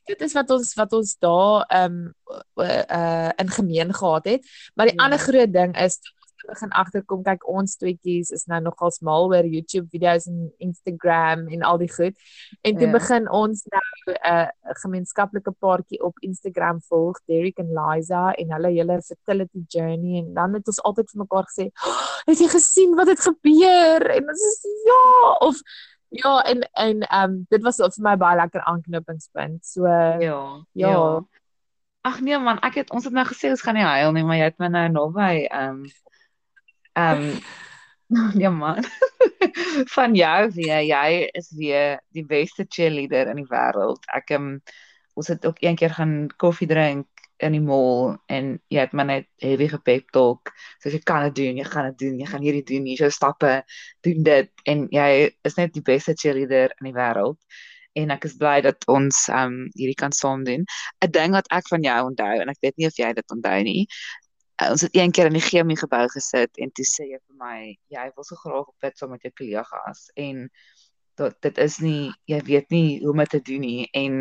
dit 0.05 0.21
is 0.21 0.33
wat 0.33 0.51
ons 0.51 0.75
wat 0.75 0.93
ons 0.93 1.17
daar 1.19 1.65
ehm 1.69 1.99
um, 1.99 2.15
uh, 2.57 2.83
uh 2.99 3.31
in 3.37 3.51
gemeen 3.51 3.95
gehad 3.95 4.25
het. 4.25 4.47
Maar 4.75 4.87
die 4.87 4.97
ja. 4.97 5.05
ander 5.05 5.19
groot 5.19 5.53
ding 5.53 5.77
is 5.77 6.01
begin 6.49 6.73
agterkom 6.77 7.23
kyk 7.27 7.45
ons 7.51 7.77
tweetjies 7.81 8.31
is 8.35 8.47
nou 8.51 8.61
nogal 8.65 8.93
mal 9.05 9.29
oor 9.33 9.47
YouTube 9.47 9.89
video's 9.93 10.29
en 10.31 10.49
Instagram 10.65 11.47
en 11.53 11.65
al 11.67 11.81
die 11.83 11.91
goed. 11.93 12.17
En 12.63 12.79
toe 12.79 12.89
ja. 12.89 12.95
begin 12.95 13.29
ons 13.41 13.65
nou 13.75 13.85
'n 14.15 14.17
uh, 14.33 14.49
gemeenskaplike 14.83 15.53
paartjie 15.61 16.01
op 16.05 16.19
Instagram 16.25 16.81
volg, 16.89 17.21
Derek 17.27 17.59
en 17.59 17.73
Liza 17.81 18.33
en 18.33 18.53
hulle 18.57 18.73
hele 18.73 19.01
fertility 19.03 19.65
journey 19.69 20.23
en 20.23 20.33
dan 20.35 20.55
het 20.55 20.67
ons 20.67 20.83
altyd 20.83 21.11
vir 21.11 21.23
mekaar 21.25 21.47
gesê, 21.51 21.69
oh, 21.85 22.03
"Het 22.27 22.39
jy 22.39 22.49
gesien 22.49 22.95
wat 22.95 23.09
het 23.09 23.21
gebeur?" 23.21 24.11
En 24.17 24.29
ons 24.29 24.43
is 24.53 24.61
ja 24.87 25.37
of 25.49 25.61
Ja, 26.09 26.43
en 26.43 26.63
en 26.73 27.01
ehm 27.01 27.31
um, 27.31 27.45
dit 27.49 27.63
was 27.63 27.77
vir 27.77 28.05
my 28.05 28.17
baie 28.17 28.37
lekker 28.37 28.65
aanknopingspunt. 28.65 29.67
So 29.67 29.87
Ja. 29.87 30.19
ja. 30.73 30.91
ja. 30.91 31.21
Ag 32.01 32.21
nee 32.21 32.39
man, 32.39 32.61
ek 32.65 32.75
het 32.75 32.91
ons 32.91 33.05
het 33.05 33.13
nou 33.13 33.27
gesê 33.29 33.51
ons 33.51 33.63
gaan 33.63 33.75
nie 33.75 33.85
huil 33.85 34.13
nie, 34.13 34.25
maar 34.25 34.39
jy 34.39 34.49
het 34.49 34.59
my 34.59 34.69
nou 34.73 34.89
naby 34.89 35.33
ehm 35.47 35.85
ehm 36.93 37.41
ja 38.43 38.51
man. 38.51 38.85
Van 39.95 40.15
jou 40.15 40.51
weer, 40.55 40.81
jy 40.83 41.29
is 41.37 41.53
weer 41.57 42.01
die 42.17 42.25
beste 42.25 42.65
cheerleader 42.69 43.29
in 43.29 43.43
die 43.43 43.51
wêreld. 43.51 44.09
Ek 44.15 44.33
um, 44.37 44.63
ons 45.15 45.29
het 45.29 45.47
ook 45.47 45.61
een 45.61 45.77
keer 45.77 45.93
gaan 45.99 46.31
koffie 46.37 46.69
drink 46.71 47.07
in 47.45 47.55
die 47.55 47.63
mall 47.63 48.17
en 48.33 48.51
jy 48.73 48.83
het 48.83 48.95
my 48.97 49.05
net 49.09 49.27
heavy 49.43 49.69
gepep 49.71 50.13
talk. 50.15 50.53
So 50.83 50.91
jy 50.93 51.01
kan 51.07 51.29
dit 51.29 51.37
doen, 51.39 51.59
jy 51.61 51.67
gaan 51.69 51.91
dit 51.91 51.99
doen, 52.05 52.21
jy 52.21 52.29
gaan 52.31 52.45
hierdie 52.45 52.67
doen, 52.67 52.87
hier 52.91 53.03
so 53.03 53.15
stappe, 53.15 53.53
doen 54.07 54.23
dit 54.27 54.69
en 54.71 54.87
jy 54.95 55.09
is 55.49 55.59
net 55.59 55.75
die 55.75 55.85
beste 55.87 56.15
cheerleader 56.19 56.75
in 56.81 56.91
die 56.91 56.97
wêreld. 56.97 57.39
En 57.99 58.15
ek 58.15 58.29
is 58.29 58.37
bly 58.39 58.59
dat 58.67 58.85
ons 58.91 59.25
um 59.35 59.61
hierdie 59.75 59.99
kan 59.99 60.15
saam 60.15 60.45
doen. 60.47 60.65
'n 61.05 61.11
Ding 61.15 61.35
wat 61.35 61.51
ek 61.51 61.69
van 61.71 61.83
jou 61.83 61.99
onthou 62.11 62.35
en 62.43 62.49
ek 62.55 62.63
weet 62.63 62.77
nie 62.77 62.91
of 62.91 62.99
jy 62.99 63.13
dit 63.13 63.37
onthou 63.37 63.63
nie. 63.63 63.85
Uh, 64.63 64.73
ons 64.75 64.83
het 64.83 64.97
een 64.97 65.13
keer 65.15 65.31
in 65.31 65.39
die 65.39 65.45
chemie 65.45 65.79
gebou 65.79 66.05
gesit 66.11 66.51
en 66.59 66.71
toe 66.75 66.85
sê 66.85 67.05
jy 67.07 67.19
vir 67.19 67.37
my 67.39 67.59
jy 67.95 68.07
wil 68.17 68.25
so 68.27 68.35
graag 68.43 68.67
op 68.67 68.75
pit 68.83 68.99
saam 68.99 69.13
met 69.15 69.23
jou 69.23 69.31
kollegas 69.39 70.09
en 70.19 70.49
dat 71.19 71.37
dit 71.47 71.59
is 71.63 71.77
nie 71.79 72.11
jy 72.31 72.41
weet 72.49 72.75
nie 72.75 72.99
hoe 73.03 73.13
om 73.13 73.23
dit 73.23 73.31
te 73.37 73.41
doen 73.51 73.63
nie 73.63 73.87
en 74.01 74.17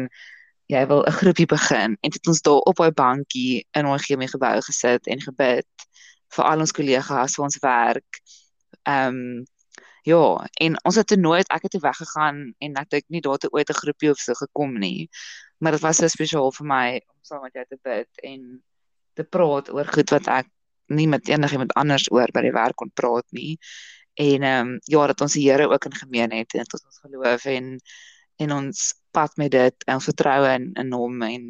jy 0.67 0.85
wil 0.87 1.03
'n 1.07 1.17
groepie 1.19 1.45
begin 1.47 1.97
en 2.01 2.09
dit 2.11 2.27
ons 2.27 2.41
daar 2.41 2.63
op 2.69 2.75
daai 2.75 2.91
bankie 2.91 3.65
in 3.71 3.85
ons 3.85 4.05
chemie 4.05 4.27
gebou 4.27 4.55
gesit 4.61 5.07
en 5.07 5.21
gebid 5.21 5.87
vir 6.35 6.45
al 6.45 6.59
ons 6.59 6.75
kollegas 6.75 7.35
vir 7.35 7.43
ons 7.45 7.59
werk. 7.63 8.19
Ehm 8.83 9.15
um, 9.15 9.45
ja, 10.07 10.47
en 10.63 10.77
ons 10.87 10.95
het 10.95 11.07
toe 11.07 11.17
nooit 11.17 11.47
ek 11.51 11.63
het 11.67 11.71
toe 11.71 11.81
weggegaan 11.83 12.53
en 12.59 12.75
ek 12.81 12.89
dink 12.89 13.05
nie 13.07 13.21
daar 13.21 13.39
het 13.39 13.51
ooit 13.53 13.69
'n 13.69 13.81
groepie 13.81 14.11
of 14.11 14.19
so 14.19 14.33
gekom 14.33 14.79
nie. 14.79 15.09
Maar 15.59 15.71
dit 15.71 15.81
was 15.81 15.97
so 15.97 16.07
spesiaal 16.07 16.51
vir 16.51 16.67
my 16.67 17.01
om 17.07 17.17
saam 17.21 17.41
met 17.41 17.53
jou 17.53 17.65
te 17.69 17.79
bid 17.83 18.09
en 18.23 18.63
te 19.13 19.23
praat 19.23 19.69
oor 19.73 19.85
goed 19.85 20.09
wat 20.09 20.27
ek 20.27 20.47
nie 20.87 21.07
met 21.07 21.27
enigiemand 21.27 21.73
anders 21.73 22.11
oor 22.11 22.27
by 22.33 22.41
die 22.41 22.51
werk 22.51 22.75
kon 22.75 22.91
praat 22.93 23.25
nie. 23.31 23.57
En 24.15 24.43
ehm 24.43 24.67
um, 24.67 24.79
ja, 24.83 25.07
dat 25.07 25.21
ons 25.21 25.33
die 25.33 25.49
Here 25.49 25.67
ook 25.69 25.85
in 25.85 25.95
gemeen 25.95 26.31
het 26.31 26.53
en 26.53 26.65
tot 26.65 26.85
ons 26.85 26.99
geloof 26.99 27.45
en 27.45 27.79
en 28.37 28.51
ons 28.51 28.93
pad 29.17 29.39
met 29.41 29.51
dit 29.51 29.87
en 29.87 29.97
ons 29.99 30.09
vertroue 30.11 30.51
in 30.59 30.69
in 30.83 30.93
hom 30.93 31.23
en 31.25 31.47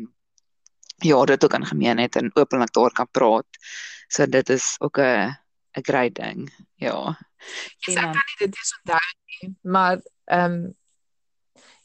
ja, 1.05 1.17
dit 1.29 1.43
ook 1.43 1.53
in 1.53 1.65
gemeenheid 1.65 2.15
en 2.15 2.31
openlik 2.33 2.71
daar 2.73 2.93
kan 2.93 3.09
praat. 3.11 3.59
So 4.07 4.25
dit 4.25 4.49
is 4.49 4.75
ook 4.79 4.97
'n 4.97 5.35
'n 5.77 5.85
great 5.89 6.15
ding. 6.15 6.49
Ja. 6.75 7.17
Yes, 7.85 7.95
ek 7.95 8.01
kan 8.01 8.25
nie 8.29 8.39
dit 8.47 8.55
eens 8.57 8.73
onthou 8.79 9.07
nie, 9.25 9.55
maar 9.61 10.01
ehm 10.25 10.53
um, 10.53 10.75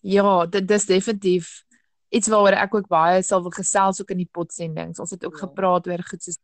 ja, 0.00 0.46
dit 0.46 0.68
dis 0.68 0.86
definitief 0.86 1.64
iets 2.08 2.28
waaroor 2.28 2.56
ek 2.58 2.74
ook 2.74 2.88
baie 2.88 3.22
sal 3.22 3.42
wil 3.42 3.50
gesels 3.50 4.00
ook 4.00 4.10
in 4.10 4.22
die 4.22 4.32
potsendings. 4.32 4.98
Ons 4.98 5.10
het 5.10 5.24
ook 5.24 5.38
ja. 5.38 5.46
gepraat 5.46 5.86
oor 5.86 6.02
goed 6.02 6.22
soos 6.22 6.38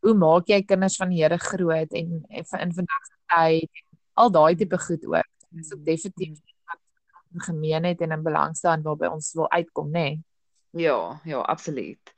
hoe 0.00 0.14
maak 0.14 0.48
jy 0.48 0.62
kinders 0.62 0.96
van 0.96 1.10
die 1.10 1.22
Here 1.22 1.38
groot 1.38 1.92
en 1.92 2.24
en 2.28 2.44
in 2.60 2.74
vandag 2.74 3.04
se 3.06 3.16
tyd 3.34 3.70
al 4.14 4.30
daai 4.30 4.54
tipe 4.56 4.78
goed 4.78 5.06
ook. 5.06 5.32
Dit 5.50 5.64
is 5.64 5.72
ook 5.72 5.84
definitief 5.84 6.38
gemeen 7.36 7.84
het 7.84 8.00
en 8.00 8.12
in 8.12 8.22
belang 8.22 8.56
staan 8.56 8.82
waarby 8.82 9.06
ons 9.06 9.32
wil 9.34 9.50
uitkom, 9.50 9.90
nê? 9.90 9.92
Nee? 9.92 10.22
Ja, 10.70 11.20
ja, 11.24 11.40
absoluut. 11.40 12.12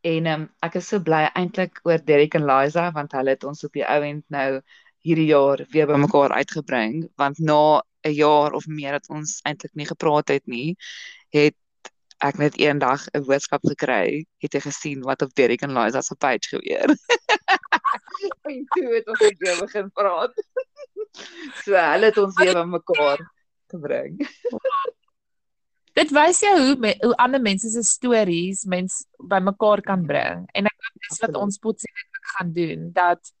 En 0.00 0.26
um, 0.26 0.44
ek 0.62 0.78
is 0.78 0.88
so 0.88 1.02
bly 1.02 1.24
eintlik 1.34 1.80
oor 1.84 1.98
Derek 2.04 2.36
en 2.38 2.46
Liza 2.46 2.90
want 2.94 3.12
hulle 3.18 3.34
het 3.34 3.44
ons 3.44 3.64
op 3.66 3.74
die 3.74 3.86
ouend 3.86 4.24
nou 4.30 4.60
hierdie 5.02 5.26
jaar 5.30 5.64
weer 5.72 5.88
bymekaar 5.90 6.36
uitgebring 6.38 7.08
want 7.18 7.38
na 7.38 7.82
'n 8.06 8.14
jaar 8.14 8.52
of 8.54 8.66
meer 8.66 8.92
dat 8.92 9.08
ons 9.10 9.40
eintlik 9.42 9.74
nie 9.74 9.86
gepraat 9.86 10.28
het 10.28 10.46
nie, 10.46 10.76
het 11.34 11.56
ek 12.22 12.38
net 12.38 12.58
eendag 12.58 13.06
'n 13.06 13.18
een 13.18 13.26
boodskap 13.26 13.62
gekry, 13.66 14.26
het 14.38 14.54
jy 14.54 14.60
gesien 14.60 15.02
wat 15.02 15.22
op 15.22 15.34
Derek 15.34 15.62
en 15.62 15.74
Liza 15.74 16.00
se 16.02 16.14
page 16.14 16.48
gebeur. 16.54 16.94
en 18.54 18.64
toe 18.74 18.94
het 18.94 19.06
ons 19.08 19.18
weer 19.18 19.58
begin 19.60 19.90
praat. 19.90 20.34
so 21.64 21.74
hulle 21.74 22.06
het 22.06 22.18
ons 22.18 22.38
weer 22.38 22.54
bymekaar 22.54 23.18
gebring. 23.74 24.18
Dit 25.98 26.12
wys 26.14 26.40
jou 26.44 26.52
hoe 26.54 26.76
me, 26.78 26.92
hoe 27.02 27.14
ander 27.18 27.42
mense 27.42 27.70
se 27.72 27.82
stories 27.82 28.62
mens 28.70 29.00
bymekaar 29.18 29.82
kan 29.82 30.04
bring. 30.06 30.44
En 30.54 30.68
ek 30.70 30.76
dink 30.84 31.08
dis 31.08 31.20
wat 31.24 31.38
ons 31.40 31.58
potsending 31.58 32.30
gaan 32.36 32.54
doen 32.54 32.86
dat 32.94 33.34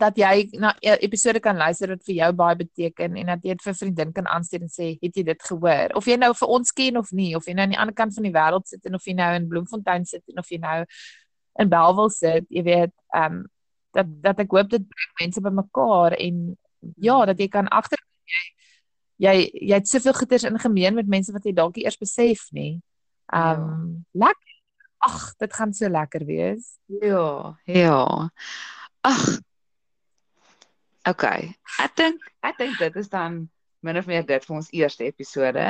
dat 0.00 0.16
jy 0.18 0.48
na 0.58 0.72
e, 0.82 0.90
episode 1.06 1.38
kan 1.38 1.54
luister 1.54 1.92
wat 1.92 2.02
vir 2.06 2.16
jou 2.16 2.30
baie 2.34 2.56
beteken 2.58 3.18
en 3.20 3.28
dat 3.30 3.44
jy 3.46 3.54
dit 3.54 3.66
vir 3.66 3.76
vriendin 3.78 4.14
kan 4.16 4.26
aanstuur 4.26 4.64
en 4.66 4.72
sê 4.72 4.88
het 4.98 5.20
jy 5.20 5.22
dit 5.28 5.44
gehoor? 5.48 5.94
Of 5.98 6.08
jy 6.10 6.16
nou 6.18 6.32
vir 6.34 6.54
ons 6.56 6.74
ken 6.74 6.98
of 6.98 7.12
nie 7.14 7.34
of 7.38 7.46
jy 7.46 7.54
nou 7.54 7.66
aan 7.66 7.74
die 7.76 7.80
ander 7.84 7.94
kant 7.94 8.16
van 8.16 8.26
die 8.26 8.34
wêreld 8.34 8.66
sit 8.70 8.88
en 8.88 8.98
of 8.98 9.06
jy 9.06 9.14
nou 9.18 9.30
in 9.36 9.46
Bloemfontein 9.52 10.08
sit 10.08 10.24
en 10.32 10.42
of 10.42 10.50
jy 10.50 10.58
nou 10.62 10.80
in 11.62 11.70
Bellville 11.70 12.14
sit 12.16 12.48
jy 12.50 12.64
weet 12.66 12.94
ehm 13.14 13.42
um, 13.42 13.44
dat 13.94 14.10
dat 14.24 14.40
ek 14.42 14.50
hoop 14.50 14.72
dit 14.72 14.82
bring 14.82 15.12
mense 15.20 15.40
bymekaar 15.40 16.16
en 16.18 16.40
ja 16.98 17.20
dat 17.30 17.38
jy 17.38 17.46
kan 17.52 17.70
agterkom 17.70 18.32
jy 18.34 18.42
jy 19.22 19.34
jy 19.52 19.78
het 19.78 19.88
soveel 19.88 20.16
goeders 20.16 20.46
in 20.48 20.58
gemeen 20.58 20.94
met 20.94 21.08
mense 21.10 21.32
wat 21.32 21.44
jy 21.44 21.54
dalk 21.54 21.76
nie 21.76 21.86
eers 21.86 22.00
besef 22.00 22.48
nie. 22.52 22.80
Um 23.32 24.04
lekker. 24.12 24.52
Ag, 25.04 25.34
dit 25.36 25.52
gaan 25.52 25.72
so 25.76 25.88
lekker 25.88 26.24
wees. 26.24 26.78
Ja, 26.86 27.58
ja. 27.68 28.30
Ag. 29.04 29.24
Okay. 31.04 31.52
Ek 31.84 31.92
dink 32.00 32.22
ek 32.40 32.56
dink 32.58 32.78
dit 32.80 32.96
is 32.96 33.10
dan 33.12 33.44
min 33.84 34.00
of 34.00 34.08
meer 34.08 34.24
dit 34.24 34.46
vir 34.48 34.56
ons 34.56 34.72
eerste 34.72 35.04
episode. 35.04 35.66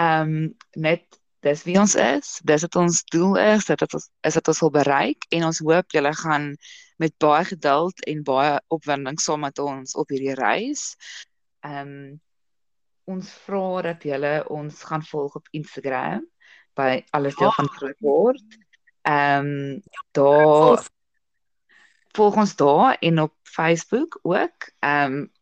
Ehm 0.00 0.32
um, 0.32 0.54
net 0.80 1.20
dis 1.44 1.62
wie 1.66 1.76
ons 1.76 1.92
is, 2.00 2.38
dis 2.48 2.64
wat 2.64 2.76
ons 2.80 3.02
doel 3.12 3.36
is, 3.42 3.66
dit 3.68 3.84
wat 3.84 3.96
ons 3.98 4.08
is 4.24 4.38
wat 4.40 4.48
ons 4.48 4.62
wil 4.64 4.72
bereik 4.72 5.26
en 5.36 5.44
ons 5.50 5.60
hoop 5.60 5.92
julle 5.92 6.14
gaan 6.16 6.54
met 7.02 7.12
baie 7.20 7.44
geduld 7.44 8.00
en 8.08 8.24
baie 8.24 8.54
opwinding 8.72 9.20
saam 9.20 9.44
met 9.44 9.60
ons 9.60 9.92
op 10.00 10.14
hierdie 10.14 10.36
reis. 10.40 10.94
Ehm 11.66 11.96
um, 11.96 12.20
ons 13.04 13.30
vra 13.46 13.82
dat 13.82 14.02
julle 14.02 14.48
ons 14.48 14.82
gaan 14.84 15.02
volg 15.02 15.34
op 15.34 15.48
Instagram 15.50 16.24
by 16.74 17.04
alles 17.10 17.34
deel 17.36 17.48
Ja. 17.48 17.54
van 17.54 17.68
groot 17.68 18.00
word. 18.00 18.58
Ehm 19.02 19.46
um, 19.46 19.82
daar 20.12 20.86
volg 22.14 22.36
ons 22.36 22.56
daar 22.56 22.96
en 23.00 23.20
op 23.20 23.34
Facebook 23.42 24.18
ook. 24.22 24.70
Ehm 24.80 25.12
um, 25.12 25.32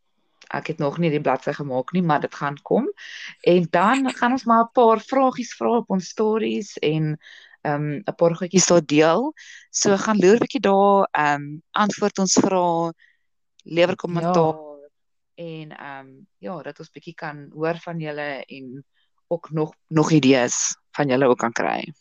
ek 0.53 0.67
het 0.67 0.79
nog 0.79 0.99
nie 0.99 1.11
die 1.11 1.21
bladsy 1.21 1.53
gemaak 1.53 1.93
nie, 1.93 2.03
maar 2.03 2.21
dit 2.21 2.35
gaan 2.35 2.59
kom. 2.63 2.93
En 3.41 3.67
dan 3.71 4.11
gaan 4.13 4.33
ons 4.33 4.45
maar 4.45 4.65
'n 4.65 4.73
paar 4.73 5.01
vragies 5.01 5.55
vra 5.55 5.77
op 5.77 5.91
ons 5.91 6.09
stories 6.09 6.79
en 6.79 7.19
ehm 7.63 7.75
um, 7.75 8.03
'n 8.05 8.15
paar 8.17 8.35
goedjies 8.37 8.67
daar 8.67 8.85
deel. 8.85 9.33
So 9.71 9.97
gaan 9.97 10.19
loer 10.19 10.39
bietjie 10.39 10.61
daar, 10.61 11.09
ehm 11.13 11.43
um, 11.43 11.63
antwoord 11.71 12.19
ons 12.19 12.33
vrae, 12.33 12.93
lewer 13.65 13.97
kommentaar 13.97 14.72
en 15.35 15.77
ehm 15.77 16.07
um, 16.07 16.27
ja, 16.39 16.63
dat 16.63 16.79
ons 16.79 16.91
bietjie 16.91 17.15
kan 17.15 17.49
hoor 17.55 17.79
van 17.85 18.01
julle 18.01 18.45
en 18.45 18.85
ook 19.33 19.51
nog 19.51 19.75
nog 19.89 20.11
idees 20.11 20.77
van 20.97 21.09
julle 21.09 21.27
ook 21.27 21.39
kan 21.39 21.53
kry. 21.53 21.93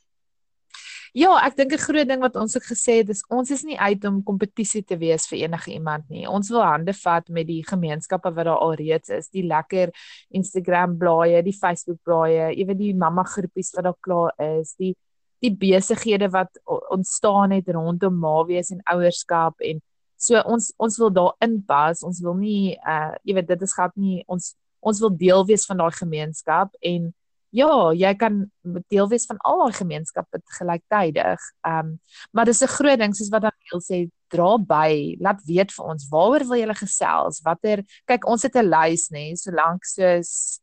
Ja, 1.14 1.34
ek 1.44 1.58
dink 1.58 1.74
'n 1.76 1.78
groot 1.78 2.08
ding 2.08 2.22
wat 2.24 2.36
ons 2.40 2.56
ook 2.56 2.64
gesê 2.64 2.94
het 3.04 3.10
is 3.10 3.24
ons 3.28 3.52
is 3.52 3.64
nie 3.64 3.80
uit 3.80 4.06
om 4.06 4.24
kompetisie 4.24 4.84
te 4.84 4.98
wees 4.98 5.28
vir 5.28 5.40
enige 5.44 5.72
iemand 5.74 6.10
nie. 6.10 6.28
Ons 6.28 6.50
wil 6.50 6.64
hande 6.64 6.94
vat 6.94 7.28
met 7.30 7.48
die 7.48 7.64
gemeenskappe 7.68 8.32
wat 8.32 8.46
daar 8.46 8.64
alreeds 8.64 9.10
is, 9.10 9.28
die 9.30 9.44
lekker 9.44 9.92
Instagram 10.30 10.98
blaaie, 10.98 11.44
die 11.44 11.58
Facebook 11.58 12.00
blaaie, 12.04 12.56
ewe 12.56 12.76
die 12.76 12.94
mamma 12.96 13.24
groepies 13.24 13.74
wat 13.76 13.84
daar 13.84 14.00
klaar 14.00 14.34
is, 14.38 14.76
die 14.80 14.96
die 15.42 15.52
besighede 15.58 16.30
wat 16.30 16.60
ontstaan 16.94 17.52
het 17.52 17.68
rondom 17.68 18.20
mawees 18.20 18.70
en 18.72 18.82
ouerskap 18.86 19.60
en 19.60 19.82
so 20.22 20.42
ons 20.46 20.72
ons 20.78 20.98
wil 21.02 21.12
daar 21.14 21.34
inpas. 21.42 22.04
Ons 22.08 22.22
wil 22.26 22.38
nie 22.38 22.78
uh 22.86 23.14
jy 23.24 23.38
weet 23.40 23.50
dit 23.54 23.66
is 23.68 23.74
glad 23.78 23.96
nie 23.96 24.22
ons 24.28 24.54
ons 24.82 25.02
wil 25.02 25.14
deel 25.18 25.46
wees 25.50 25.66
van 25.70 25.82
daai 25.82 25.92
gemeenskap 25.98 26.78
en 26.82 27.12
Ja, 27.52 27.92
jy 27.92 28.14
kan 28.16 28.46
deel 28.88 29.10
wees 29.12 29.26
van 29.28 29.40
al 29.44 29.58
daai 29.60 29.74
gemeenskappe 29.76 30.40
gelyktydig. 30.58 31.48
Ehm 31.68 31.80
um, 31.80 31.90
maar 32.32 32.46
dis 32.48 32.62
'n 32.64 32.76
groot 32.78 33.00
ding 33.00 33.14
soos 33.16 33.30
wat 33.30 33.44
Daniel 33.44 33.82
sê, 33.84 34.08
dra 34.32 34.58
by, 34.58 35.18
laat 35.20 35.42
weet 35.46 35.72
vir 35.76 35.86
ons 35.86 36.08
waaroor 36.12 36.46
wil 36.48 36.62
julle 36.62 36.76
gesels? 36.80 37.42
Watter 37.44 37.84
kyk 38.08 38.28
ons 38.28 38.44
het 38.44 38.56
'n 38.56 38.72
lys 38.72 39.10
nê, 39.12 39.36
solank 39.36 39.84
soos 39.84 40.62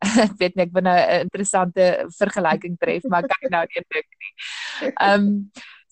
ek 0.24 0.32
weet 0.40 0.56
nie 0.56 0.64
ek 0.64 0.72
wil 0.72 0.82
nou 0.82 0.96
'n 0.96 1.20
interessante 1.28 2.06
vergelyking 2.16 2.78
tref, 2.78 3.04
maar 3.04 3.28
kyk 3.32 3.50
nou 3.50 3.64
nie 3.68 3.84
dink 3.92 4.10
nie. 4.22 4.32
Ehm 4.96 5.20
um, 5.20 5.50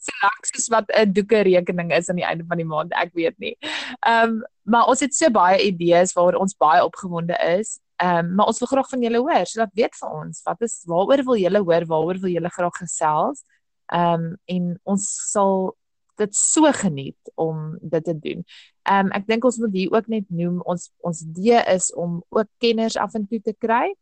solank 0.08 0.48
soos 0.50 0.68
wat 0.74 0.90
'n 0.94 1.12
doeke 1.12 1.42
rekening 1.48 1.92
is 1.92 2.08
aan 2.08 2.20
die 2.20 2.28
einde 2.28 2.44
van 2.48 2.56
die 2.60 2.68
maand, 2.68 2.92
ek 2.92 3.12
weet 3.14 3.38
nie. 3.38 3.56
Ehm 4.06 4.38
um, 4.38 4.42
maar 4.68 4.88
ons 4.92 5.00
het 5.00 5.14
so 5.14 5.30
baie 5.32 5.60
idees 5.64 6.12
waaroor 6.12 6.40
ons 6.40 6.56
baie 6.56 6.84
opgewonde 6.84 7.36
is. 7.58 7.78
Ehm 7.96 8.18
um, 8.26 8.34
maar 8.34 8.46
ons 8.46 8.58
wil 8.58 8.68
graag 8.68 8.88
van 8.88 9.02
julle 9.02 9.18
hoor, 9.18 9.46
so 9.46 9.60
laat 9.60 9.74
weet 9.74 9.94
vir 10.00 10.10
ons, 10.10 10.42
wat 10.44 10.62
is 10.62 10.82
waaroor 10.86 11.24
wil 11.24 11.36
julle 11.36 11.62
hoor? 11.64 11.86
Waaroor 11.86 12.20
wil 12.20 12.30
julle 12.30 12.50
graag 12.50 12.76
gesels? 12.82 13.44
Ehm 13.92 14.24
um, 14.24 14.36
en 14.46 14.80
ons 14.84 15.04
sal 15.32 15.76
dit 16.18 16.34
so 16.34 16.72
geniet 16.72 17.32
om 17.34 17.78
dit 17.80 18.04
te 18.04 18.18
doen. 18.18 18.44
Ehm 18.82 19.06
um, 19.06 19.12
ek 19.12 19.26
dink 19.26 19.44
ons 19.44 19.58
moet 19.58 19.72
hier 19.72 19.92
ook 19.94 20.08
net 20.08 20.26
noem 20.28 20.60
ons 20.64 20.90
ons 21.06 21.22
idee 21.22 21.62
is 21.74 21.92
om 21.94 22.22
ook 22.28 22.48
kenners 22.58 22.96
af 22.96 23.14
en 23.14 23.26
toe 23.26 23.40
te 23.40 23.54
kry 23.58 23.94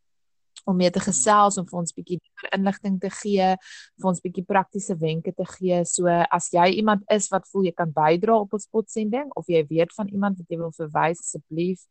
om 0.67 0.77
mee 0.77 0.91
te 0.91 1.01
gesels 1.01 1.59
om 1.61 1.67
vir 1.69 1.79
ons 1.79 1.95
bietjie 1.95 2.19
inligting 2.57 2.99
te 3.01 3.11
gee, 3.21 3.53
vir 4.01 4.11
ons 4.11 4.23
bietjie 4.23 4.45
praktiese 4.47 4.97
wenke 4.99 5.33
te 5.33 5.47
gee. 5.57 5.83
So 5.87 6.11
as 6.11 6.51
jy 6.55 6.67
iemand 6.81 7.07
is 7.13 7.31
wat 7.33 7.47
voel 7.53 7.69
jy 7.69 7.75
kan 7.77 7.93
bydra 7.95 8.41
op 8.43 8.57
ons 8.59 8.69
potsending 8.75 9.31
of 9.39 9.47
jy 9.53 9.63
weet 9.71 9.95
van 9.97 10.11
iemand 10.11 10.41
wat 10.41 10.51
jy 10.51 10.59
wil 10.61 10.75
verwys 10.75 11.23
asseblief 11.23 11.85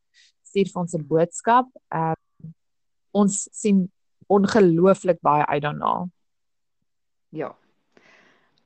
stuur 0.45 0.71
vir 0.71 0.81
ons 0.81 0.95
'n 0.95 1.07
boodskap. 1.07 1.67
Ehm 1.91 2.13
um, 2.13 2.53
ons 3.15 3.47
sien 3.55 3.85
ongelooflik 4.27 5.21
baie 5.23 5.45
uit 5.45 5.61
daarna. 5.63 6.07
Ja. 7.29 7.55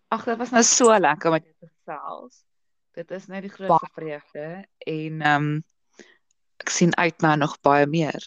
Ag, 0.09 0.23
dit 0.25 0.37
was 0.37 0.49
nou 0.49 0.63
so 0.63 0.99
lekker 0.99 1.29
om 1.29 1.35
met 1.37 1.45
jou 1.45 1.55
te 1.59 1.69
gesels. 1.69 2.43
Dit 2.97 3.11
is 3.11 3.27
net 3.27 3.45
die 3.45 3.53
grootste 3.53 3.91
vreugde 3.93 4.65
en 4.79 5.21
ehm 5.21 5.35
um, 5.35 5.63
ek 6.59 6.69
sien 6.69 6.95
uit 6.97 7.21
na 7.21 7.35
nog 7.35 7.59
baie 7.61 7.85
meer. 7.87 8.25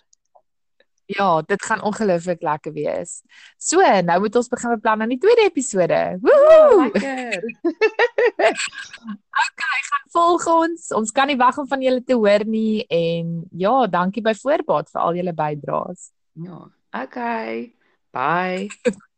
Ja, 1.13 1.43
dit 1.47 1.65
gaan 1.65 1.83
ongelooflik 1.83 2.43
lekker 2.43 2.73
wees. 2.73 3.21
So, 3.61 3.81
nou 4.03 4.19
moet 4.21 4.37
ons 4.37 4.49
begin 4.49 4.75
beplan 4.77 5.05
aan 5.05 5.13
die 5.13 5.21
tweede 5.21 5.45
episode. 5.49 6.01
Woehoe! 6.25 6.91
Lekker. 6.93 7.45
gaan 9.93 10.09
volg 10.15 10.47
ons. 10.47 10.89
Ons 10.97 11.13
kan 11.13 11.29
nie 11.29 11.39
wag 11.41 11.59
om 11.59 11.69
van 11.69 11.85
julle 11.85 12.03
te 12.05 12.17
hoor 12.17 12.45
nie 12.49 12.85
en 12.89 13.39
ja, 13.51 13.75
dankie 13.87 14.25
by 14.25 14.35
voorbaat 14.39 14.91
vir 14.93 15.05
al 15.05 15.21
julle 15.21 15.37
bydraes. 15.37 16.11
Ja. 16.33 16.65
Okay. 17.05 17.73
Bye. 18.13 18.69